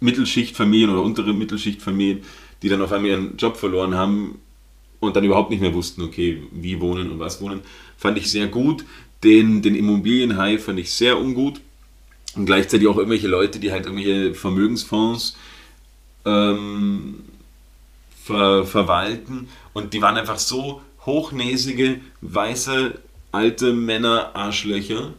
[0.00, 2.22] Mittelschichtfamilien oder untere Mittelschichtfamilien,
[2.62, 4.38] die dann auf einmal ihren Job verloren haben
[5.00, 7.60] und dann überhaupt nicht mehr wussten, okay, wie wohnen und was wohnen,
[7.96, 8.84] fand ich sehr gut.
[9.24, 11.60] Den, den Immobilienhai fand ich sehr ungut.
[12.36, 15.36] Und gleichzeitig auch irgendwelche Leute, die halt irgendwelche Vermögensfonds
[16.28, 17.24] ähm,
[18.24, 19.48] ver, verwalten.
[19.72, 22.94] Und die waren einfach so hochnäsige, weiße,
[23.32, 25.14] alte Männer, Arschlöcher,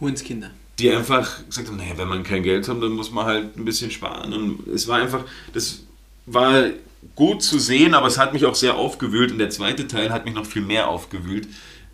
[0.00, 0.50] Hundskinder.
[0.78, 3.64] die einfach gesagt haben, naja, wenn man kein Geld hat, dann muss man halt ein
[3.64, 4.32] bisschen sparen.
[4.32, 5.82] Und es war einfach, das
[6.26, 6.70] war
[7.14, 9.32] gut zu sehen, aber es hat mich auch sehr aufgewühlt.
[9.32, 11.48] Und der zweite Teil hat mich noch viel mehr aufgewühlt,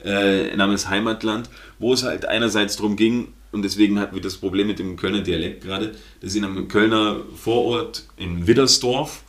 [0.05, 1.49] äh, namens Heimatland,
[1.79, 5.21] wo es halt einerseits darum ging, und deswegen hatten wir das Problem mit dem Kölner
[5.21, 9.23] Dialekt gerade, dass in einem Kölner Vorort in Widdersdorf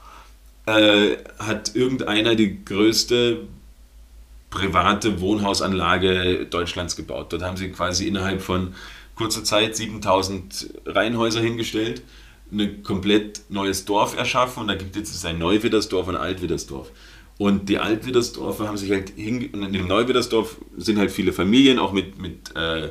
[0.66, 3.42] äh, hat irgendeiner die größte
[4.50, 7.34] private Wohnhausanlage Deutschlands gebaut.
[7.34, 8.74] Dort haben sie quasi innerhalb von
[9.16, 12.02] kurzer Zeit 7000 Reihenhäuser hingestellt,
[12.52, 16.92] ein komplett neues Dorf erschaffen und da gibt es jetzt ein Neuwiddersdorf und ein Altwiddersdorf.
[17.40, 21.80] Und die Altwiddersdorfer haben sich halt hinge und in dem Neuwiddersdorf sind halt viele Familien,
[21.80, 22.90] auch mit, mit äh,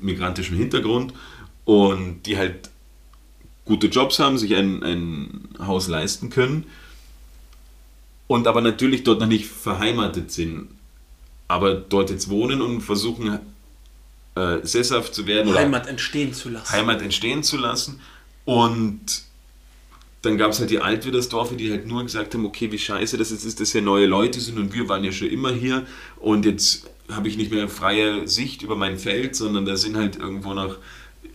[0.00, 1.12] migrantischem Hintergrund
[1.64, 2.70] und die halt
[3.64, 6.66] gute Jobs haben, sich ein, ein Haus leisten können
[8.26, 10.68] und aber natürlich dort noch nicht verheimatet sind,
[11.48, 13.38] aber dort jetzt wohnen und versuchen
[14.34, 16.72] äh, sesshaft zu werden oder Heimat entstehen zu lassen.
[16.72, 18.00] Heimat entstehen zu lassen.
[18.44, 19.22] Und
[20.22, 23.30] dann gab es halt die Altwiddersdorfer, die halt nur gesagt haben, okay, wie scheiße das
[23.30, 26.44] jetzt ist, dass hier neue Leute sind und wir waren ja schon immer hier und
[26.44, 30.54] jetzt habe ich nicht mehr freie Sicht über mein Feld, sondern da sind halt irgendwo
[30.54, 30.76] noch,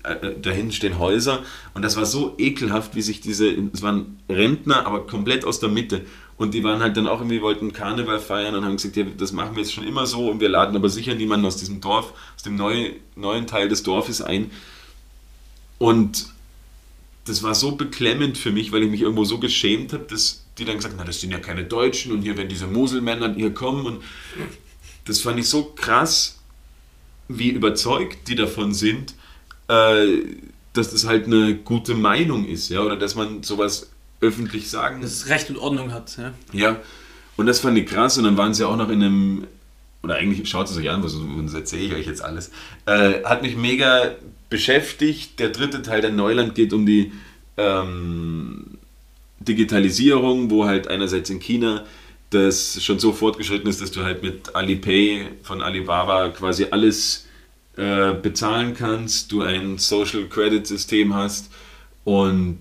[0.04, 1.44] äh, dahin stehen Häuser.
[1.74, 5.70] Und das war so ekelhaft, wie sich diese, es waren Rentner, aber komplett aus der
[5.70, 6.02] Mitte.
[6.38, 9.32] Und die waren halt dann auch irgendwie, wollten Karneval feiern und haben gesagt, ja, das
[9.32, 12.14] machen wir jetzt schon immer so und wir laden aber sicher niemanden aus diesem Dorf,
[12.36, 14.50] aus dem neu, neuen Teil des Dorfes ein.
[15.78, 16.28] Und
[17.26, 20.66] das war so beklemmend für mich, weil ich mich irgendwo so geschämt habe, dass die
[20.66, 23.54] dann gesagt haben, na, das sind ja keine Deutschen und hier, wenn diese Muselmänner hier
[23.54, 24.04] kommen und
[25.06, 26.39] das fand ich so krass,
[27.28, 29.14] wie überzeugt die davon sind,
[29.68, 30.06] äh,
[30.74, 33.89] dass das halt eine gute Meinung ist, ja, oder dass man sowas
[34.22, 36.18] öffentlich sagen Dass es Recht und Ordnung hat.
[36.18, 36.34] Ja.
[36.54, 36.80] ja,
[37.36, 38.18] und das fand ich krass.
[38.18, 39.47] Und dann waren sie auch noch in einem,
[40.04, 42.52] oder eigentlich schaut es euch an, was, was erzähle ich euch jetzt alles.
[42.86, 44.16] Äh, hat mich mega
[44.49, 45.39] beschäftigt.
[45.39, 47.12] Der dritte Teil der Neuland geht um die
[47.58, 48.78] ähm,
[49.39, 51.84] Digitalisierung, wo halt einerseits in China
[52.32, 57.28] das schon so fortgeschritten ist, dass du halt mit Alipay von Alibaba quasi alles
[57.76, 61.52] äh, bezahlen kannst, du ein Social Credit System hast
[62.06, 62.60] und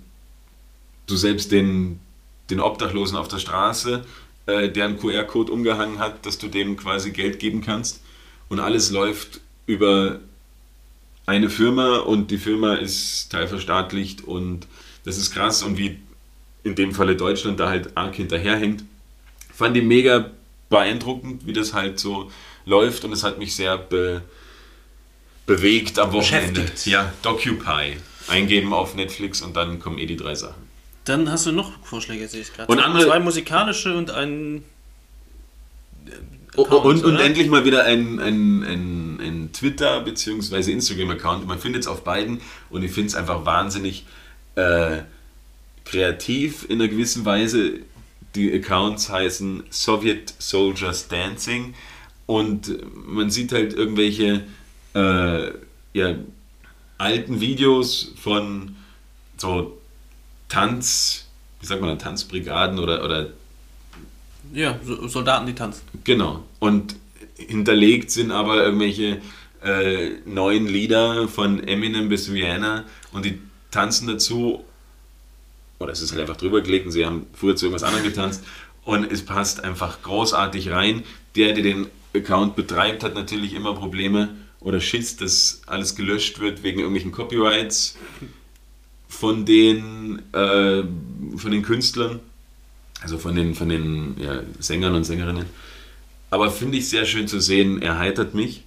[1.07, 2.01] du selbst den,
[2.51, 4.05] den Obdachlosen auf der Straße,
[4.47, 8.03] äh, der einen QR-Code umgehangen hat, dass du dem quasi Geld geben kannst.
[8.49, 10.21] Und alles läuft über
[11.27, 14.67] eine Firma und die Firma ist teilverstaatlicht und
[15.05, 15.99] das ist krass und wie
[16.65, 18.85] in dem Falle Deutschland da halt arg hinterherhängt.
[19.61, 20.31] Fand ich mega
[20.71, 22.31] beeindruckend, wie das halt so
[22.65, 24.23] läuft und es hat mich sehr be
[25.45, 26.65] bewegt am Wochenende.
[26.87, 27.99] Ja, Docupy.
[28.29, 30.63] Eingeben auf Netflix und dann kommen eh die drei Sachen.
[31.05, 32.73] Dann hast du noch Vorschläge, sehe ich gerade.
[32.73, 34.65] Und andere- Zwei musikalische und ein.
[36.07, 36.11] äh,
[36.57, 40.73] Oh, Account, und, und endlich mal wieder ein, ein, ein, ein Twitter- bzw.
[40.73, 41.47] Instagram-Account.
[41.47, 44.07] Man findet es auf beiden und ich finde es einfach wahnsinnig
[44.57, 45.03] äh,
[45.85, 47.81] kreativ in einer gewissen Weise.
[48.35, 51.75] Die Accounts heißen Soviet Soldiers Dancing
[52.27, 52.77] und
[53.07, 54.45] man sieht halt irgendwelche
[54.95, 55.51] äh,
[55.93, 56.15] ja,
[56.99, 58.77] alten Videos von
[59.37, 59.81] so
[60.49, 61.27] Tanz,
[61.61, 63.31] wie sagt man, Tanzbrigaden oder, oder
[64.53, 65.83] Ja, so- Soldaten, die tanzen.
[66.05, 66.45] Genau.
[66.61, 66.97] Und
[67.37, 69.21] hinterlegt sind aber irgendwelche
[69.63, 73.41] äh, neuen Lieder von Eminem bis Rihanna und die
[73.71, 74.65] tanzen dazu.
[75.81, 78.45] Oder es ist halt einfach drüber gelegt und sie haben früher zu irgendwas anderem getanzt.
[78.85, 81.03] Und es passt einfach großartig rein.
[81.35, 86.63] Der, der den Account betreibt, hat natürlich immer Probleme oder Schiss, dass alles gelöscht wird
[86.63, 87.97] wegen irgendwelchen Copyrights
[89.09, 90.83] von den, äh,
[91.37, 92.21] von den Künstlern,
[93.01, 95.47] also von den, von den ja, Sängern und Sängerinnen.
[96.31, 98.65] Aber finde ich sehr schön zu sehen, er heitert mich.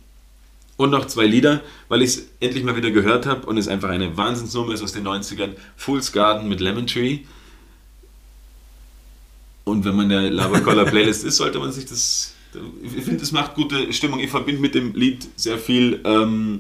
[0.84, 3.88] Und noch zwei Lieder, weil ich es endlich mal wieder gehört habe und es einfach
[3.88, 5.52] eine Wahnsinnsnummer ist aus den 90ern.
[5.78, 7.20] Fool's Garden mit Lemon Tree.
[9.64, 12.34] Und wenn man der Labercoller Playlist ist, sollte man sich das.
[12.84, 14.20] Ich finde, es macht gute Stimmung.
[14.20, 16.60] Ich verbinde mit dem Lied sehr viel ähm,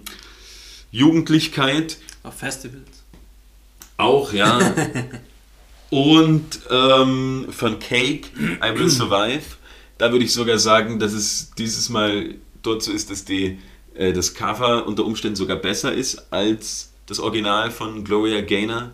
[0.89, 1.97] Jugendlichkeit.
[2.23, 3.03] Auf Festivals.
[3.97, 4.73] Auch, ja.
[5.89, 9.43] Und ähm, von Cake, I Will Survive.
[9.97, 13.59] Da würde ich sogar sagen, dass es dieses Mal dort so ist, dass die,
[13.95, 18.93] äh, das Cover unter Umständen sogar besser ist als das Original von Gloria Gaynor.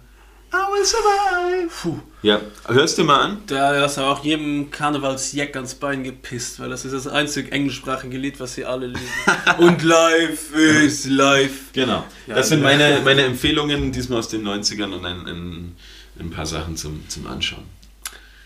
[0.51, 1.69] I will survive.
[1.81, 1.99] Puh.
[2.23, 3.37] Ja, hörst du mal an?
[3.45, 8.17] Da hast du auch jedem Karnevalsjack ans Bein gepisst, weil das ist das einzige englischsprachige
[8.17, 8.99] Lied, was sie alle lieben.
[9.59, 11.71] Und live is live.
[11.73, 12.03] Genau.
[12.25, 15.75] Ja, das sind meine, meine Empfehlungen, diesmal aus den 90ern und ein, ein,
[16.19, 17.63] ein paar Sachen zum, zum Anschauen.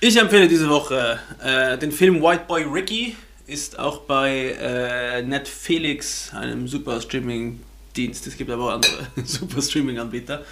[0.02, 3.16] Ich empfehle diese Woche äh, den Film White Boy Ricky.
[3.46, 8.26] Ist auch bei äh, Netflix, einem super Streaming-Dienst.
[8.26, 10.46] Es gibt aber auch andere super Streaming-Anbieter.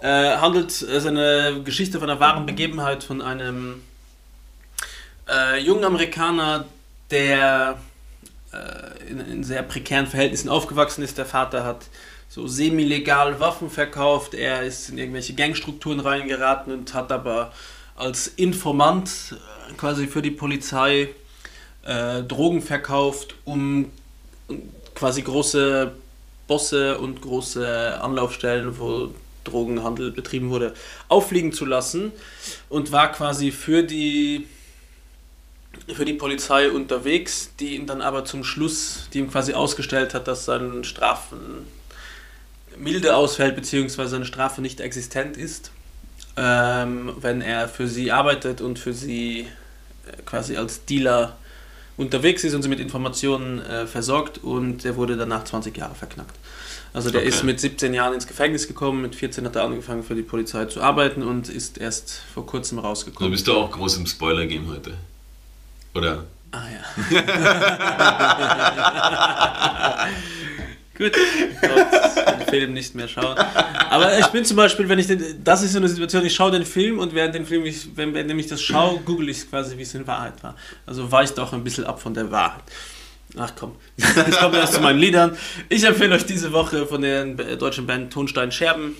[0.00, 3.82] Äh, handelt es ist eine Geschichte von einer wahren Begebenheit von einem
[5.28, 6.66] äh, jungen Amerikaner,
[7.10, 7.78] der
[8.52, 11.18] äh, in, in sehr prekären Verhältnissen aufgewachsen ist.
[11.18, 11.86] Der Vater hat
[12.28, 14.34] so semi-legal Waffen verkauft.
[14.34, 17.52] Er ist in irgendwelche Gangstrukturen reingeraten und hat aber
[17.96, 21.08] als Informant äh, quasi für die Polizei
[21.88, 23.90] äh, Drogen verkauft, um
[24.94, 25.92] quasi große
[26.46, 29.10] Bosse und große Anlaufstellen, wo
[29.44, 30.74] Drogenhandel betrieben wurde,
[31.08, 32.12] auffliegen zu lassen
[32.68, 34.46] und war quasi für die
[35.94, 40.26] für die Polizei unterwegs, die ihn dann aber zum Schluss, die ihm quasi ausgestellt hat,
[40.26, 41.66] dass seine Strafen
[42.76, 45.70] milde ausfällt, beziehungsweise seine Strafe nicht existent ist,
[46.36, 51.36] ähm, wenn er für sie arbeitet und für sie äh, quasi als Dealer
[51.98, 56.34] unterwegs ist und sie mit Informationen äh, versorgt und er wurde danach 20 Jahre verknackt.
[56.94, 57.28] Also der Okay.
[57.28, 60.64] ist mit 17 Jahren ins Gefängnis gekommen, mit 14 hat er angefangen für die Polizei
[60.64, 63.30] zu arbeiten und ist erst vor kurzem Du rausgekommen.
[63.30, 64.94] bist doch auch groß im Spoiler-Game heute.
[65.94, 66.24] Oder?
[66.52, 67.10] Ah ja.
[70.98, 73.38] Gut, den Film nicht mehr schauen.
[73.90, 76.50] Aber ich bin zum Beispiel, wenn ich den, das ist so eine Situation, ich schaue
[76.50, 79.78] den Film und während den Film, ich, wenn, wenn ich das schaue, google ich quasi,
[79.78, 80.56] wie es in Wahrheit war.
[80.86, 82.64] Also weicht auch ein bisschen ab von der Wahrheit.
[83.36, 85.36] Ach komm, ich komme erst zu meinen Liedern.
[85.68, 87.26] Ich empfehle euch diese Woche von der
[87.56, 88.96] deutschen Band Tonstein Scherben.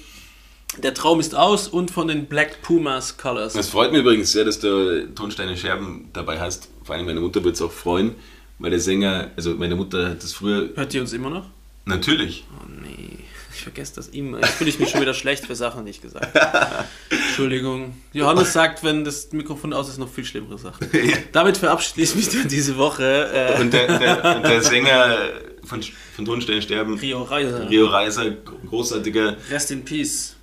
[0.77, 3.55] Der Traum ist aus und von den Black Pumas Colors.
[3.55, 6.69] Es freut mich übrigens sehr, dass du Tonsteine Scherben dabei hast.
[6.85, 8.15] Vor allem meine Mutter wird es auch freuen,
[8.59, 11.47] weil der Sänger, also meine Mutter hat das früher, Hört ihr uns immer noch?
[11.89, 13.19] Natürlich, Oh nee,
[13.55, 14.39] ich vergesse das immer.
[14.39, 16.85] Jetzt fühle ich mich schon wieder schlecht für Sachen, die ich gesagt habe.
[17.11, 17.95] Entschuldigung.
[18.13, 20.89] Johannes sagt, wenn das Mikrofon aus ist, noch viel schlimmere Sachen.
[21.33, 23.31] Damit verabschiede ich mich dann diese Woche.
[23.33, 25.17] Äh, Und der, der, und der Sänger
[25.65, 25.83] von,
[26.15, 27.69] von Tonsteine Sterben, Rio Reiser.
[27.69, 30.37] Rio Reiser, großartiger Rest in Peace.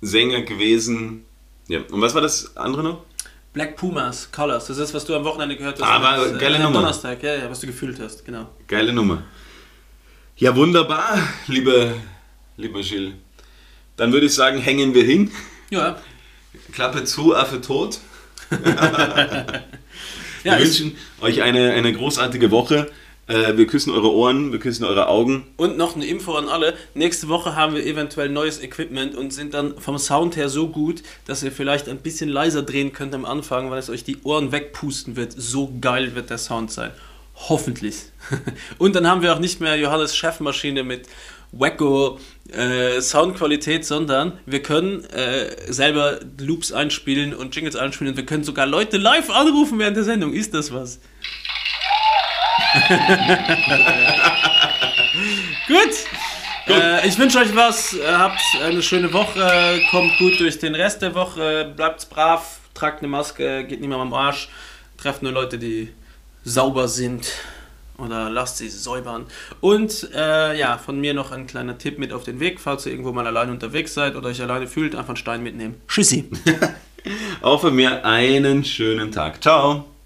[0.00, 1.24] Sänger gewesen.
[1.68, 3.04] Ja, und was war das andere noch?
[3.52, 4.66] Black Pumas, Colors.
[4.66, 5.88] Das ist, was du am Wochenende gehört hast.
[5.88, 6.80] Ah, war Mit, geile am Nummer.
[6.80, 8.48] Donnerstag, ja, ja, was du gefühlt hast, genau.
[8.66, 9.22] Geile Nummer.
[10.40, 11.94] Ja, wunderbar, liebe,
[12.56, 13.14] lieber Gilles.
[13.96, 15.32] Dann würde ich sagen, hängen wir hin.
[15.68, 15.98] Ja,
[16.70, 17.98] Klappe zu, Affe tot.
[18.50, 18.62] ja
[20.44, 22.88] wir wünschen euch eine, eine großartige Woche.
[23.26, 25.44] Äh, wir küssen eure Ohren, wir küssen eure Augen.
[25.56, 26.74] Und noch eine Info an alle.
[26.94, 31.02] Nächste Woche haben wir eventuell neues Equipment und sind dann vom Sound her so gut,
[31.26, 34.52] dass ihr vielleicht ein bisschen leiser drehen könnt am Anfang, weil es euch die Ohren
[34.52, 35.32] wegpusten wird.
[35.36, 36.92] So geil wird der Sound sein.
[37.46, 37.96] Hoffentlich.
[38.78, 41.06] Und dann haben wir auch nicht mehr Johannes Chefmaschine mit
[41.52, 42.18] Wacko
[42.52, 48.44] äh, Soundqualität, sondern wir können äh, selber Loops einspielen und Jingles einspielen und wir können
[48.44, 50.34] sogar Leute live anrufen während der Sendung.
[50.34, 51.00] Ist das was?
[55.68, 55.94] Gut.
[56.68, 57.96] Äh, ich wünsche euch was.
[58.06, 59.80] Habt eine schöne Woche.
[59.90, 61.72] Kommt gut durch den Rest der Woche.
[61.74, 62.60] Bleibt brav.
[62.74, 63.64] Tragt eine Maske.
[63.64, 64.50] Geht niemandem am Arsch.
[64.98, 65.94] Trefft nur Leute, die
[66.44, 67.32] sauber sind.
[67.98, 69.26] Oder lasst sie säubern.
[69.60, 72.60] Und äh, ja, von mir noch ein kleiner Tipp mit auf den Weg.
[72.60, 75.80] Falls ihr irgendwo mal alleine unterwegs seid oder euch alleine fühlt, einfach einen Stein mitnehmen.
[75.88, 76.30] Tschüssi.
[77.42, 79.42] Auch von mir einen schönen Tag.
[79.42, 79.97] Ciao.